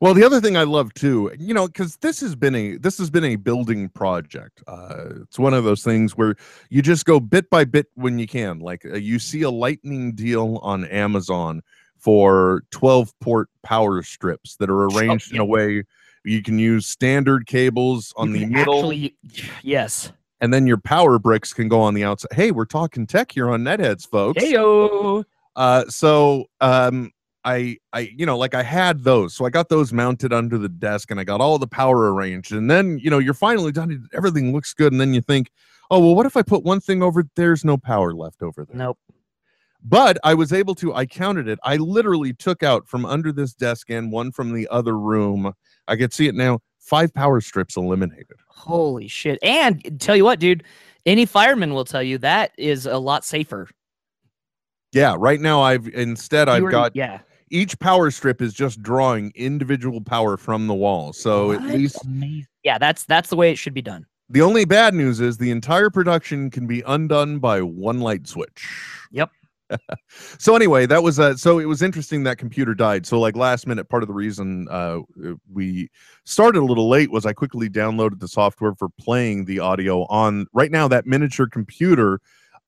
Well, 0.00 0.14
the 0.14 0.24
other 0.24 0.40
thing 0.40 0.56
I 0.56 0.62
love 0.62 0.94
too, 0.94 1.30
you 1.38 1.52
know, 1.52 1.66
because 1.66 1.96
this 1.96 2.20
has 2.20 2.34
been 2.34 2.54
a 2.54 2.76
this 2.78 2.96
has 2.96 3.10
been 3.10 3.24
a 3.24 3.36
building 3.36 3.90
project. 3.90 4.62
Uh, 4.66 5.20
it's 5.22 5.38
one 5.38 5.52
of 5.52 5.64
those 5.64 5.84
things 5.84 6.16
where 6.16 6.36
you 6.70 6.80
just 6.80 7.04
go 7.04 7.20
bit 7.20 7.50
by 7.50 7.64
bit 7.64 7.86
when 7.94 8.18
you 8.18 8.26
can. 8.26 8.60
Like 8.60 8.86
uh, 8.86 8.96
you 8.96 9.18
see 9.18 9.42
a 9.42 9.50
lightning 9.50 10.12
deal 10.14 10.58
on 10.62 10.86
Amazon 10.86 11.60
for 11.98 12.62
12 12.70 13.12
port 13.20 13.50
power 13.62 14.02
strips 14.02 14.56
that 14.56 14.70
are 14.70 14.86
arranged 14.86 15.34
in 15.34 15.38
a 15.38 15.44
way 15.44 15.84
you 16.24 16.42
can 16.42 16.58
use 16.58 16.86
standard 16.86 17.46
cables 17.46 18.12
on 18.16 18.32
You 18.34 18.40
the 18.40 18.46
middle, 18.46 18.78
Actually, 18.78 19.16
yes. 19.62 20.12
and 20.40 20.52
then 20.52 20.66
your 20.66 20.78
power 20.78 21.18
bricks 21.18 21.52
can 21.52 21.68
go 21.68 21.80
on 21.80 21.94
the 21.94 22.04
outside. 22.04 22.32
Hey, 22.32 22.50
we're 22.52 22.64
talking 22.64 23.06
tech 23.06 23.32
here 23.32 23.50
on 23.50 23.62
Netheads, 23.64 24.08
folks. 24.08 24.42
Heyo. 24.42 25.24
Uh, 25.56 25.84
so 25.88 26.46
um, 26.60 27.10
I, 27.44 27.78
I, 27.92 28.00
you 28.14 28.26
know, 28.26 28.36
like 28.36 28.54
I 28.54 28.62
had 28.62 29.02
those, 29.04 29.34
so 29.34 29.44
I 29.46 29.50
got 29.50 29.68
those 29.68 29.92
mounted 29.92 30.32
under 30.32 30.58
the 30.58 30.68
desk, 30.68 31.10
and 31.10 31.18
I 31.18 31.24
got 31.24 31.40
all 31.40 31.58
the 31.58 31.66
power 31.66 32.12
arranged, 32.12 32.52
and 32.52 32.70
then 32.70 32.98
you 32.98 33.10
know 33.10 33.18
you're 33.18 33.34
finally 33.34 33.72
done. 33.72 34.08
Everything 34.14 34.52
looks 34.52 34.74
good, 34.74 34.92
and 34.92 35.00
then 35.00 35.14
you 35.14 35.22
think, 35.22 35.50
oh 35.90 35.98
well, 36.00 36.14
what 36.14 36.26
if 36.26 36.36
I 36.36 36.42
put 36.42 36.64
one 36.64 36.80
thing 36.80 37.02
over? 37.02 37.24
There's 37.36 37.64
no 37.64 37.78
power 37.78 38.12
left 38.12 38.42
over 38.42 38.64
there. 38.64 38.76
Nope. 38.76 38.98
But 39.82 40.18
I 40.22 40.34
was 40.34 40.52
able 40.52 40.74
to. 40.76 40.94
I 40.94 41.06
counted 41.06 41.48
it. 41.48 41.58
I 41.64 41.76
literally 41.76 42.34
took 42.34 42.62
out 42.62 42.86
from 42.86 43.06
under 43.06 43.32
this 43.32 43.54
desk 43.54 43.88
and 43.88 44.12
one 44.12 44.32
from 44.32 44.52
the 44.52 44.68
other 44.70 44.98
room. 44.98 45.54
I 45.88 45.96
could 45.96 46.12
see 46.12 46.28
it 46.28 46.34
now. 46.34 46.60
Five 46.78 47.14
power 47.14 47.40
strips 47.40 47.76
eliminated. 47.76 48.36
Holy 48.48 49.08
shit. 49.08 49.38
And 49.42 49.98
tell 50.00 50.16
you 50.16 50.24
what, 50.24 50.38
dude, 50.40 50.64
any 51.06 51.24
fireman 51.24 51.72
will 51.72 51.86
tell 51.86 52.02
you 52.02 52.18
that 52.18 52.52
is 52.58 52.84
a 52.84 52.98
lot 52.98 53.24
safer. 53.24 53.68
Yeah, 54.92 55.16
right 55.18 55.40
now 55.40 55.62
I've 55.62 55.88
instead 55.88 56.48
I've 56.50 56.62
were- 56.62 56.70
got 56.70 56.94
yeah. 56.94 57.20
Each 57.50 57.78
power 57.78 58.10
strip 58.10 58.40
is 58.40 58.54
just 58.54 58.82
drawing 58.82 59.32
individual 59.34 60.00
power 60.00 60.36
from 60.36 60.66
the 60.66 60.74
wall. 60.74 61.12
So 61.12 61.52
at 61.52 61.62
least 61.62 62.04
Amazing. 62.04 62.46
Yeah, 62.62 62.78
that's 62.78 63.04
that's 63.04 63.30
the 63.30 63.36
way 63.36 63.50
it 63.50 63.56
should 63.56 63.74
be 63.74 63.82
done. 63.82 64.06
The 64.28 64.42
only 64.42 64.64
bad 64.64 64.94
news 64.94 65.20
is 65.20 65.38
the 65.38 65.50
entire 65.50 65.90
production 65.90 66.50
can 66.50 66.66
be 66.66 66.82
undone 66.86 67.40
by 67.40 67.62
one 67.62 68.00
light 68.00 68.28
switch. 68.28 68.68
Yep. 69.10 69.30
so 70.38 70.54
anyway, 70.54 70.86
that 70.86 71.02
was 71.02 71.18
uh 71.18 71.36
so 71.36 71.58
it 71.58 71.64
was 71.64 71.82
interesting 71.82 72.22
that 72.24 72.38
computer 72.38 72.74
died. 72.74 73.06
So 73.06 73.18
like 73.18 73.34
last 73.34 73.66
minute 73.66 73.88
part 73.88 74.02
of 74.02 74.08
the 74.08 74.14
reason 74.14 74.68
uh 74.70 75.00
we 75.52 75.90
started 76.24 76.60
a 76.60 76.64
little 76.64 76.88
late 76.88 77.10
was 77.10 77.26
I 77.26 77.32
quickly 77.32 77.68
downloaded 77.68 78.20
the 78.20 78.28
software 78.28 78.74
for 78.74 78.88
playing 78.88 79.46
the 79.46 79.58
audio 79.58 80.04
on 80.04 80.46
right 80.52 80.70
now 80.70 80.86
that 80.88 81.06
miniature 81.06 81.48
computer 81.48 82.20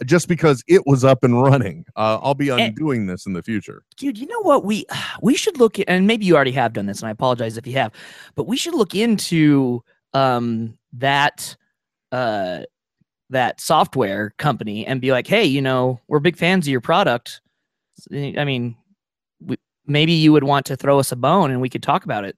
just 0.04 0.28
because 0.28 0.62
it 0.68 0.82
was 0.86 1.04
up 1.04 1.24
and 1.24 1.42
running. 1.42 1.84
Uh, 1.96 2.18
I'll 2.22 2.34
be 2.34 2.48
And- 2.50 2.60
undoing 2.60 3.06
this 3.06 3.26
in 3.26 3.32
the 3.32 3.42
future. 3.42 3.82
Dude, 3.96 4.18
you 4.18 4.26
know 4.26 4.40
what 4.40 4.64
we 4.64 4.84
we 5.22 5.34
should 5.34 5.58
look 5.58 5.78
at, 5.78 5.88
and 5.88 6.06
maybe 6.06 6.24
you 6.24 6.34
already 6.34 6.52
have 6.52 6.72
done 6.72 6.86
this, 6.86 7.00
and 7.00 7.08
I 7.08 7.10
apologize 7.12 7.56
if 7.56 7.66
you 7.66 7.74
have, 7.74 7.92
but 8.34 8.46
we 8.46 8.56
should 8.56 8.74
look 8.74 8.94
into 8.94 9.82
um 10.14 10.76
that 10.94 11.56
uh 12.12 12.60
that 13.30 13.60
software 13.60 14.34
company 14.38 14.86
and 14.86 15.00
be 15.00 15.10
like, 15.10 15.26
hey, 15.26 15.44
you 15.44 15.62
know, 15.62 15.98
we're 16.08 16.18
big 16.20 16.36
fans 16.36 16.66
of 16.66 16.70
your 16.70 16.82
product. 16.82 17.40
Eh, 18.12 18.34
I 18.36 18.44
mean, 18.44 18.76
we, 19.40 19.56
maybe 19.86 20.12
you 20.12 20.32
would 20.32 20.44
want 20.44 20.66
to 20.66 20.76
throw 20.76 20.98
us 20.98 21.12
a 21.12 21.16
bone 21.16 21.50
and 21.50 21.60
we 21.60 21.70
could 21.70 21.82
talk 21.82 22.04
about 22.04 22.24
it 22.24 22.36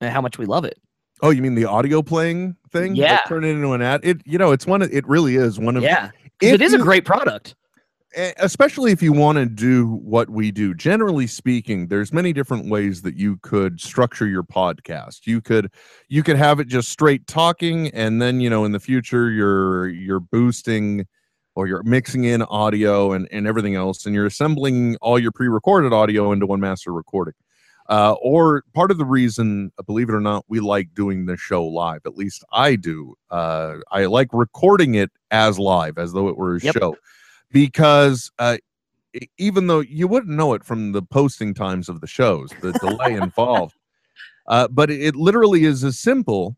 and 0.00 0.10
how 0.10 0.22
much 0.22 0.38
we 0.38 0.46
love 0.46 0.64
it. 0.64 0.78
Oh, 1.20 1.28
you 1.28 1.42
mean 1.42 1.56
the 1.56 1.66
audio 1.66 2.00
playing 2.00 2.56
thing? 2.70 2.92
Like, 2.92 3.00
Yeah. 3.00 3.20
turn 3.28 3.44
it 3.44 3.48
into 3.48 3.72
an 3.72 3.82
ad. 3.82 4.00
It 4.02 4.22
you 4.24 4.38
know, 4.38 4.52
it's 4.52 4.66
one 4.66 4.80
of 4.80 4.90
it 4.90 5.06
really 5.06 5.36
is 5.36 5.58
one 5.58 5.76
of 5.76 5.82
Yeah. 5.82 6.10
It 6.40 6.62
is 6.62 6.74
a 6.74 6.78
great 6.78 7.04
product. 7.04 7.54
especially 8.38 8.90
if 8.90 9.02
you 9.02 9.12
want 9.12 9.36
to 9.36 9.46
do 9.46 9.86
what 9.86 10.30
we 10.30 10.50
do. 10.50 10.74
Generally 10.74 11.26
speaking 11.26 11.88
there's 11.88 12.12
many 12.12 12.32
different 12.32 12.68
ways 12.70 13.02
that 13.02 13.16
you 13.16 13.36
could 13.42 13.80
structure 13.80 14.26
your 14.26 14.42
podcast. 14.42 15.26
You 15.26 15.40
could 15.40 15.70
you 16.08 16.22
could 16.22 16.36
have 16.36 16.58
it 16.58 16.68
just 16.68 16.88
straight 16.88 17.26
talking 17.26 17.88
and 17.88 18.20
then 18.20 18.40
you 18.40 18.48
know 18.48 18.64
in 18.64 18.72
the 18.72 18.80
future 18.80 19.30
you're 19.30 19.88
you're 19.88 20.20
boosting 20.20 21.06
or 21.54 21.66
you're 21.66 21.82
mixing 21.82 22.24
in 22.24 22.42
audio 22.42 23.12
and, 23.12 23.28
and 23.32 23.46
everything 23.46 23.74
else 23.74 24.06
and 24.06 24.14
you're 24.14 24.26
assembling 24.26 24.96
all 25.02 25.18
your 25.18 25.32
pre-recorded 25.32 25.92
audio 25.92 26.30
into 26.32 26.46
one 26.46 26.60
master 26.60 26.92
recording 26.92 27.34
uh, 27.88 28.14
or 28.22 28.64
part 28.74 28.90
of 28.90 28.98
the 28.98 29.04
reason 29.04 29.72
uh, 29.78 29.82
believe 29.82 30.08
it 30.08 30.14
or 30.14 30.20
not 30.20 30.44
we 30.48 30.60
like 30.60 30.94
doing 30.94 31.26
this 31.26 31.40
show 31.40 31.64
live 31.64 32.00
at 32.06 32.16
least 32.16 32.44
i 32.52 32.76
do 32.76 33.14
uh, 33.30 33.76
i 33.90 34.04
like 34.06 34.28
recording 34.32 34.94
it 34.94 35.10
as 35.30 35.58
live 35.58 35.98
as 35.98 36.12
though 36.12 36.28
it 36.28 36.36
were 36.36 36.56
a 36.56 36.60
Yep. 36.60 36.74
show 36.74 36.96
because 37.50 38.30
uh, 38.38 38.56
even 39.38 39.66
though 39.66 39.80
you 39.80 40.06
wouldn't 40.08 40.36
know 40.36 40.54
it 40.54 40.64
from 40.64 40.92
the 40.92 41.02
posting 41.02 41.54
times 41.54 41.88
of 41.88 42.00
the 42.00 42.06
shows, 42.06 42.54
the 42.60 42.74
delay 42.74 43.14
involved, 43.14 43.74
uh, 44.46 44.68
but 44.68 44.90
it, 44.90 45.02
it 45.02 45.16
literally 45.16 45.64
is 45.64 45.84
as 45.84 45.98
simple 45.98 46.56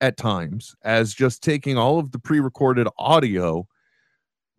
at 0.00 0.16
times 0.16 0.74
as 0.82 1.14
just 1.14 1.42
taking 1.42 1.78
all 1.78 1.98
of 1.98 2.10
the 2.12 2.18
pre-recorded 2.18 2.88
audio 2.98 3.66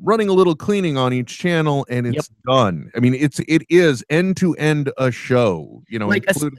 running 0.01 0.27
a 0.29 0.33
little 0.33 0.55
cleaning 0.55 0.97
on 0.97 1.13
each 1.13 1.37
channel 1.37 1.85
and 1.89 2.07
it's 2.07 2.29
done 2.47 2.91
i 2.95 2.99
mean 2.99 3.13
it's 3.13 3.39
it 3.47 3.61
is 3.69 4.03
end 4.09 4.35
to 4.37 4.53
end 4.55 4.91
a 4.97 5.11
show 5.11 5.81
you 5.89 5.99
know 5.99 6.07
Like 6.07 6.25
a 6.27 6.51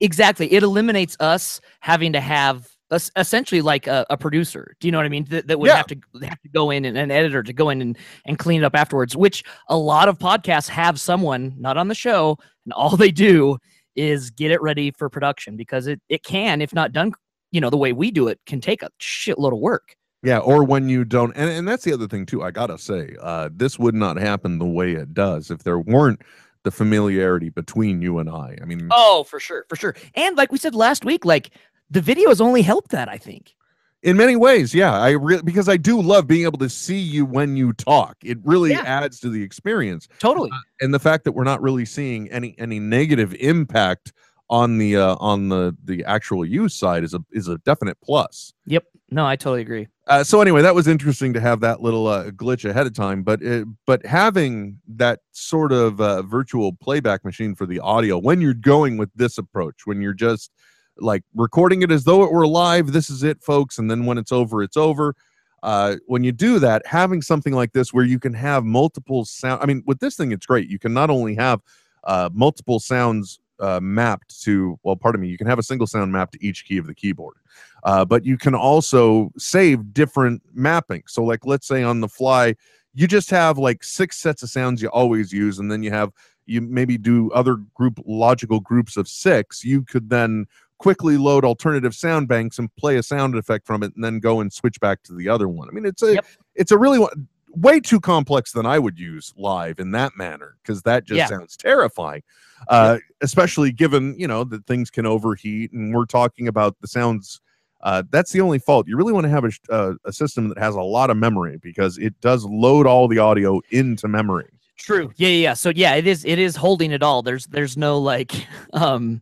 Exactly. 0.00 0.52
It 0.52 0.62
eliminates 0.62 1.16
us 1.20 1.60
having 1.80 2.12
to 2.14 2.20
have 2.20 2.66
es- 2.90 3.10
essentially 3.16 3.60
like 3.60 3.86
a, 3.86 4.06
a 4.10 4.16
producer. 4.16 4.74
Do 4.80 4.88
you 4.88 4.92
know 4.92 4.98
what 4.98 5.04
I 5.06 5.10
mean? 5.10 5.24
That, 5.24 5.46
that 5.46 5.60
would 5.60 5.68
Yeah. 5.68 5.76
have 5.76 5.86
to 5.88 5.96
have 6.22 6.40
to 6.40 6.48
go 6.48 6.70
in 6.70 6.84
and 6.86 6.96
an 6.96 7.10
editor 7.10 7.42
to 7.42 7.52
go 7.52 7.68
in 7.68 7.82
and, 7.82 7.98
and 8.24 8.38
clean 8.38 8.62
it 8.62 8.64
up 8.64 8.74
afterwards, 8.74 9.14
which 9.16 9.44
a 9.68 9.76
lot 9.76 10.08
of 10.08 10.18
podcasts 10.18 10.68
have 10.68 10.98
someone 10.98 11.54
not 11.58 11.76
on 11.76 11.88
the 11.88 11.94
show, 11.94 12.38
and 12.64 12.72
all 12.72 12.96
they 12.96 13.10
do 13.10 13.58
is 13.94 14.30
get 14.30 14.50
it 14.50 14.62
ready 14.62 14.90
for 14.92 15.10
production 15.10 15.56
because 15.56 15.86
it, 15.86 16.00
it 16.08 16.24
can, 16.24 16.62
if 16.62 16.72
not 16.72 16.92
done, 16.92 17.12
you 17.52 17.60
know, 17.60 17.68
the 17.70 17.76
way 17.76 17.92
we 17.92 18.10
do 18.10 18.28
it, 18.28 18.40
can 18.46 18.60
take 18.60 18.82
a 18.82 18.88
shitload 19.00 19.52
of 19.52 19.58
work. 19.58 19.94
Yeah, 20.22 20.38
or 20.38 20.64
when 20.64 20.88
you 20.88 21.04
don't, 21.04 21.32
and, 21.34 21.48
and 21.50 21.66
that's 21.66 21.84
the 21.84 21.92
other 21.94 22.06
thing 22.06 22.26
too. 22.26 22.42
I 22.42 22.50
gotta 22.50 22.76
say, 22.78 23.16
uh, 23.22 23.48
this 23.52 23.78
would 23.78 23.94
not 23.94 24.18
happen 24.18 24.58
the 24.58 24.66
way 24.66 24.92
it 24.92 25.14
does 25.14 25.50
if 25.50 25.62
there 25.64 25.78
weren't 25.78 26.20
the 26.62 26.70
familiarity 26.70 27.48
between 27.48 28.02
you 28.02 28.18
and 28.18 28.28
I. 28.28 28.58
I 28.60 28.66
mean, 28.66 28.86
Oh, 28.90 29.24
for 29.24 29.40
sure, 29.40 29.64
for 29.70 29.76
sure. 29.76 29.94
And 30.14 30.36
like 30.36 30.52
we 30.52 30.58
said 30.58 30.74
last 30.74 31.06
week, 31.06 31.24
like 31.24 31.50
the 31.90 32.00
videos 32.02 32.40
only 32.40 32.60
helped 32.60 32.90
that, 32.90 33.08
I 33.08 33.16
think. 33.16 33.54
in 34.02 34.16
many 34.18 34.36
ways, 34.36 34.74
yeah, 34.74 34.92
I 34.98 35.10
really 35.12 35.42
because 35.42 35.68
I 35.70 35.78
do 35.78 36.00
love 36.02 36.26
being 36.26 36.44
able 36.44 36.58
to 36.58 36.68
see 36.68 36.98
you 36.98 37.24
when 37.24 37.56
you 37.56 37.72
talk. 37.72 38.16
It 38.22 38.38
really 38.44 38.70
Yeah. 38.72 38.82
adds 38.84 39.20
to 39.20 39.30
the 39.30 39.42
experience, 39.42 40.06
Totally. 40.18 40.50
and 40.82 40.92
the 40.92 40.98
fact 41.00 41.24
that 41.24 41.32
we're 41.32 41.44
not 41.44 41.62
really 41.62 41.86
seeing 41.86 42.30
any 42.30 42.54
any 42.58 42.78
negative 42.78 43.34
impact 43.40 44.12
on 44.50 44.76
the 44.78 44.96
uh, 44.96 45.16
on 45.18 45.48
the 45.48 45.74
the 45.84 46.04
actual 46.04 46.44
use 46.44 46.74
side 46.74 47.04
is 47.04 47.14
a 47.14 47.20
is 47.32 47.48
a 47.48 47.56
definite 47.58 47.96
plus. 48.02 48.52
Yep. 48.66 48.84
No, 49.10 49.26
I 49.26 49.36
totally 49.36 49.62
agree. 49.62 49.88
Uh, 50.06 50.22
so 50.22 50.40
anyway, 50.40 50.62
that 50.62 50.74
was 50.74 50.86
interesting 50.86 51.32
to 51.32 51.40
have 51.40 51.60
that 51.60 51.82
little 51.82 52.06
uh, 52.06 52.30
glitch 52.30 52.68
ahead 52.68 52.86
of 52.86 52.94
time, 52.94 53.22
but 53.22 53.42
it, 53.42 53.66
but 53.86 54.04
having 54.06 54.78
that 54.88 55.20
sort 55.32 55.72
of 55.72 56.00
uh, 56.00 56.22
virtual 56.22 56.72
playback 56.74 57.24
machine 57.24 57.54
for 57.54 57.66
the 57.66 57.80
audio 57.80 58.18
when 58.18 58.40
you're 58.40 58.54
going 58.54 58.96
with 58.96 59.10
this 59.14 59.38
approach, 59.38 59.82
when 59.84 60.00
you're 60.00 60.12
just 60.12 60.52
like 60.98 61.24
recording 61.34 61.82
it 61.82 61.90
as 61.90 62.04
though 62.04 62.22
it 62.22 62.32
were 62.32 62.46
live, 62.46 62.92
this 62.92 63.10
is 63.10 63.22
it, 63.22 63.42
folks, 63.42 63.78
and 63.78 63.90
then 63.90 64.06
when 64.06 64.18
it's 64.18 64.32
over, 64.32 64.62
it's 64.62 64.76
over. 64.76 65.14
Uh, 65.62 65.96
when 66.06 66.24
you 66.24 66.32
do 66.32 66.58
that, 66.58 66.86
having 66.86 67.20
something 67.20 67.52
like 67.52 67.72
this 67.72 67.92
where 67.92 68.04
you 68.04 68.18
can 68.18 68.32
have 68.32 68.64
multiple 68.64 69.24
sound, 69.24 69.60
I 69.62 69.66
mean, 69.66 69.82
with 69.86 69.98
this 69.98 70.16
thing, 70.16 70.32
it's 70.32 70.46
great. 70.46 70.68
You 70.68 70.78
can 70.78 70.94
not 70.94 71.10
only 71.10 71.34
have 71.34 71.60
uh, 72.04 72.30
multiple 72.32 72.80
sounds 72.80 73.40
uh, 73.58 73.78
mapped 73.82 74.40
to, 74.42 74.78
well, 74.82 74.96
pardon 74.96 75.20
me, 75.20 75.28
you 75.28 75.36
can 75.36 75.46
have 75.46 75.58
a 75.58 75.62
single 75.62 75.86
sound 75.86 76.12
mapped 76.12 76.32
to 76.32 76.44
each 76.44 76.64
key 76.64 76.78
of 76.78 76.86
the 76.86 76.94
keyboard 76.94 77.36
uh, 77.84 78.04
but 78.04 78.24
you 78.24 78.36
can 78.36 78.54
also 78.54 79.32
save 79.38 79.92
different 79.92 80.42
mapping. 80.52 81.02
So, 81.06 81.22
like, 81.24 81.46
let's 81.46 81.66
say 81.66 81.82
on 81.82 82.00
the 82.00 82.08
fly, 82.08 82.54
you 82.94 83.06
just 83.06 83.30
have 83.30 83.58
like 83.58 83.84
six 83.84 84.16
sets 84.16 84.42
of 84.42 84.50
sounds 84.50 84.82
you 84.82 84.88
always 84.88 85.32
use, 85.32 85.58
and 85.58 85.70
then 85.70 85.82
you 85.82 85.90
have 85.90 86.12
you 86.46 86.60
maybe 86.60 86.98
do 86.98 87.30
other 87.32 87.56
group 87.74 88.00
logical 88.04 88.60
groups 88.60 88.96
of 88.96 89.06
six. 89.06 89.64
You 89.64 89.82
could 89.82 90.10
then 90.10 90.46
quickly 90.78 91.16
load 91.16 91.44
alternative 91.44 91.94
sound 91.94 92.26
banks 92.26 92.58
and 92.58 92.74
play 92.76 92.96
a 92.96 93.02
sound 93.02 93.36
effect 93.36 93.66
from 93.66 93.82
it, 93.82 93.94
and 93.94 94.02
then 94.02 94.18
go 94.18 94.40
and 94.40 94.52
switch 94.52 94.80
back 94.80 95.02
to 95.04 95.14
the 95.14 95.28
other 95.28 95.48
one. 95.48 95.68
I 95.68 95.72
mean, 95.72 95.86
it's 95.86 96.02
a 96.02 96.14
Yep. 96.14 96.26
it's 96.56 96.72
a 96.72 96.78
really 96.78 97.06
way 97.52 97.80
too 97.80 98.00
complex 98.00 98.52
than 98.52 98.64
I 98.64 98.78
would 98.78 98.98
use 98.98 99.32
live 99.36 99.78
in 99.80 99.90
that 99.92 100.16
manner 100.16 100.56
because 100.62 100.82
that 100.82 101.04
just 101.04 101.18
Yeah. 101.18 101.26
sounds 101.26 101.56
terrifying. 101.56 102.22
Uh, 102.68 102.98
especially 103.22 103.72
given 103.72 104.14
you 104.18 104.26
know 104.26 104.44
that 104.44 104.66
things 104.66 104.90
can 104.90 105.06
overheat, 105.06 105.72
and 105.72 105.94
we're 105.94 106.04
talking 106.06 106.48
about 106.48 106.76
the 106.80 106.88
sounds 106.88 107.40
uh, 107.82 108.02
that's 108.10 108.32
the 108.32 108.40
only 108.40 108.58
fault. 108.58 108.86
You 108.88 108.96
really 108.96 109.12
want 109.12 109.24
to 109.24 109.30
have 109.30 109.44
a, 109.44 109.50
uh, 109.70 109.94
a 110.04 110.12
system 110.12 110.48
that 110.48 110.58
has 110.58 110.74
a 110.74 110.82
lot 110.82 111.10
of 111.10 111.16
memory 111.16 111.58
because 111.62 111.98
it 111.98 112.18
does 112.20 112.44
load 112.44 112.86
all 112.86 113.08
the 113.08 113.18
audio 113.18 113.60
into 113.70 114.08
memory. 114.08 114.48
True. 114.76 115.12
Yeah, 115.16 115.28
yeah. 115.28 115.54
So 115.54 115.70
yeah, 115.74 115.94
it 115.94 116.06
is 116.06 116.24
it 116.24 116.38
is 116.38 116.56
holding 116.56 116.90
it 116.90 117.02
all. 117.02 117.22
There's 117.22 117.46
there's 117.46 117.76
no 117.76 117.98
like 117.98 118.32
um 118.72 119.20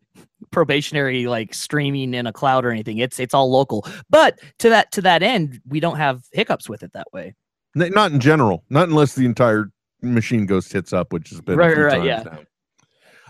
probationary 0.51 1.27
like 1.27 1.53
streaming 1.53 2.15
in 2.15 2.27
a 2.27 2.33
cloud 2.33 2.65
or 2.65 2.71
anything. 2.71 2.99
It's 2.99 3.19
it's 3.19 3.35
all 3.35 3.51
local. 3.51 3.87
But 4.09 4.39
to 4.59 4.69
that 4.69 4.93
to 4.93 5.03
that 5.03 5.23
end, 5.23 5.61
we 5.67 5.81
don't 5.81 5.97
have 5.97 6.23
hiccups 6.33 6.69
with 6.69 6.83
it 6.83 6.93
that 6.93 7.09
way. 7.13 7.35
Not 7.75 8.13
in 8.13 8.21
general, 8.21 8.65
not 8.71 8.89
unless 8.89 9.15
the 9.15 9.25
entire 9.25 9.71
machine 10.03 10.47
goes 10.47 10.69
tits 10.69 10.93
up, 10.93 11.13
which 11.13 11.31
has 11.31 11.41
been 11.41 11.59
Right, 11.59 11.77
right, 11.77 12.05
yeah. 12.05 12.23
now. 12.23 12.39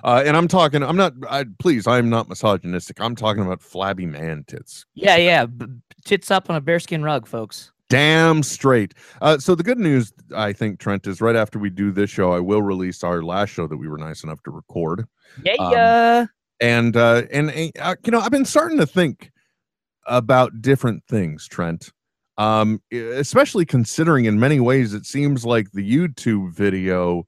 Uh, 0.04 0.22
and 0.24 0.36
I'm 0.36 0.48
talking. 0.48 0.82
I'm 0.82 0.96
not. 0.96 1.14
I, 1.28 1.44
please, 1.58 1.86
I'm 1.86 2.08
not 2.10 2.28
misogynistic. 2.28 3.00
I'm 3.00 3.16
talking 3.16 3.42
about 3.42 3.62
flabby 3.62 4.06
man 4.06 4.44
tits. 4.46 4.86
Yeah, 4.94 5.16
yeah. 5.16 5.46
B- 5.46 5.66
tits 6.04 6.30
up 6.30 6.48
on 6.50 6.56
a 6.56 6.60
bearskin 6.60 7.02
rug, 7.02 7.26
folks. 7.26 7.72
Damn 7.88 8.42
straight. 8.42 8.94
Uh, 9.22 9.38
so 9.38 9.54
the 9.54 9.62
good 9.62 9.78
news, 9.78 10.12
I 10.36 10.52
think, 10.52 10.78
Trent, 10.78 11.06
is 11.06 11.20
right 11.22 11.34
after 11.36 11.58
we 11.58 11.70
do 11.70 11.90
this 11.90 12.10
show, 12.10 12.32
I 12.32 12.40
will 12.40 12.60
release 12.62 13.02
our 13.02 13.22
last 13.22 13.48
show 13.48 13.66
that 13.66 13.78
we 13.78 13.88
were 13.88 13.96
nice 13.96 14.22
enough 14.24 14.42
to 14.42 14.50
record. 14.50 15.06
Yeah, 15.42 15.54
Um, 15.54 15.72
yeah. 15.72 16.26
And 16.60 16.96
uh, 16.96 17.22
and 17.32 17.72
uh, 17.80 17.96
you 18.04 18.10
know, 18.10 18.20
I've 18.20 18.30
been 18.30 18.44
starting 18.44 18.78
to 18.78 18.86
think 18.86 19.30
about 20.06 20.60
different 20.60 21.04
things, 21.08 21.46
Trent. 21.48 21.92
Um, 22.36 22.80
especially 22.92 23.64
considering 23.64 24.26
in 24.26 24.38
many 24.38 24.60
ways 24.60 24.94
it 24.94 25.06
seems 25.06 25.44
like 25.44 25.72
the 25.72 25.82
YouTube 25.88 26.52
video 26.54 27.26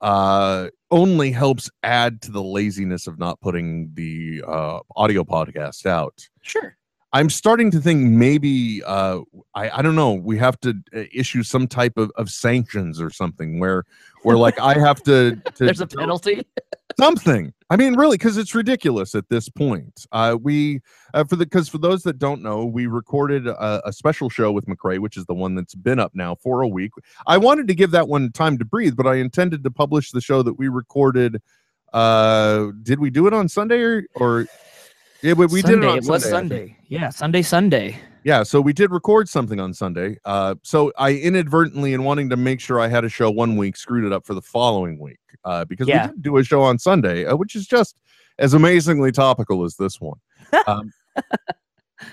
uh 0.00 0.68
only 0.94 1.32
helps 1.32 1.68
add 1.82 2.22
to 2.22 2.30
the 2.30 2.42
laziness 2.42 3.08
of 3.08 3.18
not 3.18 3.40
putting 3.40 3.90
the 3.94 4.42
uh 4.46 4.78
audio 4.94 5.24
podcast 5.24 5.86
out. 5.86 6.26
Sure. 6.40 6.76
I'm 7.12 7.28
starting 7.28 7.68
to 7.72 7.80
think 7.80 8.00
maybe 8.00 8.80
uh 8.84 9.20
I, 9.56 9.78
I 9.78 9.82
don't 9.82 9.96
know 9.96 10.12
we 10.12 10.38
have 10.38 10.58
to 10.60 10.70
uh, 10.94 11.02
issue 11.12 11.42
some 11.42 11.66
type 11.66 11.96
of, 11.96 12.12
of 12.16 12.30
sanctions 12.30 13.00
or 13.00 13.10
something 13.10 13.58
where 13.58 13.82
where 14.22 14.36
like 14.36 14.58
I 14.60 14.74
have 14.78 15.02
to, 15.02 15.34
to 15.56 15.64
There's 15.64 15.80
a 15.80 15.86
penalty. 15.88 16.46
something 16.96 17.52
i 17.74 17.76
mean 17.76 17.94
really 17.96 18.16
because 18.16 18.36
it's 18.36 18.54
ridiculous 18.54 19.16
at 19.16 19.28
this 19.28 19.48
point 19.48 20.06
uh 20.12 20.36
we 20.40 20.80
uh, 21.12 21.24
for 21.24 21.34
the 21.34 21.44
because 21.44 21.68
for 21.68 21.78
those 21.78 22.04
that 22.04 22.18
don't 22.18 22.40
know 22.40 22.64
we 22.64 22.86
recorded 22.86 23.48
a, 23.48 23.88
a 23.88 23.92
special 23.92 24.30
show 24.30 24.52
with 24.52 24.64
mccrae 24.66 25.00
which 25.00 25.16
is 25.16 25.26
the 25.26 25.34
one 25.34 25.56
that's 25.56 25.74
been 25.74 25.98
up 25.98 26.12
now 26.14 26.36
for 26.36 26.62
a 26.62 26.68
week 26.68 26.92
i 27.26 27.36
wanted 27.36 27.66
to 27.66 27.74
give 27.74 27.90
that 27.90 28.06
one 28.06 28.30
time 28.30 28.56
to 28.56 28.64
breathe 28.64 28.94
but 28.96 29.08
i 29.08 29.16
intended 29.16 29.64
to 29.64 29.70
publish 29.70 30.12
the 30.12 30.20
show 30.20 30.40
that 30.40 30.54
we 30.54 30.68
recorded 30.68 31.42
uh 31.92 32.68
did 32.84 33.00
we 33.00 33.10
do 33.10 33.26
it 33.26 33.34
on 33.34 33.48
sunday 33.48 33.80
or, 33.80 34.06
or 34.14 34.46
yeah 35.22 35.32
we, 35.32 35.46
we 35.46 35.60
did 35.60 35.70
it 35.70 35.72
Sunday, 35.72 35.88
on 35.88 35.98
it 35.98 36.04
was 36.04 36.22
Sunday. 36.22 36.30
Sunday. 36.30 36.76
Yeah, 36.86 37.08
Sunday, 37.08 37.42
Sunday. 37.42 38.00
Yeah, 38.24 38.42
so 38.42 38.60
we 38.60 38.72
did 38.72 38.90
record 38.90 39.28
something 39.28 39.60
on 39.60 39.74
Sunday. 39.74 40.16
Uh, 40.24 40.54
so 40.62 40.90
I 40.96 41.12
inadvertently, 41.12 41.92
in 41.92 42.04
wanting 42.04 42.30
to 42.30 42.36
make 42.36 42.58
sure 42.58 42.80
I 42.80 42.88
had 42.88 43.04
a 43.04 43.08
show 43.08 43.30
one 43.30 43.56
week, 43.56 43.76
screwed 43.76 44.04
it 44.04 44.12
up 44.12 44.24
for 44.24 44.32
the 44.32 44.40
following 44.40 44.98
week 44.98 45.18
uh, 45.44 45.66
because 45.66 45.86
Yeah. 45.86 46.06
we 46.06 46.12
did 46.14 46.22
do 46.22 46.36
a 46.38 46.42
show 46.44 46.62
on 46.62 46.78
Sunday, 46.78 47.26
uh, 47.26 47.36
which 47.36 47.54
is 47.54 47.66
just 47.66 47.96
as 48.38 48.54
amazingly 48.54 49.12
topical 49.12 49.62
as 49.64 49.76
this 49.76 50.00
one. 50.00 50.18
Um, 50.66 50.92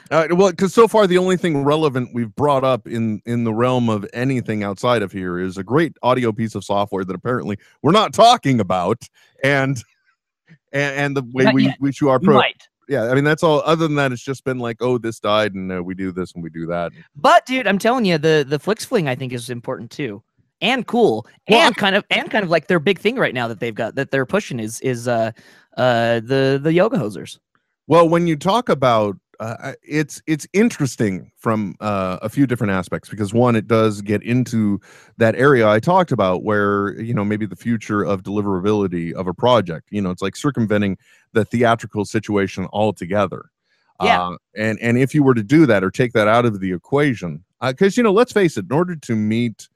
uh, 0.10 0.28
well, 0.32 0.52
because 0.52 0.74
so 0.74 0.88
far 0.88 1.06
the 1.08 1.18
only 1.18 1.38
thing 1.38 1.64
relevant 1.64 2.10
we've 2.14 2.34
brought 2.36 2.64
up 2.64 2.88
in 2.88 3.22
in 3.26 3.44
the 3.44 3.54
realm 3.54 3.90
of 3.90 4.06
anything 4.14 4.64
outside 4.64 5.02
of 5.02 5.12
here 5.12 5.40
is 5.40 5.58
a 5.58 5.64
great 5.64 5.94
audio 6.04 6.32
piece 6.32 6.56
of 6.56 6.64
software 6.64 7.04
that 7.04 7.16
apparently 7.16 7.58
we're 7.82 7.92
not 7.92 8.14
talking 8.14 8.60
about, 8.60 9.02
and 9.44 9.84
and, 10.72 10.96
and 10.96 11.18
the 11.18 11.24
way 11.34 11.46
Not 11.46 11.54
we 11.54 11.64
yet. 11.66 11.78
we 11.80 11.92
show 11.92 12.10
our 12.10 12.20
pro 12.20 12.36
might. 12.36 12.68
Yeah, 12.92 13.04
I 13.04 13.16
mean 13.16 13.24
that's 13.24 13.42
all. 13.42 13.62
Other 13.62 13.88
than 13.88 13.96
that, 13.96 14.12
it's 14.12 14.22
just 14.22 14.44
been 14.44 14.60
like, 14.60 14.82
oh, 14.82 14.98
this 14.98 15.18
died, 15.18 15.54
and 15.54 15.72
uh, 15.72 15.82
we 15.82 15.96
do 15.96 16.12
this 16.12 16.34
and 16.34 16.44
we 16.44 16.50
do 16.50 16.66
that. 16.66 16.92
But 17.16 17.46
dude, 17.46 17.66
I'm 17.66 17.78
telling 17.78 18.04
you, 18.04 18.18
the 18.18 18.46
the 18.46 18.60
FlixFling 18.60 19.08
I 19.08 19.16
think 19.16 19.32
is 19.32 19.50
important 19.50 19.92
too, 19.92 20.22
and 20.60 20.86
cool, 20.86 21.26
Well, 21.50 21.68
and 21.68 21.78
kind 21.78 21.96
of 21.96 22.04
and 22.10 22.30
kind 22.30 22.44
of 22.44 22.50
like 22.50 22.68
their 22.68 22.82
big 22.82 23.00
thing 23.00 23.16
right 23.16 23.34
now 23.34 23.48
that 23.48 23.62
they've 23.62 23.74
got 23.74 23.96
that 23.96 24.12
they're 24.12 24.26
pushing 24.26 24.60
is 24.60 24.82
is 24.82 25.08
uh 25.08 25.32
uh 25.78 26.20
the 26.20 26.60
the 26.62 26.74
yoga 26.74 26.98
hosers. 26.98 27.40
Well, 27.88 28.10
when 28.10 28.28
you 28.28 28.36
talk 28.36 28.68
about 28.68 29.16
uh, 29.42 29.74
it's 29.82 30.22
it's 30.28 30.48
interesting 30.54 31.32
from 31.36 31.76
uh, 31.80 32.20
a 32.22 32.30
few 32.30 32.46
different 32.46 32.72
aspects 32.72 33.10
because 33.10 33.34
one, 33.34 33.56
it 33.56 33.68
does 33.68 34.00
get 34.02 34.22
into 34.22 34.80
that 35.18 35.34
area 35.36 35.68
I 35.68 35.80
talked 35.80 36.12
about 36.12 36.44
where 36.44 36.94
you 37.02 37.16
know 37.16 37.26
maybe 37.26 37.48
the 37.48 37.56
future 37.56 38.04
of 38.04 38.22
deliverability 38.22 39.14
of 39.14 39.26
a 39.26 39.34
project. 39.34 39.88
You 39.90 40.00
know, 40.00 40.12
it's 40.12 40.22
like 40.22 40.36
circumventing 40.36 41.00
the 41.34 41.44
theatrical 41.44 42.06
situation 42.06 42.68
altogether. 42.72 43.50
Yeah. 44.04 44.22
Uh, 44.22 44.38
and 44.56 44.80
and 44.80 45.00
if 45.00 45.16
you 45.16 45.24
were 45.24 45.34
to 45.34 45.44
do 45.44 45.66
that 45.66 45.84
or 45.84 45.90
take 45.90 46.14
that 46.14 46.28
out 46.28 46.46
of 46.46 46.60
the 46.60 46.72
equation, 46.72 47.44
because 47.64 47.98
you 47.98 48.04
know, 48.04 48.14
let's 48.14 48.32
face 48.32 48.58
it, 48.58 48.66
in 48.66 48.72
order 48.72 48.96
to 48.96 49.16
meet 49.16 49.70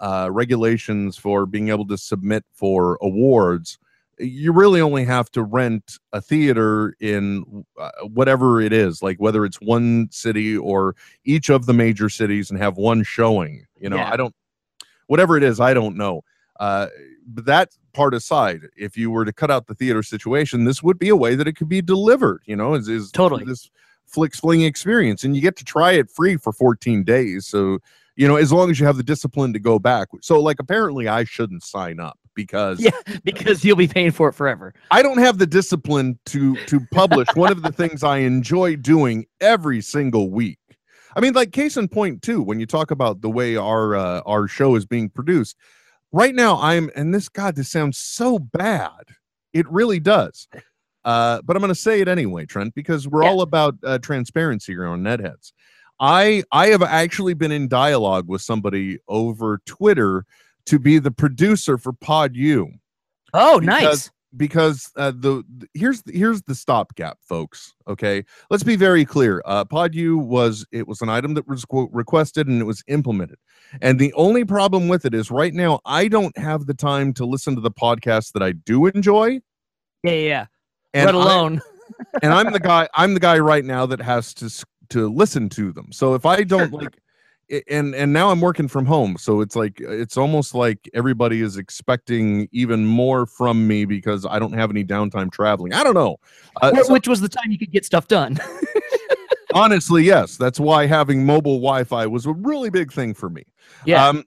uh, 0.00 0.30
regulations 0.32 1.18
for 1.18 1.44
being 1.44 1.68
able 1.68 1.86
to 1.88 1.98
submit 1.98 2.42
for 2.54 2.96
awards, 3.02 3.78
you 4.20 4.52
really 4.52 4.80
only 4.80 5.04
have 5.04 5.30
to 5.32 5.42
rent 5.42 5.98
a 6.12 6.20
theater 6.20 6.94
in 7.00 7.64
uh, 7.78 7.90
whatever 8.02 8.60
it 8.60 8.72
is, 8.72 9.02
like 9.02 9.18
whether 9.18 9.44
it's 9.44 9.60
one 9.60 10.08
city 10.10 10.56
or 10.56 10.94
each 11.24 11.48
of 11.48 11.66
the 11.66 11.72
major 11.72 12.08
cities 12.08 12.50
and 12.50 12.60
have 12.60 12.76
one 12.76 13.02
showing. 13.02 13.66
You 13.78 13.90
know, 13.90 13.96
Yeah. 13.96 14.10
I 14.12 14.16
don't, 14.16 14.34
whatever 15.06 15.36
it 15.36 15.42
is, 15.42 15.60
I 15.60 15.74
don't 15.74 15.96
know. 15.96 16.22
Uh, 16.58 16.88
but 17.26 17.46
that 17.46 17.70
part 17.94 18.14
aside, 18.14 18.60
if 18.76 18.96
you 18.96 19.10
were 19.10 19.24
to 19.24 19.32
cut 19.32 19.50
out 19.50 19.66
the 19.66 19.74
theater 19.74 20.02
situation, 20.02 20.64
this 20.64 20.82
would 20.82 20.98
be 20.98 21.08
a 21.08 21.16
way 21.16 21.34
that 21.34 21.48
it 21.48 21.54
could 21.54 21.68
be 21.68 21.80
delivered. 21.80 22.42
You 22.44 22.56
know, 22.56 22.74
is, 22.74 22.88
is 22.88 23.10
Totally. 23.10 23.44
this 23.44 23.70
FlixFling 24.14 24.66
experience, 24.66 25.24
and 25.24 25.34
you 25.34 25.40
get 25.40 25.56
to 25.56 25.64
try 25.64 25.92
it 25.92 26.10
free 26.10 26.36
for 26.36 26.52
14 26.52 27.04
days. 27.04 27.46
So 27.46 27.78
you 28.20 28.28
know, 28.28 28.36
as 28.36 28.52
long 28.52 28.70
as 28.70 28.78
you 28.78 28.84
have 28.84 28.98
the 28.98 29.02
discipline 29.02 29.54
to 29.54 29.58
go 29.58 29.78
back. 29.78 30.08
So, 30.20 30.42
like, 30.42 30.60
apparently, 30.60 31.08
I 31.08 31.24
shouldn't 31.24 31.62
sign 31.62 31.98
up 31.98 32.18
because 32.34 32.80
Yeah. 32.80 32.90
because 33.24 33.64
you'll 33.64 33.76
be 33.76 33.88
paying 33.88 34.10
for 34.10 34.28
it 34.28 34.32
forever. 34.34 34.74
I 34.90 35.02
don't 35.02 35.18
have 35.18 35.38
the 35.38 35.46
discipline 35.46 36.18
to 36.26 36.56
to 36.66 36.80
publish 36.92 37.28
one 37.34 37.52
of 37.52 37.62
the 37.62 37.72
things 37.80 38.02
I 38.02 38.18
enjoy 38.18 38.76
doing 38.76 39.26
every 39.40 39.80
single 39.80 40.30
week. 40.30 40.58
I 41.16 41.20
mean, 41.20 41.32
like 41.32 41.52
case 41.52 41.76
in 41.76 41.88
point 41.88 42.22
too, 42.22 42.40
when 42.42 42.60
you 42.60 42.66
talk 42.66 42.90
about 42.90 43.20
the 43.20 43.30
way 43.30 43.56
our 43.56 43.94
uh, 43.96 44.20
our 44.26 44.46
show 44.46 44.76
is 44.76 44.86
being 44.86 45.08
produced, 45.10 45.56
right 46.12 46.34
now 46.34 46.60
I'm 46.60 46.90
and 46.94 47.12
this 47.12 47.28
God, 47.28 47.56
this 47.56 47.70
sounds 47.70 47.98
so 47.98 48.38
bad. 48.38 48.90
It 49.52 49.68
really 49.70 49.98
does. 50.00 50.46
Uh, 51.04 51.40
but 51.44 51.56
I'm 51.56 51.60
going 51.60 51.70
to 51.70 51.74
say 51.74 52.00
it 52.02 52.08
anyway, 52.08 52.44
Trent, 52.44 52.74
because 52.74 53.08
we're 53.08 53.22
Yeah. 53.24 53.30
all 53.30 53.40
about 53.40 53.74
uh, 53.82 53.98
transparency 53.98 54.72
here 54.72 54.84
on 54.86 55.02
Netheads. 55.02 55.52
I 55.98 56.44
I 56.52 56.68
have 56.68 56.82
actually 56.82 57.34
been 57.34 57.52
in 57.52 57.68
dialogue 57.68 58.28
with 58.28 58.42
somebody 58.42 58.98
over 59.08 59.60
Twitter 59.66 60.24
to 60.66 60.78
be 60.78 60.98
the 60.98 61.10
producer 61.10 61.78
for 61.78 61.92
Pod 61.92 62.34
U 62.36 62.70
Oh, 63.34 63.60
Because- 63.60 63.82
nice. 63.82 64.10
because 64.36 64.90
uh, 64.96 65.10
the, 65.14 65.42
here's 65.74 66.02
here's 66.06 66.42
the 66.42 66.54
stopgap, 66.54 67.18
folks. 67.22 67.74
Okay, 67.88 68.24
let's 68.50 68.62
be 68.64 68.76
very 68.76 69.04
clear. 69.04 69.42
Uh, 69.44 69.64
Pod 69.64 69.92
PodU 69.92 70.16
was 70.24 70.66
it 70.72 70.86
was 70.88 71.00
an 71.00 71.08
item 71.08 71.34
that 71.34 71.46
was 71.48 71.64
quote, 71.64 71.90
requested 71.92 72.46
and 72.48 72.60
it 72.60 72.64
was 72.64 72.82
implemented. 72.88 73.38
And 73.80 73.98
the 74.00 74.12
only 74.14 74.44
problem 74.44 74.88
with 74.88 75.04
it 75.04 75.14
is 75.14 75.30
right 75.30 75.54
now 75.54 75.80
I 75.84 76.08
don't 76.08 76.36
have 76.38 76.66
the 76.66 76.74
time 76.74 77.12
to 77.14 77.24
listen 77.24 77.54
to 77.56 77.60
the 77.60 77.70
podcasts 77.70 78.32
that 78.32 78.42
I 78.42 78.52
do 78.52 78.86
enjoy. 78.86 79.40
Yeah, 80.02 80.12
yeah. 80.12 80.46
And 80.94 81.06
Let 81.06 81.14
I- 81.14 81.18
alone. 81.18 81.60
and 82.22 82.32
I'm 82.32 82.52
the 82.52 82.60
guy. 82.72 82.88
I'm 82.94 83.14
the 83.14 83.20
guy 83.20 83.38
right 83.38 83.64
now 83.64 83.86
that 83.86 84.00
has 84.00 84.34
to 84.34 84.64
to 84.90 85.08
listen 85.08 85.48
to 85.50 85.72
them. 85.72 85.92
So 85.92 86.14
if 86.14 86.26
I 86.26 86.42
don't 86.42 86.72
like, 86.72 86.88
i- 86.88 86.98
and 87.68 87.94
and 87.94 88.12
now 88.12 88.30
I'm 88.30 88.40
working 88.40 88.68
from 88.68 88.86
home, 88.86 89.16
so 89.18 89.40
it's 89.40 89.56
like 89.56 89.80
it's 89.80 90.16
almost 90.16 90.54
like 90.54 90.88
everybody 90.94 91.40
is 91.40 91.56
expecting 91.56 92.48
even 92.52 92.86
more 92.86 93.26
from 93.26 93.66
me 93.66 93.84
because 93.84 94.24
I 94.24 94.38
don't 94.38 94.52
have 94.52 94.70
any 94.70 94.84
downtime 94.84 95.32
traveling. 95.32 95.72
I 95.72 95.82
don't 95.82 95.94
know. 95.94 96.18
Uh, 96.62 96.72
Wh- 96.74 96.84
so 96.86 96.92
which 96.92 97.08
was 97.08 97.20
the 97.20 97.28
time 97.28 97.50
you 97.50 97.58
could 97.58 97.72
get 97.72 97.84
stuff 97.84 98.06
done. 98.08 98.38
honestly, 99.54 100.04
yes, 100.04 100.36
that's 100.36 100.60
why 100.60 100.86
having 100.86 101.24
mobile 101.26 101.56
Wi-Fi 101.58 102.06
was 102.06 102.26
a 102.26 102.32
really 102.32 102.70
big 102.70 102.92
thing 102.92 103.14
for 103.14 103.28
me. 103.30 103.42
yeah. 103.84 104.06
Um, 104.08 104.24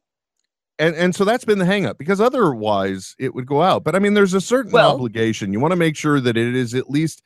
and 0.79 0.95
and 0.95 1.15
so 1.15 1.23
that's 1.23 1.45
been 1.45 1.59
the 1.59 1.65
hang 1.65 1.85
up 1.85 1.99
because 1.99 2.19
otherwise 2.19 3.15
it 3.19 3.33
would 3.35 3.45
go 3.45 3.61
out. 3.61 3.83
But 3.83 3.95
I 3.95 3.99
mean, 3.99 4.15
there's 4.15 4.33
a 4.33 4.41
certain 4.41 4.71
Well- 4.71 4.91
obligation. 4.91 5.53
You 5.53 5.59
want 5.59 5.71
to 5.71 5.75
make 5.77 5.95
sure 5.95 6.19
that 6.19 6.35
it 6.35 6.55
is 6.55 6.73
at 6.73 6.89
least 6.89 7.21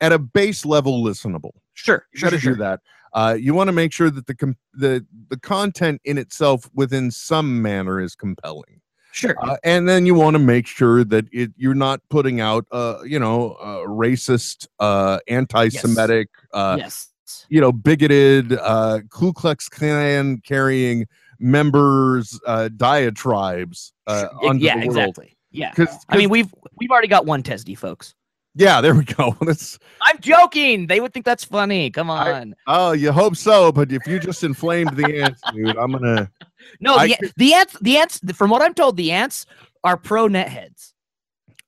at 0.00 0.12
a 0.12 0.18
base 0.18 0.64
level 0.64 1.02
listenable. 1.04 1.50
sure. 1.74 2.06
You 2.12 2.20
Sure. 2.20 2.30
Sure. 2.38 2.52
do 2.54 2.58
that. 2.60 2.80
Uh, 3.14 3.36
you 3.38 3.52
want 3.54 3.68
to 3.68 3.72
make 3.72 3.92
sure 3.92 4.10
that 4.10 4.26
the 4.26 4.34
com- 4.34 4.56
the 4.72 5.04
the 5.28 5.38
content 5.38 6.00
in 6.04 6.18
itself, 6.18 6.68
within 6.74 7.10
some 7.10 7.60
manner, 7.62 8.00
is 8.00 8.14
compelling. 8.14 8.80
Sure. 9.12 9.34
Uh, 9.42 9.56
and 9.62 9.86
then 9.86 10.06
you 10.06 10.14
want 10.14 10.34
to 10.34 10.38
make 10.38 10.66
sure 10.66 11.04
that 11.04 11.26
it 11.32 11.50
you're 11.56 11.74
not 11.74 12.00
putting 12.08 12.40
out, 12.40 12.64
uh, 12.72 13.00
you 13.04 13.18
know, 13.18 13.52
uh, 13.60 13.86
racist, 13.86 14.66
uh, 14.80 15.18
anti-Semitic, 15.28 16.28
uh, 16.54 16.76
yes. 16.78 17.08
you 17.50 17.60
know, 17.60 17.72
bigoted, 17.72 18.54
uh, 18.54 19.00
Ku 19.10 19.34
Klux 19.34 19.68
Klan 19.68 20.38
carrying 20.46 21.06
members, 21.38 22.40
uh, 22.46 22.70
diatribes 22.74 23.92
uh, 24.06 24.28
onto 24.42 24.64
yeah, 24.64 24.80
the 24.80 24.86
world. 24.86 24.98
exactly. 24.98 25.36
Yeah. 25.50 25.72
'Cause- 25.72 26.06
I 26.08 26.16
mean, 26.16 26.30
we've 26.30 26.52
we've 26.78 26.90
already 26.90 27.08
got 27.08 27.26
one 27.26 27.42
Tesdy, 27.42 27.74
folks. 27.76 28.14
Yeah, 28.54 28.80
there 28.80 28.94
we 28.94 29.04
go. 29.18 29.36
That's 29.40 29.78
I'm 30.02 30.18
joking. 30.20 30.86
They 30.86 31.00
would 31.00 31.12
think 31.12 31.24
that's 31.24 31.44
funny. 31.44 31.90
Come 31.90 32.10
I- 32.10 32.32
on. 32.32 32.54
oh, 32.66 32.92
you 32.92 33.12
hope 33.12 33.36
so, 33.36 33.72
but 33.72 33.92
if 33.92 34.06
you 34.06 34.18
just 34.18 34.44
inflamed 34.44 34.96
the 34.96 35.22
ants, 35.22 35.40
dude, 35.54 35.76
I'm 35.76 35.92
gonna. 35.92 36.30
no, 36.80 36.96
I 36.96 37.08
the, 37.08 37.32
the 37.36 37.54
ants, 37.54 37.76
the 37.80 37.96
ants. 37.98 38.20
From 38.34 38.50
what 38.50 38.62
I'm 38.62 38.74
told, 38.74 38.96
the 38.96 39.12
ants 39.12 39.46
are 39.84 39.96
pro 39.96 40.26
net 40.28 40.48
heads. 40.48 40.94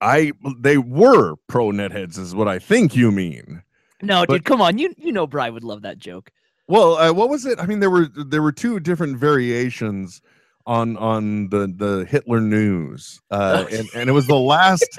I 0.00 0.32
they 0.58 0.76
were 0.78 1.36
pro 1.48 1.70
netheads, 1.70 2.18
is 2.18 2.34
what 2.34 2.48
I 2.48 2.58
think 2.58 2.94
you 2.94 3.10
mean. 3.10 3.62
No, 4.02 4.24
But- 4.26 4.34
dude, 4.34 4.44
come 4.44 4.60
on. 4.60 4.76
You 4.78 4.94
you 4.98 5.12
know, 5.12 5.26
Bry 5.26 5.48
would 5.50 5.64
love 5.64 5.82
that 5.82 5.98
joke. 5.98 6.30
Well, 6.66 6.96
uh, 6.96 7.12
what 7.12 7.28
was 7.28 7.44
it? 7.46 7.58
I 7.60 7.66
mean, 7.66 7.80
there 7.80 7.90
were 7.90 8.06
there 8.14 8.42
were 8.42 8.52
two 8.52 8.80
different 8.80 9.18
variations 9.18 10.20
on 10.66 10.96
on 10.96 11.48
the 11.50 11.72
the 11.76 12.06
Hitler 12.08 12.40
news, 12.40 13.20
uh, 13.30 13.64
and 13.72 13.88
and 13.94 14.08
it 14.10 14.12
was 14.12 14.26
the 14.26 14.34
last 14.38 14.98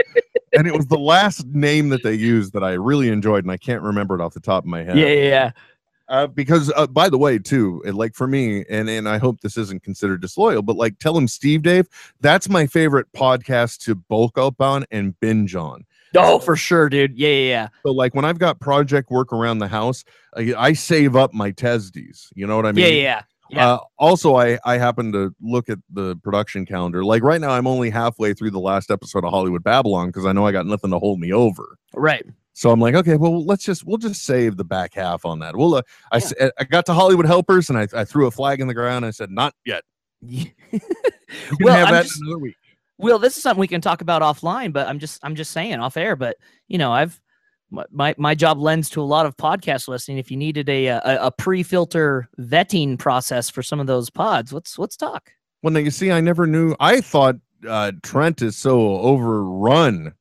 and 0.57 0.67
it 0.67 0.75
was 0.75 0.87
the 0.87 0.97
last 0.97 1.45
name 1.47 1.89
that 1.89 2.03
they 2.03 2.13
used 2.13 2.53
that 2.53 2.63
I 2.63 2.73
really 2.73 3.09
enjoyed, 3.09 3.43
and 3.43 3.51
I 3.51 3.57
can't 3.57 3.81
remember 3.81 4.15
it 4.15 4.21
off 4.21 4.33
the 4.33 4.39
top 4.39 4.63
of 4.63 4.67
my 4.67 4.83
head. 4.83 4.97
Yeah, 4.97 5.07
yeah, 5.07 5.29
yeah. 5.29 5.51
Uh, 6.07 6.27
because 6.27 6.71
uh, 6.75 6.85
by 6.85 7.09
the 7.09 7.17
way, 7.17 7.39
too, 7.39 7.81
like 7.85 8.13
for 8.13 8.27
me, 8.27 8.63
and 8.69 8.87
and 8.89 9.09
I 9.09 9.17
hope 9.17 9.41
this 9.41 9.57
isn't 9.57 9.83
considered 9.83 10.21
disloyal, 10.21 10.61
but 10.61 10.75
like 10.75 10.99
Tell 10.99 11.17
'Em 11.17 11.27
Steve-Dave, 11.27 11.87
that's 12.21 12.47
my 12.47 12.67
favorite 12.67 13.11
podcast 13.13 13.79
to 13.85 13.95
bulk 13.95 14.37
up 14.37 14.61
on 14.61 14.85
and 14.91 15.19
binge 15.19 15.55
on. 15.55 15.85
Oh, 16.15 16.39
for 16.39 16.55
sure, 16.55 16.89
dude. 16.89 17.17
Yeah, 17.17 17.29
yeah, 17.29 17.49
yeah. 17.49 17.67
So 17.83 17.91
like 17.91 18.13
when 18.13 18.23
I've 18.23 18.39
got 18.39 18.59
project 18.59 19.09
work 19.09 19.33
around 19.33 19.59
the 19.59 19.67
house, 19.67 20.05
I, 20.35 20.53
I 20.55 20.73
save 20.73 21.15
up 21.15 21.33
my 21.33 21.51
Tesdes. 21.51 22.31
You 22.35 22.47
know 22.47 22.55
what 22.55 22.65
I 22.65 22.71
mean? 22.71 22.85
yeah, 22.85 23.01
yeah, 23.01 23.21
yeah. 23.49 23.57
Yeah. 23.57 23.67
Uh, 23.73 23.79
also, 23.99 24.35
I 24.35 24.57
I 24.65 24.77
happen 24.77 25.11
to 25.13 25.33
look 25.41 25.69
at 25.69 25.79
the 25.91 26.15
production 26.17 26.65
calendar. 26.65 27.03
Like 27.05 27.23
right 27.23 27.39
now, 27.41 27.51
I'm 27.51 27.67
only 27.67 27.89
halfway 27.89 28.33
through 28.33 28.51
the 28.51 28.59
last 28.59 28.89
episode 28.91 29.23
of 29.23 29.31
Hollywood 29.31 29.63
Babble-On 29.63 30.07
because 30.07 30.25
I 30.25 30.31
know 30.31 30.45
I 30.45 30.51
got 30.51 30.65
nothing 30.65 30.91
to 30.91 30.99
hold 30.99 31.19
me 31.19 31.31
over. 31.33 31.77
Right. 31.93 32.25
So 32.53 32.71
I'm 32.71 32.79
like, 32.79 32.95
okay, 32.95 33.17
well, 33.17 33.45
let's 33.45 33.65
just 33.65 33.85
we'll 33.85 33.97
just 33.97 34.23
save 34.23 34.55
the 34.57 34.63
back 34.63 34.93
half 34.93 35.25
on 35.25 35.39
that. 35.39 35.55
We'll 35.57 35.75
uh, 35.75 35.81
I 36.11 36.17
s- 36.17 36.33
I 36.57 36.63
got 36.63 36.85
to 36.85 36.93
Hollywood 36.93 37.25
Helpers 37.25 37.69
and 37.69 37.77
I, 37.77 37.87
I 37.93 38.05
threw 38.05 38.27
a 38.27 38.31
flag 38.31 38.61
in 38.61 38.67
the 38.67 38.73
ground. 38.73 39.03
And 39.03 39.07
I 39.07 39.11
said, 39.11 39.29
not 39.29 39.53
yet. 39.65 39.83
Well, 41.59 41.75
have 41.75 41.89
that 41.89 42.03
just- 42.03 42.21
another 42.21 42.37
week. 42.39 42.55
Well, 42.97 43.19
this 43.19 43.35
is 43.35 43.43
something 43.43 43.59
we 43.59 43.67
can 43.67 43.81
talk 43.81 43.99
about 43.99 44.21
offline, 44.21 44.71
but 44.71 44.87
I'm 44.87 44.99
just 44.99 45.19
I'm 45.21 45.35
just 45.35 45.51
saying 45.51 45.79
off 45.79 45.97
air. 45.97 46.15
But 46.15 46.37
you 46.69 46.77
know, 46.77 46.93
I've 46.93 47.19
my 47.69 48.15
my, 48.17 48.35
job 48.35 48.59
lends 48.59 48.89
to 48.91 49.01
a 49.01 49.03
lot 49.03 49.25
of 49.25 49.35
podcast 49.37 49.87
listening. 49.87 50.17
If 50.17 50.31
you 50.31 50.37
needed 50.37 50.69
a 50.69 50.87
a, 50.87 51.01
a 51.21 51.31
pre-filter 51.31 52.29
vetting 52.39 52.97
process 52.97 53.49
for 53.49 53.63
some 53.63 53.79
of 53.79 53.87
those 53.87 54.09
pods, 54.09 54.53
let's 54.53 54.77
let's 54.77 54.95
talk. 54.95 55.31
Well, 55.63 55.73
now 55.73 55.79
you 55.79 55.91
see, 55.91 56.11
I 56.11 56.21
never 56.21 56.45
knew. 56.45 56.75
I 56.79 57.01
thought 57.01 57.35
uh, 57.67 57.91
Trent 58.03 58.41
is 58.41 58.55
so 58.55 58.99
overrun 58.99 60.13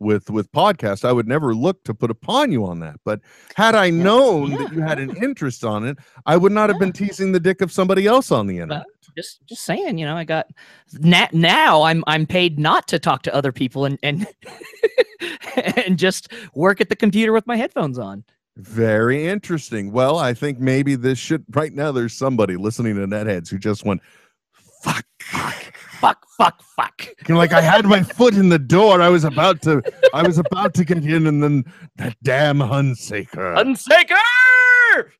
with 0.00 0.30
with 0.30 0.50
podcasts. 0.52 1.04
I 1.04 1.12
would 1.12 1.26
never 1.26 1.54
look 1.54 1.82
to 1.84 1.94
put 1.94 2.10
upon 2.10 2.52
you 2.52 2.64
on 2.64 2.80
that. 2.80 2.96
But 3.04 3.20
had 3.54 3.74
I 3.74 3.90
known 3.90 4.50
that 4.52 4.72
you 4.72 4.80
had 4.80 4.98
an 4.98 5.16
interest 5.22 5.64
on 5.64 5.86
it, 5.86 5.98
I 6.26 6.36
would 6.36 6.52
not 6.52 6.70
have 6.70 6.78
been 6.78 6.92
teasing 6.92 7.32
the 7.32 7.40
dick 7.40 7.60
of 7.60 7.72
somebody 7.72 8.06
else 8.06 8.30
on 8.30 8.46
the 8.46 8.58
internet. 8.58 8.86
Just 9.16 9.40
just 9.46 9.64
saying, 9.64 9.98
you 9.98 10.06
know, 10.06 10.16
I 10.16 10.24
got 10.24 10.46
na- 10.92 11.28
now 11.32 11.82
I'm 11.82 12.04
I'm 12.06 12.26
paid 12.26 12.58
not 12.58 12.86
to 12.88 12.98
talk 12.98 13.22
to 13.22 13.34
other 13.34 13.52
people 13.52 13.84
and 13.84 13.98
and 14.02 14.26
and 15.56 15.98
just 15.98 16.32
work 16.54 16.80
at 16.80 16.88
the 16.88 16.96
computer 16.96 17.32
with 17.32 17.46
my 17.46 17.56
headphones 17.56 17.98
on. 17.98 18.24
Very 18.56 19.26
interesting. 19.26 19.92
Well, 19.92 20.18
I 20.18 20.34
think 20.34 20.58
maybe 20.58 20.96
this 20.96 21.18
should 21.18 21.44
right 21.54 21.72
now. 21.72 21.92
There's 21.92 22.12
somebody 22.12 22.56
listening 22.56 22.96
to 22.96 23.06
Netheads 23.06 23.48
who 23.48 23.58
just 23.58 23.84
went, 23.84 24.00
"Fuck." 24.82 25.04
Fuck, 26.00 26.26
fuck, 26.36 26.62
fuck. 26.62 27.08
You're 27.26 27.36
like, 27.36 27.52
I 27.52 27.60
had 27.60 27.84
my 27.84 28.02
foot 28.02 28.34
in 28.34 28.48
the 28.48 28.58
door. 28.58 29.02
I 29.02 29.08
was 29.08 29.24
about 29.24 29.62
to, 29.62 29.82
I 30.14 30.22
was 30.22 30.38
about 30.38 30.74
to 30.74 30.84
get 30.84 31.04
in, 31.04 31.26
and 31.26 31.42
then 31.42 31.64
that 31.96 32.16
damn 32.22 32.58
Hunsaker. 32.58 33.56
Unsaker! 33.58 35.10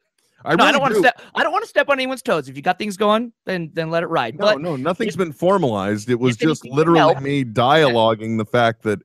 I 0.44 0.54
no, 0.54 0.64
I 0.64 0.72
don't 0.72 0.80
want 0.80 0.94
do. 0.94 1.02
to 1.02 1.08
step. 1.08 1.20
I 1.34 1.42
don't 1.42 1.52
want 1.52 1.64
to 1.64 1.68
step 1.68 1.88
on 1.88 1.98
anyone's 1.98 2.22
toes. 2.22 2.48
If 2.48 2.56
you 2.56 2.62
got 2.62 2.78
things 2.78 2.96
going, 2.96 3.32
then 3.44 3.70
then 3.74 3.90
let 3.90 4.04
it 4.04 4.06
ride. 4.06 4.38
No, 4.38 4.46
but 4.46 4.60
no, 4.60 4.76
nothing's 4.76 5.16
been 5.16 5.32
formalized. 5.32 6.08
It 6.08 6.20
was 6.20 6.36
just 6.36 6.64
literally 6.64 7.20
me 7.20 7.44
dialoguing 7.44 8.38
the 8.38 8.44
fact 8.44 8.82
that 8.84 9.02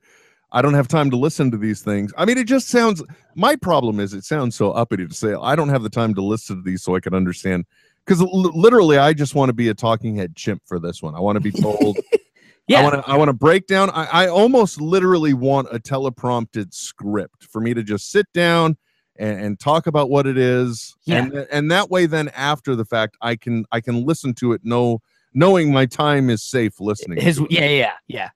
I 0.52 0.62
don't 0.62 0.76
have 0.76 0.88
time 0.88 1.10
to 1.10 1.18
listen 1.18 1.50
to 1.52 1.58
these 1.58 1.82
things. 1.82 2.14
I 2.18 2.26
mean, 2.26 2.38
it 2.38 2.46
just 2.46 2.68
sounds. 2.70 3.02
My 3.36 3.56
problem 3.56 4.00
is, 4.00 4.14
it 4.14 4.24
sounds 4.24 4.56
so 4.56 4.72
uppity 4.72 5.08
to 5.08 5.14
say 5.14 5.34
I 5.34 5.56
don't 5.56 5.70
have 5.70 5.82
the 5.82 5.90
time 5.90 6.14
to 6.14 6.22
listen 6.22 6.58
to 6.58 6.62
these 6.62 6.84
so 6.84 6.96
I 6.96 7.00
can 7.00 7.16
understand. 7.16 7.66
Because 8.06 8.22
literally, 8.22 8.98
I 8.98 9.14
just 9.14 9.34
want 9.36 9.50
to 9.50 9.54
be 9.54 9.70
a 9.70 9.74
talking 9.74 10.16
head 10.16 10.36
chimp 10.36 10.62
for 10.66 10.80
this 10.80 11.02
one. 11.02 11.16
I 11.16 11.20
want 11.20 11.38
to 11.38 11.40
be 11.40 11.52
told. 11.52 11.98
yeah, 12.68 12.80
I 12.80 12.84
want 12.84 12.96
to. 12.96 13.12
I 13.12 13.16
want 13.18 13.30
to 13.30 13.34
break 13.34 13.68
down. 13.68 13.90
I, 13.92 14.06
I 14.06 14.28
almost 14.28 14.82
literally 14.82 15.34
want 15.34 15.68
a 15.72 15.80
teleprompted 15.80 16.74
script 16.74 17.46
for 17.50 17.62
me 17.62 17.74
to 17.74 17.82
just 17.84 18.12
sit 18.12 18.26
down 18.34 18.78
and, 19.18 19.40
and 19.40 19.60
talk 19.60 19.88
about 19.88 20.10
what 20.10 20.28
it 20.28 20.38
is, 20.38 20.96
Yeah. 21.06 21.20
and 21.24 21.34
and 21.52 21.72
that 21.72 21.90
way, 21.90 22.06
then 22.06 22.30
after 22.36 22.76
the 22.76 22.84
fact, 22.86 23.16
I 23.22 23.36
can 23.38 23.66
I 23.72 23.80
can 23.80 24.06
listen 24.06 24.34
to 24.36 24.52
it, 24.54 24.66
know 24.66 25.00
knowing 25.34 25.72
my 25.72 25.86
time 25.86 26.30
is 26.30 26.44
safe 26.44 26.80
listening. 26.80 27.22
his 27.22 27.38
to 27.38 27.46
it. 27.46 27.52
yeah, 27.52 27.70
yeah, 27.70 27.94
yeah. 28.08 28.30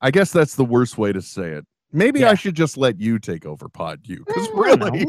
I 0.00 0.10
guess 0.10 0.30
that's 0.30 0.54
the 0.56 0.64
worst 0.64 0.98
way 0.98 1.12
to 1.12 1.22
say 1.22 1.50
it. 1.52 1.64
Maybe 1.92 2.20
Yeah. 2.20 2.30
I 2.30 2.34
should 2.34 2.54
just 2.54 2.76
let 2.76 3.00
you 3.00 3.18
take 3.18 3.46
over 3.46 3.68
Pod 3.68 4.00
You 4.04 4.22
because 4.26 4.48
really 4.52 5.06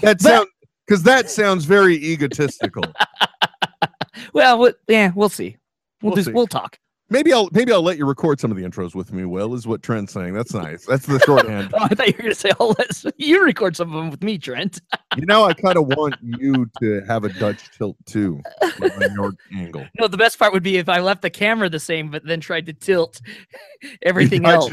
that 0.00 0.20
sounds 0.20 0.48
because 0.86 1.02
that 1.04 1.30
sounds 1.30 1.64
very 1.64 1.96
egotistical. 1.96 2.84
Well, 4.32 4.58
we- 4.58 4.72
yeah, 4.88 5.12
we'll 5.14 5.28
see. 5.28 5.56
We'll, 6.02 6.10
We'll 6.10 6.16
do. 6.16 6.22
see. 6.24 6.32
We'll 6.32 6.46
talk. 6.46 6.78
maybe 7.10 7.32
I'll 7.32 7.48
maybe 7.52 7.72
I'll 7.72 7.82
let 7.82 7.96
you 7.96 8.06
record 8.06 8.38
some 8.40 8.50
of 8.50 8.56
the 8.56 8.64
intros 8.64 8.94
with 8.94 9.12
me. 9.12 9.24
Will 9.24 9.54
is 9.54 9.66
what 9.66 9.82
Trent's 9.82 10.12
saying. 10.12 10.34
That's 10.34 10.52
nice. 10.52 10.84
That's 10.84 11.06
the 11.06 11.18
shorthand. 11.20 11.70
Oh, 11.74 11.84
I 11.84 11.88
thought 11.88 12.06
you 12.08 12.14
were 12.16 12.22
gonna 12.24 12.34
say, 12.34 12.50
"Oh, 12.60 12.74
let's 12.78 13.06
you 13.16 13.42
record 13.42 13.76
some 13.76 13.88
of 13.88 13.94
them 13.94 14.10
with 14.10 14.22
me, 14.22 14.36
Trent." 14.38 14.80
You 15.16 15.24
know, 15.26 15.44
I 15.44 15.52
kind 15.54 15.76
of 15.78 15.86
want 15.86 16.16
you 16.22 16.68
to 16.82 17.00
have 17.06 17.24
a 17.24 17.28
Dutch 17.30 17.70
tilt 17.76 17.96
too, 18.06 18.40
on 18.62 19.14
your 19.14 19.32
angle. 19.54 19.86
No, 20.00 20.06
the 20.08 20.16
best 20.18 20.38
part 20.38 20.52
would 20.52 20.62
be 20.62 20.76
if 20.76 20.88
I 20.88 21.00
left 21.00 21.22
the 21.22 21.30
camera 21.30 21.68
the 21.70 21.80
same, 21.80 22.10
but 22.10 22.24
then 22.26 22.40
tried 22.40 22.66
to 22.66 22.72
tilt 22.74 23.20
everything 24.02 24.44
else. 24.44 24.70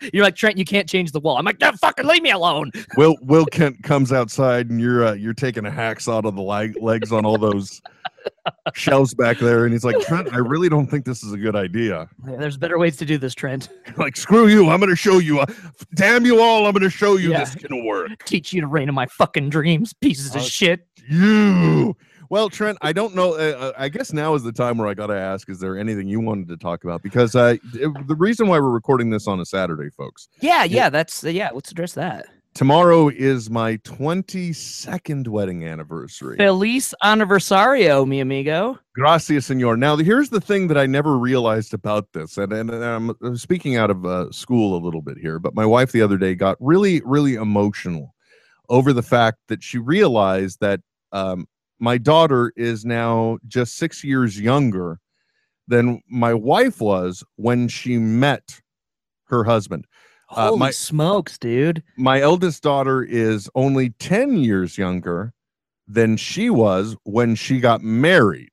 To 0.00 0.06
the 0.06 0.10
tilt. 0.10 0.14
You're 0.14 0.24
like 0.24 0.36
Trent, 0.36 0.58
you 0.58 0.64
can't 0.64 0.88
change 0.88 1.12
the 1.12 1.20
wall. 1.20 1.36
I'm 1.36 1.44
like, 1.44 1.60
no, 1.60 1.72
fucking 1.72 2.06
leave 2.06 2.22
me 2.22 2.30
alone. 2.30 2.70
Will 2.96 3.16
Wilkins 3.22 3.76
comes 3.82 4.12
outside 4.12 4.70
and 4.70 4.80
you're 4.80 5.06
uh, 5.06 5.12
you're 5.12 5.34
taking 5.34 5.66
a 5.66 5.70
hacksaw 5.70 6.22
to 6.22 6.30
the 6.30 6.42
leg, 6.42 6.76
legs 6.80 7.12
on 7.12 7.24
all 7.24 7.38
those 7.38 7.80
shelves 8.74 9.14
back 9.14 9.38
there, 9.38 9.64
and 9.64 9.72
he's 9.72 9.84
like, 9.84 9.98
Trent, 10.00 10.32
I 10.32 10.38
really 10.38 10.68
don't 10.68 10.86
think 10.86 11.04
this 11.04 11.22
is 11.22 11.32
a 11.32 11.38
good 11.38 11.56
idea. 11.56 12.08
Yeah, 12.28 12.36
There's 12.36 12.56
better 12.56 12.78
ways 12.78 12.96
to 12.98 13.04
do 13.06 13.18
this, 13.18 13.34
Trent. 13.34 13.68
like, 13.96 14.16
screw 14.16 14.48
you, 14.48 14.68
I'm 14.68 14.78
going 14.80 14.90
to 14.90 14.96
show 14.96 15.18
you. 15.18 15.40
Uh, 15.40 15.46
damn 15.94 16.24
you 16.26 16.40
all, 16.40 16.66
I'm 16.66 16.72
going 16.72 16.82
to 16.82 16.90
show 16.90 17.16
you 17.16 17.30
Yeah. 17.30 17.40
this 17.40 17.54
can 17.54 17.84
work. 17.84 18.24
Teach 18.24 18.52
you 18.52 18.60
to 18.60 18.66
reign 18.66 18.88
in 18.88 18.94
my 18.94 19.06
fucking 19.06 19.48
dreams, 19.50 19.92
pieces 19.92 20.34
of 20.34 20.42
Uh, 20.42 20.44
shit. 20.44 20.86
You. 21.08 21.96
Well, 22.30 22.48
Trent, 22.48 22.78
I 22.80 22.92
don't 22.92 23.14
know. 23.16 23.32
Uh, 23.34 23.56
uh, 23.58 23.72
I 23.76 23.88
guess 23.88 24.12
now 24.12 24.34
is 24.34 24.44
the 24.44 24.52
time 24.52 24.78
where 24.78 24.86
I 24.88 24.94
got 24.94 25.08
to 25.08 25.16
ask: 25.18 25.50
Is 25.50 25.58
there 25.58 25.76
anything 25.76 26.06
you 26.06 26.20
wanted 26.20 26.48
to 26.48 26.56
talk 26.56 26.84
about? 26.84 27.02
Because 27.02 27.34
uh, 27.34 27.56
it- 27.74 28.06
the 28.06 28.14
reason 28.16 28.46
why 28.46 28.58
we're 28.60 28.70
recording 28.70 29.10
this 29.10 29.26
on 29.26 29.40
a 29.40 29.44
Saturday, 29.44 29.90
folks, 29.90 30.28
Yeah, 30.40 30.62
yeah, 30.64 30.88
that's 30.90 31.24
uh, 31.24 31.28
yeah. 31.28 31.50
Let's 31.52 31.72
address 31.72 31.92
that. 31.94 32.26
tomorrow 32.54 33.08
is 33.08 33.50
my 33.50 33.76
22nd 33.78 35.26
wedding 35.28 35.64
anniversary. 35.66 36.36
Feliz 36.36 36.94
aniversario, 37.02 38.06
mi 38.06 38.20
amigo. 38.20 38.78
Gracias, 38.94 39.46
senor. 39.46 39.76
Now, 39.76 39.96
here's 39.96 40.30
the 40.30 40.40
thing 40.40 40.68
that 40.68 40.78
I 40.78 40.86
never 40.86 41.18
realized 41.18 41.74
about 41.74 42.06
this, 42.12 42.38
and, 42.38 42.52
and, 42.52 42.70
and 42.70 42.84
I'm 42.84 43.10
uh, 43.10 43.34
speaking 43.34 43.76
out 43.76 43.90
of 43.90 44.04
uh, 44.06 44.30
school 44.30 44.76
a 44.76 44.82
little 44.84 45.02
bit 45.02 45.18
here, 45.18 45.38
but 45.40 45.54
my 45.54 45.66
wife 45.66 45.90
the 45.92 46.02
other 46.02 46.16
day 46.18 46.34
got 46.36 46.56
really, 46.60 47.02
really 47.04 47.34
emotional 47.34 48.14
over 48.68 48.92
the 48.92 49.02
fact 49.02 49.38
that 49.48 49.62
she 49.64 49.78
realized 49.78 50.58
that 50.60 50.80
um, 51.12 51.46
my 51.80 51.98
daughter 51.98 52.52
is 52.56 52.84
now 52.84 53.38
just 53.48 53.76
six 53.76 54.04
years 54.04 54.38
younger 54.38 55.00
than 55.66 56.00
my 56.08 56.34
wife 56.34 56.80
was 56.80 57.24
when 57.36 57.68
she 57.68 57.96
met 57.98 58.60
her 59.24 59.44
husband. 59.44 59.86
Uh, 60.30 60.48
Holy 60.48 60.58
my- 60.58 60.70
smokes, 60.70 61.38
dude. 61.38 61.82
My 61.96 62.20
eldest 62.20 62.62
daughter 62.62 63.02
is 63.02 63.48
only 63.54 63.90
10 63.90 64.36
years 64.36 64.78
younger 64.78 65.32
than 65.88 66.16
she 66.16 66.50
was 66.50 66.96
when 67.04 67.34
she 67.34 67.58
got 67.58 67.82
married. 67.82 68.52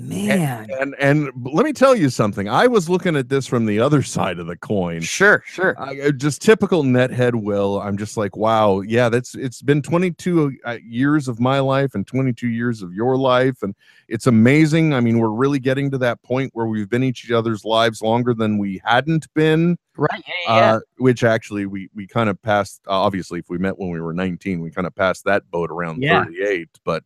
Man. 0.00 0.68
And 0.78 0.94
and 0.98 1.30
let 1.44 1.64
me 1.64 1.72
tell 1.72 1.94
you 1.94 2.10
something. 2.10 2.48
I 2.48 2.66
was 2.66 2.88
looking 2.88 3.16
at 3.16 3.28
this 3.28 3.46
from 3.46 3.66
the 3.66 3.78
other 3.80 4.02
side 4.02 4.38
of 4.38 4.46
the 4.46 4.56
coin. 4.56 5.00
Sure, 5.02 5.42
sure. 5.46 5.74
I, 5.78 6.10
just 6.12 6.42
typical 6.42 6.82
nethead 6.82 7.34
will. 7.34 7.80
I'm 7.80 7.96
just 7.96 8.16
like, 8.16 8.36
wow, 8.36 8.80
yeah, 8.80 9.08
that's 9.08 9.34
it's 9.34 9.62
been 9.62 9.82
22 9.82 10.56
uh, 10.64 10.78
years 10.84 11.28
of 11.28 11.40
my 11.40 11.60
life 11.60 11.94
and 11.94 12.06
22 12.06 12.48
years 12.48 12.82
of 12.82 12.92
your 12.92 13.16
life, 13.16 13.62
and 13.62 13.74
it's 14.08 14.26
amazing. 14.26 14.94
I 14.94 15.00
mean, 15.00 15.18
we're 15.18 15.28
really 15.30 15.58
getting 15.58 15.90
to 15.90 15.98
that 15.98 16.22
point 16.22 16.50
where 16.54 16.66
we've 16.66 16.88
been 16.88 17.04
each 17.04 17.30
other's 17.30 17.64
lives 17.64 18.02
longer 18.02 18.34
than 18.34 18.58
we 18.58 18.80
hadn't 18.84 19.32
been. 19.34 19.76
Right. 19.96 20.24
Yeah, 20.26 20.56
yeah. 20.56 20.74
Uh, 20.74 20.80
which 20.98 21.24
actually 21.24 21.66
we 21.66 21.90
we 21.94 22.06
kind 22.06 22.30
of 22.30 22.40
passed. 22.40 22.80
Uh, 22.86 22.92
obviously, 22.92 23.38
if 23.40 23.50
we 23.50 23.58
met 23.58 23.78
when 23.78 23.90
we 23.90 24.00
were 24.00 24.14
19, 24.14 24.60
we 24.60 24.70
kind 24.70 24.86
of 24.86 24.94
passed 24.94 25.24
that 25.24 25.50
boat 25.50 25.70
around 25.70 26.02
Yeah. 26.02 26.24
38. 26.24 26.68
But 26.84 27.04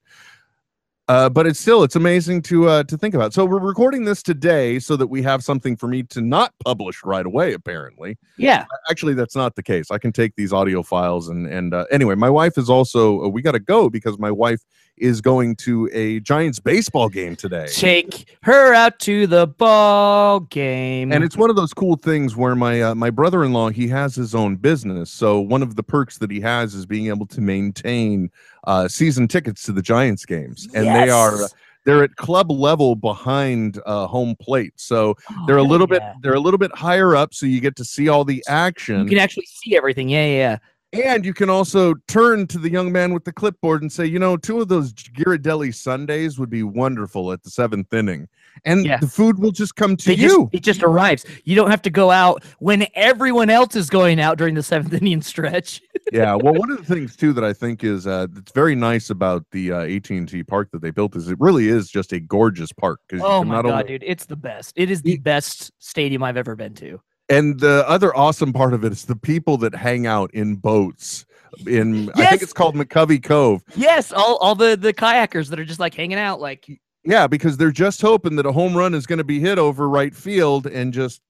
uh, 1.09 1.29
but 1.29 1.47
it's 1.47 1.61
still 1.61 1.83
it's 1.83 1.97
amazing 1.97 2.41
to 2.41 2.69
uh, 2.69 2.83
to 2.85 2.97
think 2.97 3.15
about. 3.15 3.35
So 3.35 3.45
we're 3.45 3.59
recording 3.59 4.05
this 4.05 4.23
today 4.23 4.79
so 4.79 4.97
that 4.97 5.07
we 5.07 5.23
have 5.23 5.45
something 5.45 5.77
for 5.77 5.87
me 5.87 6.03
to 6.05 6.23
not 6.23 6.55
publish 6.65 7.05
right 7.05 7.27
away. 7.27 7.53
Apparently, 7.53 8.17
yeah. 8.39 8.65
actually, 8.91 9.15
that's 9.15 9.37
not 9.37 9.55
the 9.55 9.63
case. 9.63 9.91
I 9.91 9.99
can 9.99 10.13
take 10.13 10.35
these 10.37 10.53
audio 10.53 10.83
files 10.83 11.29
and 11.29 11.47
and 11.47 11.75
uh, 11.75 11.85
anyway, 11.91 12.15
my 12.15 12.31
wife 12.31 12.57
is 12.57 12.71
also. 12.71 13.25
Uh, 13.25 13.29
we 13.29 13.43
got 13.43 13.53
to 13.53 13.61
go 13.61 13.91
because 13.91 14.19
my 14.19 14.31
wife 14.31 14.61
is 14.97 15.21
going 15.21 15.57
to 15.57 15.89
a 15.93 16.21
Giants 16.21 16.61
baseball 16.61 17.09
game 17.09 17.37
today. 17.37 17.67
Take 17.69 18.37
her 18.43 18.73
out 18.75 18.99
to 19.01 19.27
the 19.27 19.47
ball 19.47 20.41
game. 20.41 21.13
and 21.13 21.25
it's 21.25 21.37
one 21.37 21.51
of 21.51 21.57
those 21.57 21.73
cool 21.75 21.97
things 21.97 22.37
where 22.37 22.55
my 22.55 22.81
uh, 22.83 22.95
my 22.95 23.11
brother-in-law 23.11 23.71
he 23.71 23.89
has 23.89 24.15
his 24.15 24.35
own 24.35 24.57
business 24.57 25.11
so 25.11 25.41
one 25.41 25.63
of 25.63 25.77
the 25.77 25.83
perks 25.83 26.19
that 26.19 26.31
he 26.31 26.41
has 26.41 26.75
is 26.75 26.87
being 26.87 27.09
able 27.09 27.27
to 27.27 27.41
maintain 27.41 28.31
uh 28.65 28.87
season 28.89 29.27
tickets 29.29 29.63
to 29.65 29.73
the 29.73 29.83
giants 29.83 30.25
games 30.25 30.69
and 30.75 30.87
they 30.87 31.11
are 31.11 31.39
they're 31.85 32.03
at 32.03 32.17
club 32.17 32.51
level 32.51 32.97
behind 32.97 33.79
uh, 33.85 34.07
home 34.07 34.35
plate, 34.41 34.73
so 34.77 35.15
Oh, 35.31 35.45
they're 35.47 35.59
a 35.59 35.63
little 35.63 35.87
bit 35.87 36.03
they're 36.23 36.33
a 36.35 36.41
little 36.41 36.57
bit 36.57 36.75
higher 36.75 37.15
up, 37.15 37.35
so 37.35 37.45
you 37.45 37.61
get 37.61 37.77
to 37.77 37.85
see 37.85 38.09
all 38.09 38.25
the 38.25 38.43
action 38.49 39.03
You 39.03 39.11
can 39.11 39.19
actually 39.19 39.47
see 39.47 39.77
everything. 39.77 40.09
Yeah, 40.09 40.25
yeah, 40.25 40.37
yeah. 40.37 40.59
And 40.95 41.25
you 41.27 41.35
can 41.35 41.51
also 41.51 41.95
turn 42.07 42.47
to 42.49 42.59
the 42.59 42.71
young 42.71 42.93
man 42.93 43.13
with 43.13 43.25
the 43.25 43.33
clipboard 43.33 43.83
and 43.83 43.91
say, 43.93 44.07
you 44.07 44.19
know, 44.19 44.37
two 44.37 44.61
of 44.61 44.69
those 44.69 44.93
Ghirardelli 44.93 45.75
sundaes 45.75 46.39
would 46.39 46.51
be 46.51 46.63
wonderful 46.63 47.33
at 47.33 47.43
the 47.43 47.51
seventh 47.51 47.93
inning. 47.93 48.29
And 48.65 48.87
Yeah. 48.87 48.99
the 48.99 49.09
food 49.09 49.41
will 49.41 49.51
just 49.51 49.75
come 49.75 49.97
to 49.97 50.07
They 50.07 50.15
you. 50.15 50.29
just, 50.29 50.55
it 50.55 50.63
just 50.63 50.83
arrives. 50.85 51.25
You 51.45 51.57
don't 51.57 51.71
have 51.71 51.83
to 51.83 51.91
go 51.91 52.11
out 52.13 52.45
when 52.61 52.87
everyone 52.95 53.51
else 53.51 53.75
is 53.75 53.91
going 53.91 54.21
out 54.21 54.39
during 54.39 54.55
the 54.55 54.63
seventh 54.63 54.95
inning 55.03 55.21
stretch. 55.23 55.83
yeah. 56.13 56.35
Well, 56.37 56.55
one 56.55 56.71
of 56.71 56.79
the 56.79 56.95
things 56.95 57.17
too 57.17 57.33
that 57.33 57.43
I 57.45 57.53
think 57.53 57.83
is 57.83 58.07
uh, 58.07 58.29
that's 58.31 58.53
very 58.53 58.77
nice 58.77 59.11
about 59.11 59.45
the 59.51 59.73
uh, 59.73 59.81
AT&T 59.81 60.45
park 60.45 60.71
that 60.71 60.81
they 60.83 60.93
built 60.93 61.17
is 61.17 61.29
it 61.29 61.39
really 61.41 61.69
is 61.69 61.91
just 61.91 62.13
a 62.13 62.21
gorgeous 62.21 62.73
park 62.73 63.01
Oh 63.21 63.43
my 63.43 63.63
god, 63.63 63.89
dude, 63.89 64.05
it's 64.07 64.27
the 64.27 64.37
best. 64.37 64.73
It 64.77 64.91
is 64.91 65.03
the 65.03 65.17
best 65.19 65.73
stadium 65.81 66.23
I've 66.23 66.37
ever 66.37 66.55
been 66.55 66.75
to. 66.75 67.01
And 67.29 67.59
the 67.61 67.85
other 67.89 68.14
awesome 68.16 68.53
part 68.53 68.75
of 68.75 68.85
it 68.85 68.93
is 68.93 69.05
the 69.07 69.16
people 69.16 69.57
that 69.59 69.75
hang 69.75 70.07
out 70.07 70.31
in 70.35 70.57
boats. 70.57 71.25
In 71.66 72.11
I 72.16 72.27
think 72.31 72.43
it's 72.43 72.53
called 72.53 72.75
McCovey 72.75 73.22
Cove. 73.22 73.62
Yes, 73.77 74.12
all 74.12 74.37
all 74.39 74.55
the 74.57 74.77
the 74.77 74.93
kayakers 74.93 75.49
that 75.51 75.61
are 75.61 75.64
just 75.64 75.79
like 75.81 75.95
hanging 75.95 76.18
out, 76.18 76.41
like 76.41 76.66
Yeah, 77.05 77.27
because 77.29 77.57
they're 77.57 77.70
just 77.70 78.03
hoping 78.03 78.35
that 78.37 78.45
a 78.47 78.51
home 78.53 78.77
run 78.77 78.93
is 78.93 79.07
going 79.07 79.18
to 79.18 79.25
be 79.25 79.39
hit 79.39 79.57
over 79.59 79.89
right 79.89 80.12
field 80.14 80.66
and 80.66 80.93
just 80.93 81.22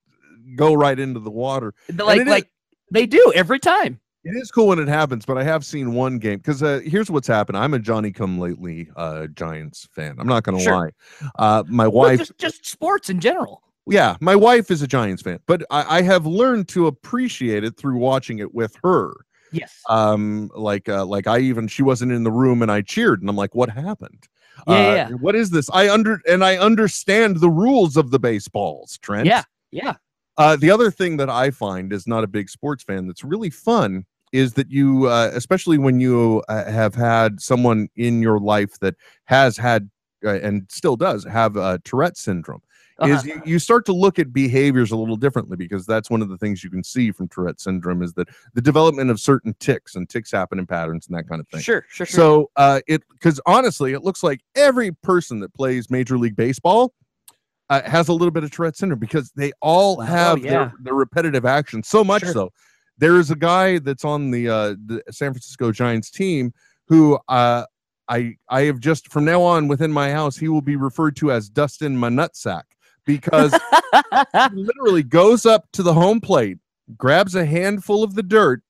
go 0.56 0.72
right 0.72 0.98
into 0.98 1.20
the 1.20 1.30
water. 1.30 1.74
like 1.94 2.20
it 2.20 2.26
is- 2.26 2.30
like 2.30 2.50
they 2.90 3.04
do 3.06 3.32
every 3.34 3.58
time. 3.58 4.00
It 4.26 4.30
is 4.40 4.50
cool 4.50 4.68
when 4.68 4.78
it 4.78 4.88
happens, 4.88 5.26
but 5.26 5.36
I 5.36 5.44
have 5.44 5.66
seen 5.66 5.92
one 5.92 6.18
game 6.18 6.38
because 6.38 6.62
uh, 6.62 6.80
here's 6.82 7.10
what's 7.10 7.28
happened. 7.28 7.58
I'm 7.58 7.74
a 7.74 7.78
Johnny 7.78 8.10
Come 8.10 8.38
Lately 8.38 8.88
uh, 8.96 9.26
Giants 9.26 9.86
fan. 9.92 10.16
I'm 10.18 10.26
not 10.26 10.44
going 10.44 10.56
to 10.56 10.64
Sure. 10.64 10.90
lie. 11.20 11.28
Uh, 11.38 11.62
my 11.68 11.86
Well, 11.86 12.08
wife, 12.08 12.18
just 12.20 12.38
just 12.38 12.64
sports 12.66 13.10
in 13.10 13.20
general. 13.20 13.60
Yeah, 13.88 14.16
my 14.20 14.34
wife 14.36 14.70
is 14.70 14.82
a 14.82 14.86
Giants 14.86 15.22
fan, 15.22 15.38
but 15.46 15.62
I, 15.70 15.98
I 15.98 16.02
have 16.02 16.26
learned 16.26 16.68
to 16.68 16.86
appreciate 16.86 17.64
it 17.64 17.76
through 17.76 17.96
watching 17.98 18.38
it 18.38 18.54
with 18.54 18.76
her. 18.82 19.12
Yes. 19.52 19.72
Um, 19.88 20.50
like, 20.54 20.88
uh, 20.88 21.04
like 21.04 21.26
I 21.26 21.38
even 21.38 21.68
she 21.68 21.82
wasn't 21.82 22.12
in 22.12 22.24
the 22.24 22.32
room 22.32 22.62
and 22.62 22.72
I 22.72 22.80
cheered, 22.80 23.20
and 23.20 23.30
I'm 23.30 23.36
like, 23.36 23.54
what 23.54 23.70
happened? 23.70 24.26
Yeah, 24.66 24.74
Uh, 24.74 24.94
yeah. 24.94 25.08
What 25.10 25.34
is 25.34 25.50
this? 25.50 25.68
I 25.72 25.88
under 25.88 26.20
and 26.28 26.44
I 26.44 26.56
understand 26.56 27.40
the 27.40 27.50
rules 27.50 27.96
of 27.96 28.10
the 28.10 28.18
baseballs, 28.18 28.98
Trent. 28.98 29.26
Yeah. 29.26 29.42
Yeah. 29.70 29.94
Uh, 30.36 30.56
the 30.56 30.70
other 30.70 30.90
thing 30.90 31.16
that 31.18 31.30
I 31.30 31.50
find 31.50 31.92
is 31.92 32.06
not 32.06 32.24
a 32.24 32.28
big 32.28 32.48
sports 32.48 32.82
fan 32.82 33.06
that's 33.06 33.22
really 33.22 33.50
fun 33.50 34.04
is 34.32 34.54
that 34.54 34.68
you, 34.70 35.06
uh, 35.06 35.30
especially 35.32 35.78
when 35.78 36.00
you 36.00 36.42
uh, 36.48 36.64
have 36.70 36.94
had 36.94 37.40
someone 37.40 37.88
in 37.94 38.20
your 38.20 38.40
life 38.40 38.78
that 38.80 38.96
has 39.26 39.56
had 39.56 39.88
uh, 40.24 40.30
and 40.30 40.66
still 40.68 40.96
does 40.96 41.22
have 41.24 41.56
uh, 41.56 41.78
Tourette 41.84 42.16
syndrome, 42.16 42.62
is 43.02 43.18
Uh-huh. 43.18 43.22
you, 43.26 43.42
you 43.44 43.58
start 43.58 43.84
to 43.86 43.92
look 43.92 44.18
at 44.18 44.32
behaviors 44.32 44.90
a 44.92 44.96
little 44.96 45.16
differently 45.16 45.56
because 45.56 45.84
that's 45.86 46.10
one 46.10 46.22
of 46.22 46.28
the 46.28 46.38
things 46.38 46.62
you 46.62 46.70
can 46.70 46.84
see 46.84 47.10
from 47.10 47.28
Tourette 47.28 47.60
syndrome 47.60 48.02
is 48.02 48.12
that 48.14 48.28
the 48.54 48.62
development 48.62 49.10
of 49.10 49.18
certain 49.20 49.54
ticks 49.58 49.94
and 49.96 50.08
ticks 50.08 50.30
happen 50.30 50.58
in 50.58 50.66
patterns 50.66 51.06
and 51.08 51.16
that 51.16 51.28
kind 51.28 51.40
of 51.40 51.48
thing. 51.48 51.60
Sure, 51.60 51.84
sure, 51.88 52.06
sure. 52.06 52.16
So 52.16 52.50
uh, 52.56 52.80
it 52.86 53.02
because 53.10 53.40
honestly, 53.46 53.92
it 53.92 54.02
looks 54.04 54.22
like 54.22 54.40
every 54.54 54.92
person 54.92 55.40
that 55.40 55.52
plays 55.54 55.90
Major 55.90 56.16
League 56.18 56.36
Baseball 56.36 56.92
uh, 57.70 57.82
has 57.88 58.08
a 58.08 58.12
little 58.12 58.30
bit 58.30 58.44
of 58.44 58.50
Tourette 58.50 58.76
syndrome 58.76 59.00
because 59.00 59.32
they 59.34 59.50
all 59.62 60.00
have 60.00 60.38
Oh, 60.38 60.42
yeah. 60.42 60.50
their, 60.50 60.72
their 60.80 60.94
repetitive 60.94 61.44
action 61.46 61.82
so 61.82 62.04
much 62.04 62.22
Sure. 62.22 62.32
so. 62.32 62.50
There 62.98 63.18
is 63.18 63.32
a 63.32 63.36
guy 63.36 63.80
that's 63.80 64.04
on 64.04 64.30
the 64.30 64.48
uh, 64.48 64.74
the 64.86 65.02
San 65.10 65.32
Francisco 65.32 65.72
Giants 65.72 66.10
team 66.12 66.52
who 66.86 67.18
uh, 67.28 67.64
I 68.08 68.36
I 68.48 68.62
have 68.62 68.78
just 68.78 69.10
from 69.10 69.24
now 69.24 69.42
on 69.42 69.66
within 69.66 69.90
my 69.90 70.12
house 70.12 70.36
he 70.36 70.46
will 70.46 70.60
be 70.62 70.76
referred 70.76 71.16
to 71.16 71.32
as 71.32 71.48
Dustin 71.48 71.96
my 71.96 72.08
nutsack 72.08 72.62
because 73.04 73.52
he 74.32 74.62
literally 74.62 75.02
goes 75.02 75.46
up 75.46 75.66
to 75.72 75.82
the 75.82 75.94
home 75.94 76.20
plate, 76.20 76.58
grabs 76.96 77.34
a 77.34 77.44
handful 77.44 78.02
of 78.02 78.14
the 78.14 78.22
dirt, 78.22 78.62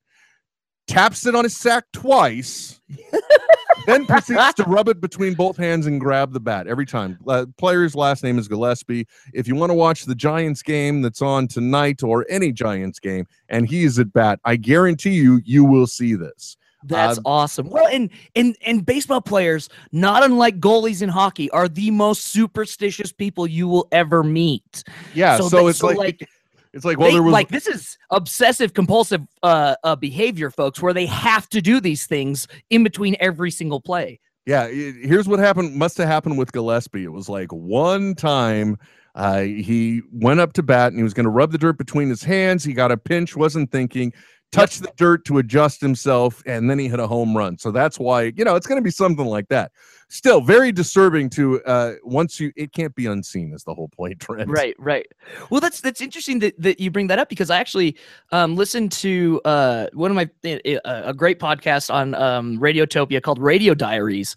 taps 0.87 1.26
it 1.26 1.35
on 1.35 1.45
his 1.45 1.57
sack 1.57 1.85
twice, 1.93 2.80
then 3.87 4.07
proceeds 4.07 4.55
to 4.55 4.64
rub 4.64 4.89
it 4.89 5.01
between 5.01 5.35
both 5.35 5.57
hands 5.57 5.87
and 5.87 6.01
grab 6.01 6.32
the 6.32 6.41
bat 6.41 6.66
every 6.66 6.87
time. 6.87 7.18
Uh, 7.26 7.47
player's 7.59 7.95
last 7.95 8.22
name 8.22 8.39
is 8.39 8.49
Gillaspie. 8.49 9.07
If 9.32 9.49
you 9.49 9.55
want 9.55 9.70
to 9.70 9.74
watch 9.74 10.05
the 10.05 10.14
Giants 10.14 10.62
game 10.62 11.03
that's 11.03 11.22
on 11.22 11.49
tonight 11.49 12.03
or 12.03 12.26
any 12.28 12.53
Giants 12.53 12.99
game 12.99 13.26
and 13.49 13.68
he 13.68 13.85
is 13.85 13.99
at 13.99 14.12
bat, 14.12 14.41
I 14.45 14.57
guarantee 14.57 15.14
you, 15.14 15.41
you 15.45 15.64
will 15.64 15.87
see 15.87 16.14
this. 16.14 16.57
That's 16.87 17.18
Um, 17.18 17.22
awesome. 17.26 17.70
Well, 17.70 17.87
and 17.87 18.11
and 18.37 18.57
and 18.64 18.85
baseball 18.85 19.20
players, 19.20 19.68
not 19.93 20.22
unlike 20.22 20.61
goalies 20.61 21.03
in 21.03 21.09
hockey, 21.09 21.51
are 21.51 21.68
the 21.68 21.91
most 21.91 22.26
superstitious 22.26 23.12
people 23.12 23.47
you 23.47 23.66
will 23.68 23.89
ever 23.91 24.22
meet. 24.22 24.85
Yeah, 25.14 25.39
so, 25.39 25.49
they- 25.49 25.66
it's 25.66 25.82
like, 25.82 26.28
it's 26.74 26.85
like 26.85 26.99
well, 26.99 27.09
they- 27.09 27.14
there 27.14 27.22
was 27.22 27.32
like 27.32 27.49
this 27.49 27.66
is 27.66 27.97
obsessive 28.11 28.74
compulsive 28.74 29.22
uh, 29.43 29.76
uh 29.82 29.97
behavior, 29.97 30.51
folks, 30.51 30.82
where 30.82 30.93
they 30.93 31.07
have 31.07 31.49
to 31.51 31.62
do 31.62 31.80
these 31.80 32.07
things 32.07 32.47
in 32.70 32.85
between 32.85 33.16
every 33.18 33.51
single 33.51 33.80
play. 33.80 34.20
Yeah, 34.47 34.64
i- 34.64 34.95
here's 35.03 35.26
what 35.26 35.39
happened. 35.39 35.74
Must 35.74 35.97
have 35.97 36.07
happened 36.09 36.37
with 36.37 36.53
Gillaspie. 36.53 37.05
It 37.05 37.09
was 37.09 37.30
like 37.30 37.51
one 37.51 38.14
time 38.14 38.76
uh, 39.14 39.41
he 39.43 40.03
went 40.12 40.41
up 40.41 40.53
to 40.55 40.62
bat 40.62 40.89
and 40.89 40.99
he 40.99 41.03
was 41.05 41.14
going 41.14 41.24
to 41.24 41.30
rub 41.30 41.53
the 41.53 41.59
dirt 41.59 41.78
between 41.78 42.09
his 42.09 42.24
hands. 42.24 42.64
He 42.64 42.72
got 42.74 42.91
a 42.91 42.97
pinch, 42.97 43.37
wasn't 43.37 43.70
thinking, 43.70 44.12
touched 44.53 44.83
the 44.83 44.93
dirt 44.97 45.25
to 45.27 45.39
adjust 45.39 45.81
himself, 45.81 46.43
and 46.47 46.71
then 46.71 46.79
he 46.79 46.89
hit 46.89 47.01
a 47.01 47.07
home 47.07 47.37
run. 47.37 47.59
So 47.59 47.71
that's 47.71 47.99
why 47.99 48.33
you 48.37 48.45
know 48.45 48.57
it's 48.57 48.67
going 48.67 48.79
to 48.79 48.83
be 48.83 48.91
something 48.91 49.27
like 49.27 49.49
that. 49.49 49.73
Still, 50.09 50.41
very 50.41 50.71
disturbing 50.71 51.29
to 51.31 51.63
uh, 51.65 51.95
once 52.05 52.39
you. 52.39 52.53
It 52.57 52.73
can't 52.73 52.95
be 52.95 53.07
unseen 53.07 53.53
is 53.53 53.65
the 53.65 53.75
whole 53.75 53.89
point, 53.89 54.21
Trent. 54.21 54.49
Right, 54.49 54.77
right. 54.79 55.07
Well, 55.51 55.61
that's 55.61 55.81
that's 55.81 56.01
interesting 56.01 56.39
that, 56.41 56.55
that 56.61 56.81
you 56.81 56.91
bring 56.91 57.09
that 57.09 57.19
up 57.19 57.29
because 57.29 57.51
I 57.51 57.59
actually 57.59 57.97
um, 58.31 58.55
listened 58.57 58.93
to 58.93 59.41
uh, 59.45 59.87
one 59.93 60.11
of 60.11 60.15
my 60.15 60.31
uh, 60.45 61.03
a 61.05 61.15
great 61.15 61.41
podcast 61.41 61.93
on 61.93 62.15
um, 62.15 62.59
Radiotopia 62.59 63.23
called 63.23 63.39
Radio 63.39 63.75
Diaries, 63.75 64.37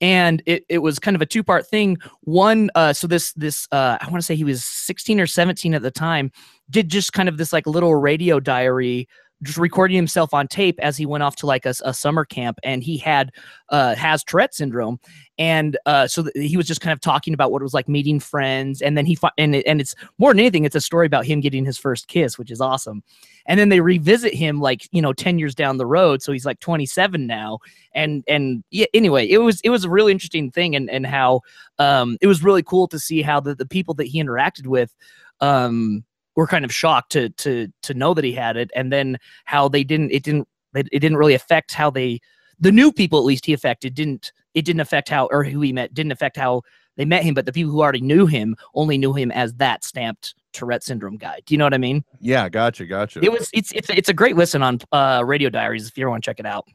and 0.00 0.42
it, 0.46 0.64
it 0.68 0.78
was 0.78 0.98
kind 0.98 1.14
of 1.14 1.22
a 1.22 1.26
two 1.26 1.42
part 1.42 1.66
thing. 1.66 1.98
One, 2.20 2.70
uh, 2.74 2.92
so 2.92 3.06
this 3.06 3.32
this 3.32 3.66
uh, 3.72 3.98
I 4.00 4.04
want 4.04 4.16
to 4.16 4.22
say 4.22 4.36
he 4.36 4.44
was 4.44 4.64
sixteen 4.64 5.20
or 5.20 5.26
seventeen 5.26 5.74
at 5.74 5.82
the 5.82 5.90
time, 5.90 6.30
did 6.70 6.88
just 6.88 7.12
kind 7.12 7.28
of 7.28 7.36
this 7.36 7.52
like 7.52 7.66
little 7.66 7.94
radio 7.94 8.40
diary. 8.40 9.08
Just 9.44 9.58
recording 9.58 9.94
himself 9.94 10.34
on 10.34 10.48
tape 10.48 10.80
as 10.80 10.96
he 10.96 11.06
went 11.06 11.22
off 11.22 11.36
to 11.36 11.46
like 11.46 11.64
a, 11.64 11.72
a 11.84 11.94
summer 11.94 12.24
camp, 12.24 12.58
and 12.64 12.82
he 12.82 12.98
had 12.98 13.30
uh, 13.68 13.94
has 13.94 14.24
Tourette 14.24 14.52
syndrome, 14.52 14.98
and 15.38 15.78
uh, 15.86 16.08
so 16.08 16.24
th- 16.24 16.34
he 16.34 16.56
was 16.56 16.66
just 16.66 16.80
kind 16.80 16.92
of 16.92 17.00
talking 17.00 17.34
about 17.34 17.52
what 17.52 17.62
it 17.62 17.64
was 17.64 17.72
like 17.72 17.88
meeting 17.88 18.18
friends, 18.18 18.82
and 18.82 18.98
then 18.98 19.06
he 19.06 19.14
fi- 19.14 19.30
and 19.38 19.54
it, 19.54 19.64
and 19.64 19.80
it's 19.80 19.94
more 20.18 20.32
than 20.32 20.40
anything, 20.40 20.64
it's 20.64 20.74
a 20.74 20.80
story 20.80 21.06
about 21.06 21.24
him 21.24 21.38
getting 21.40 21.64
his 21.64 21.78
first 21.78 22.08
kiss, 22.08 22.36
which 22.36 22.50
is 22.50 22.60
awesome. 22.60 23.04
And 23.46 23.60
then 23.60 23.68
they 23.68 23.80
revisit 23.80 24.34
him 24.34 24.60
like 24.60 24.88
you 24.90 25.00
know 25.00 25.12
ten 25.12 25.38
years 25.38 25.54
down 25.54 25.76
the 25.76 25.86
road, 25.86 26.20
so 26.20 26.32
he's 26.32 26.44
like 26.44 26.58
twenty 26.58 26.84
seven 26.86 27.28
now, 27.28 27.60
and 27.92 28.24
and 28.26 28.64
yeah. 28.72 28.86
Anyway, 28.92 29.24
it 29.28 29.38
was 29.38 29.60
it 29.60 29.70
was 29.70 29.84
a 29.84 29.90
really 29.90 30.10
interesting 30.10 30.50
thing, 30.50 30.74
and 30.74 30.90
and 30.90 31.06
how 31.06 31.42
um 31.78 32.18
it 32.20 32.26
was 32.26 32.42
really 32.42 32.64
cool 32.64 32.88
to 32.88 32.98
see 32.98 33.22
how 33.22 33.38
the 33.38 33.54
the 33.54 33.66
people 33.66 33.94
that 33.94 34.08
he 34.08 34.20
interacted 34.20 34.66
with 34.66 34.96
um 35.40 36.02
were 36.38 36.46
kind 36.46 36.64
of 36.64 36.72
shocked 36.72 37.10
to 37.10 37.30
to 37.30 37.66
to 37.82 37.94
know 37.94 38.14
that 38.14 38.24
he 38.24 38.32
had 38.32 38.56
it, 38.56 38.70
and 38.74 38.92
then 38.92 39.18
how 39.44 39.68
they 39.68 39.82
didn't 39.82 40.12
it 40.12 40.22
didn't 40.22 40.46
it, 40.72 40.88
it 40.92 41.00
didn't 41.00 41.16
really 41.16 41.34
affect 41.34 41.74
how 41.74 41.90
they 41.90 42.20
the 42.60 42.70
new 42.70 42.92
people 42.92 43.18
at 43.18 43.24
least 43.24 43.44
he 43.44 43.52
affected 43.52 43.92
didn't 43.92 44.30
it 44.54 44.64
didn't 44.64 44.80
affect 44.80 45.08
how 45.08 45.26
or 45.32 45.42
who 45.42 45.60
he 45.60 45.72
met 45.72 45.92
didn't 45.92 46.12
affect 46.12 46.36
how 46.36 46.62
they 46.96 47.04
met 47.04 47.24
him, 47.24 47.34
but 47.34 47.44
the 47.44 47.52
people 47.52 47.72
who 47.72 47.80
already 47.80 48.00
knew 48.00 48.26
him 48.26 48.56
only 48.74 48.98
knew 48.98 49.12
him 49.12 49.32
as 49.32 49.54
that 49.54 49.82
stamped 49.82 50.34
Tourette 50.52 50.84
syndrome 50.84 51.16
guy. 51.16 51.40
Do 51.44 51.54
you 51.54 51.58
know 51.58 51.64
what 51.64 51.74
I 51.74 51.78
mean? 51.78 52.04
Yeah, 52.20 52.48
gotcha, 52.48 52.86
gotcha. 52.86 53.20
It 53.20 53.32
was 53.32 53.50
it's 53.52 53.72
it's 53.72 53.90
it's 53.90 54.08
a 54.08 54.14
great 54.14 54.36
listen 54.36 54.62
on 54.62 54.78
uh 54.92 55.24
Radio 55.26 55.50
Diaries 55.50 55.88
if 55.88 55.98
you 55.98 56.04
ever 56.04 56.10
want 56.10 56.22
to 56.22 56.30
check 56.30 56.38
it 56.38 56.46
out. 56.46 56.68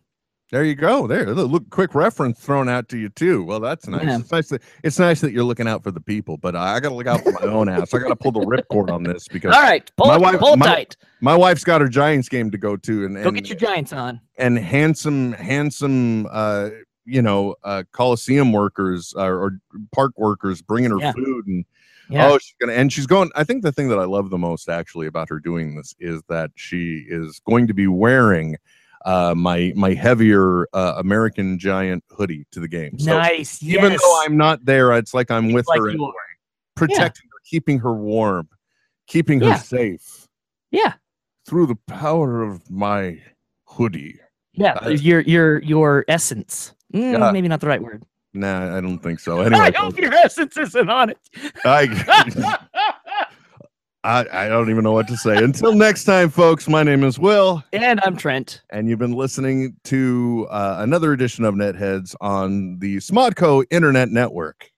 There 0.53 0.63
you 0.63 0.75
go. 0.75 1.07
There, 1.07 1.25
look, 1.33 1.67
quick 1.71 1.95
reference 1.95 2.39
thrown 2.39 2.69
out 2.69 2.87
to 2.89 2.97
you 2.99 3.09
too. 3.09 3.43
Well, 3.43 3.59
that's 3.59 3.87
nice. 3.87 4.03
Yeah. 4.05 4.19
It's 4.19 4.31
nice 4.31 4.49
that 4.49 4.61
it's 4.83 4.99
nice 4.99 5.19
that 5.21 5.31
you're 5.31 5.43
looking 5.43 5.67
out 5.67 5.81
for 5.81 5.89
the 5.89 5.99
people, 5.99 6.37
but 6.37 6.55
I 6.55 6.79
got 6.79 6.89
to 6.89 6.95
look 6.95 7.07
out 7.07 7.21
for 7.23 7.31
my 7.31 7.47
own 7.51 7.67
ass. 7.69 7.91
I 7.91 7.97
got 7.97 8.09
to 8.09 8.15
pull 8.15 8.31
the 8.33 8.41
ripcord 8.41 8.91
on 8.91 9.01
this 9.01 9.27
because 9.27 9.55
All 9.55 9.63
right, 9.63 9.89
pull, 9.97 10.05
my 10.05 10.17
wife- 10.17 10.39
pull 10.39 10.55
my- 10.57 10.67
tight. 10.67 10.95
my 11.21 11.35
wife's 11.35 11.63
got 11.63 11.81
her 11.81 11.87
Giants 11.89 12.29
game 12.29 12.51
to 12.51 12.59
go 12.59 12.77
to, 12.77 13.03
and 13.03 13.15
Go 13.15 13.29
and, 13.29 13.35
get 13.35 13.49
your 13.49 13.57
Giants 13.57 13.93
on. 13.93 14.21
and 14.37 14.55
handsome, 14.59 15.31
handsome, 15.31 16.27
uh, 16.29 16.69
you 17.03 17.23
know, 17.23 17.55
uh, 17.63 17.81
Coliseum 17.91 18.51
workers 18.51 19.11
uh, 19.17 19.23
or 19.25 19.57
park 19.91 20.11
workers 20.17 20.61
bringing 20.61 20.91
her 20.91 20.99
Yeah. 20.99 21.13
food 21.13 21.47
and. 21.47 21.65
Yeah. 22.09 22.27
Oh, 22.27 22.37
she's 22.37 22.53
gonna, 22.61 22.73
and 22.73 22.93
she's 22.93 23.07
going. 23.07 23.31
I 23.33 23.43
think 23.43 23.63
the 23.63 23.71
thing 23.71 23.87
that 23.87 23.97
I 23.97 24.03
love 24.03 24.29
the 24.29 24.37
most 24.37 24.69
actually 24.69 25.07
about 25.07 25.29
her 25.29 25.39
doing 25.39 25.73
this 25.75 25.95
is 25.99 26.21
that 26.29 26.51
she 26.53 27.05
is 27.07 27.41
going 27.47 27.65
to 27.67 27.73
be 27.73 27.87
wearing 27.87 28.57
uh, 29.05 29.33
my 29.35 29.73
my 29.75 29.93
heavier 29.93 30.67
uh, 30.73 30.95
American 30.97 31.59
Giant 31.59 32.03
hoodie 32.09 32.45
to 32.51 32.59
the 32.59 32.67
game. 32.67 32.97
So 32.99 33.17
nice. 33.17 33.61
even 33.61 33.91
yes. 33.91 34.01
though 34.01 34.21
I'm 34.23 34.37
not 34.37 34.63
there, 34.65 34.91
it's 34.93 35.13
like 35.13 35.29
I'm 35.31 35.51
with 35.51 35.67
like 35.67 35.79
her, 35.79 35.87
you 35.87 35.91
anyway, 35.95 36.07
are. 36.07 36.75
protecting 36.75 37.27
her, 37.31 37.39
keeping 37.45 37.79
her 37.79 37.93
warm, 37.93 38.47
keeping 39.07 39.41
her 39.41 39.57
safe 39.57 40.27
Yeah. 40.71 40.93
through 41.47 41.67
the 41.67 41.77
power 41.87 42.41
of 42.43 42.69
my 42.69 43.21
hoodie. 43.65 44.19
Yeah. 44.53 44.73
Uh, 44.73 44.89
your 44.89 45.21
your 45.21 45.61
your 45.63 46.05
essence. 46.07 46.73
Mm, 46.93 47.19
Yeah. 47.19 47.31
Maybe 47.31 47.47
not 47.47 47.59
the 47.59 47.67
right 47.67 47.81
word. 47.81 48.03
Nah, 48.35 48.75
I 48.77 48.81
don't 48.81 48.99
think 48.99 49.19
so. 49.19 49.41
Anyway, 49.45 49.59
I 49.61 49.71
hope 49.77 49.97
your 49.97 50.13
essence 50.13 50.57
isn't 50.57 50.89
on 50.89 51.09
it. 51.11 51.17
I, 51.65 52.57
I 54.05 54.25
I 54.31 54.47
don't 54.49 54.69
even 54.69 54.83
know 54.83 54.91
what 54.91 55.07
to 55.07 55.17
say. 55.17 55.37
Until 55.37 55.73
next 55.73 56.03
time, 56.03 56.29
folks. 56.29 56.67
My 56.67 56.83
name 56.83 57.03
is 57.03 57.17
Will, 57.17 57.63
and 57.71 58.01
I'm 58.03 58.17
Trent. 58.17 58.61
and 58.69 58.89
you've 58.89 58.99
been 58.99 59.13
listening 59.13 59.77
to 59.85 60.45
uh, 60.49 60.77
another 60.79 61.13
edition 61.13 61.45
of 61.45 61.55
Netheads 61.55 62.13
on 62.19 62.79
the 62.79 62.97
Smodco 62.97 63.63
Internet 63.71 64.09
Network. 64.09 64.69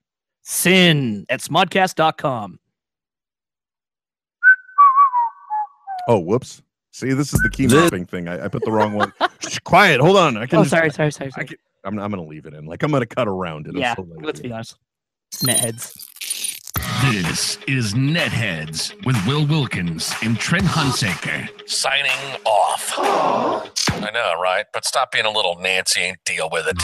Sin 0.42 1.26
at 1.28 1.40
smodcast.com. 1.40 2.60
Oh, 6.08 6.20
whoops. 6.20 6.62
See, 6.92 7.12
this 7.12 7.34
is 7.34 7.40
the 7.40 7.50
key 7.50 7.66
mapping 7.66 8.06
thing. 8.06 8.28
I, 8.28 8.44
I 8.44 8.48
put 8.48 8.64
the 8.64 8.70
wrong 8.70 8.92
one. 8.94 9.12
Shh, 9.40 9.58
quiet. 9.58 10.00
Hold 10.00 10.16
on. 10.16 10.36
I 10.36 10.46
can. 10.46 10.60
Oh, 10.60 10.62
just- 10.62 10.70
sorry, 10.70 10.90
sorry, 10.90 11.10
sorry. 11.10 11.28
I 11.28 11.30
sorry. 11.30 11.46
can, 11.48 11.56
I'm, 11.84 11.98
I'm 11.98 12.10
gonna 12.10 12.22
leave 12.24 12.46
it 12.46 12.54
in. 12.54 12.64
Like 12.66 12.84
I'm 12.84 12.92
gonna 12.92 13.06
cut 13.06 13.26
around 13.26 13.66
it. 13.66 13.76
Yeah, 13.76 13.96
so 13.96 14.06
let's 14.20 14.38
be 14.40 14.52
honest. 14.52 14.76
Netheads. 15.34 16.06
This 17.02 17.58
is 17.66 17.94
Netheads 17.94 18.94
with 19.04 19.16
Will 19.26 19.46
Wilkins 19.46 20.12
and 20.22 20.38
Trent 20.38 20.64
Hunsaker 20.64 21.48
signing 21.68 22.40
off. 22.44 22.94
I 22.98 24.10
know, 24.12 24.40
right? 24.40 24.66
But 24.72 24.84
stop 24.84 25.10
being 25.12 25.24
a 25.24 25.30
little 25.30 25.58
Nancy 25.58 26.02
and 26.02 26.16
deal 26.24 26.48
with 26.50 26.66
it. 26.68 26.76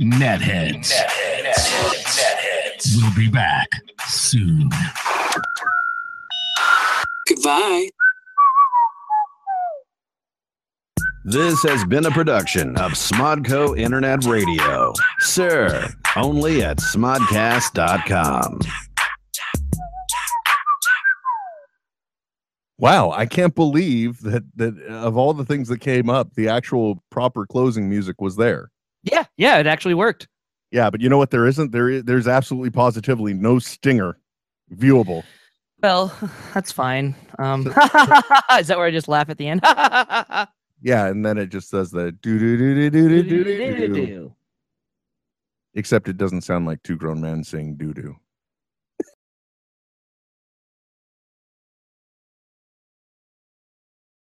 Netheads. 0.00 0.92
Netheads. 0.92 0.92
Netheads. 0.92 2.20
Netheads. 2.20 2.96
We'll 2.96 3.14
be 3.16 3.28
back 3.28 3.68
soon. 4.06 4.70
Goodbye. 7.28 7.88
This 11.24 11.62
has 11.64 11.84
been 11.84 12.06
a 12.06 12.10
production 12.10 12.76
of 12.78 12.92
Smodco 12.92 13.78
Internet 13.78 14.24
Radio. 14.24 14.94
Sir, 15.20 15.88
only 16.16 16.64
at 16.64 16.78
smodcast.com. 16.78 18.60
Wow, 22.80 23.10
I 23.10 23.26
can't 23.26 23.54
believe 23.54 24.22
that 24.22 24.42
that 24.56 24.74
of 24.88 25.18
all 25.18 25.34
the 25.34 25.44
things 25.44 25.68
that 25.68 25.80
came 25.80 26.08
up, 26.08 26.32
the 26.34 26.48
actual 26.48 27.04
proper 27.10 27.44
closing 27.44 27.90
music 27.90 28.22
was 28.22 28.36
there. 28.36 28.70
Yeah, 29.02 29.24
yeah, 29.36 29.58
it 29.58 29.66
actually 29.66 29.92
worked. 29.92 30.28
Yeah, 30.70 30.88
but 30.88 31.02
you 31.02 31.10
know 31.10 31.18
what? 31.18 31.30
There 31.30 31.46
isn't. 31.46 31.72
There 31.72 31.90
is. 31.90 32.04
There's 32.04 32.26
absolutely 32.26 32.70
positively 32.70 33.34
no 33.34 33.58
stinger 33.58 34.18
viewable. 34.74 35.24
Well, 35.82 36.16
that's 36.54 36.72
fine. 36.72 37.14
Um, 37.38 37.66
is 37.66 37.74
that 37.74 38.76
where 38.76 38.86
I 38.86 38.90
just 38.90 39.08
laugh 39.08 39.28
at 39.28 39.36
the 39.36 39.48
end? 39.48 39.60
Yeah, 40.82 41.08
and 41.08 41.26
then 41.26 41.36
it 41.36 41.50
just 41.50 41.70
does 41.70 41.90
the 41.90 42.12
do 42.12 42.38
do 42.38 42.56
do 42.56 42.90
do 42.90 43.08
do 43.08 43.22
do 43.22 43.44
do 43.44 43.94
do. 43.94 44.34
Except 45.74 46.08
it 46.08 46.16
doesn't 46.16 46.40
sound 46.40 46.64
like 46.64 46.82
two 46.82 46.96
grown 46.96 47.20
men 47.20 47.44
saying 47.44 47.76
doo 47.76 47.92
doo. 47.92 48.16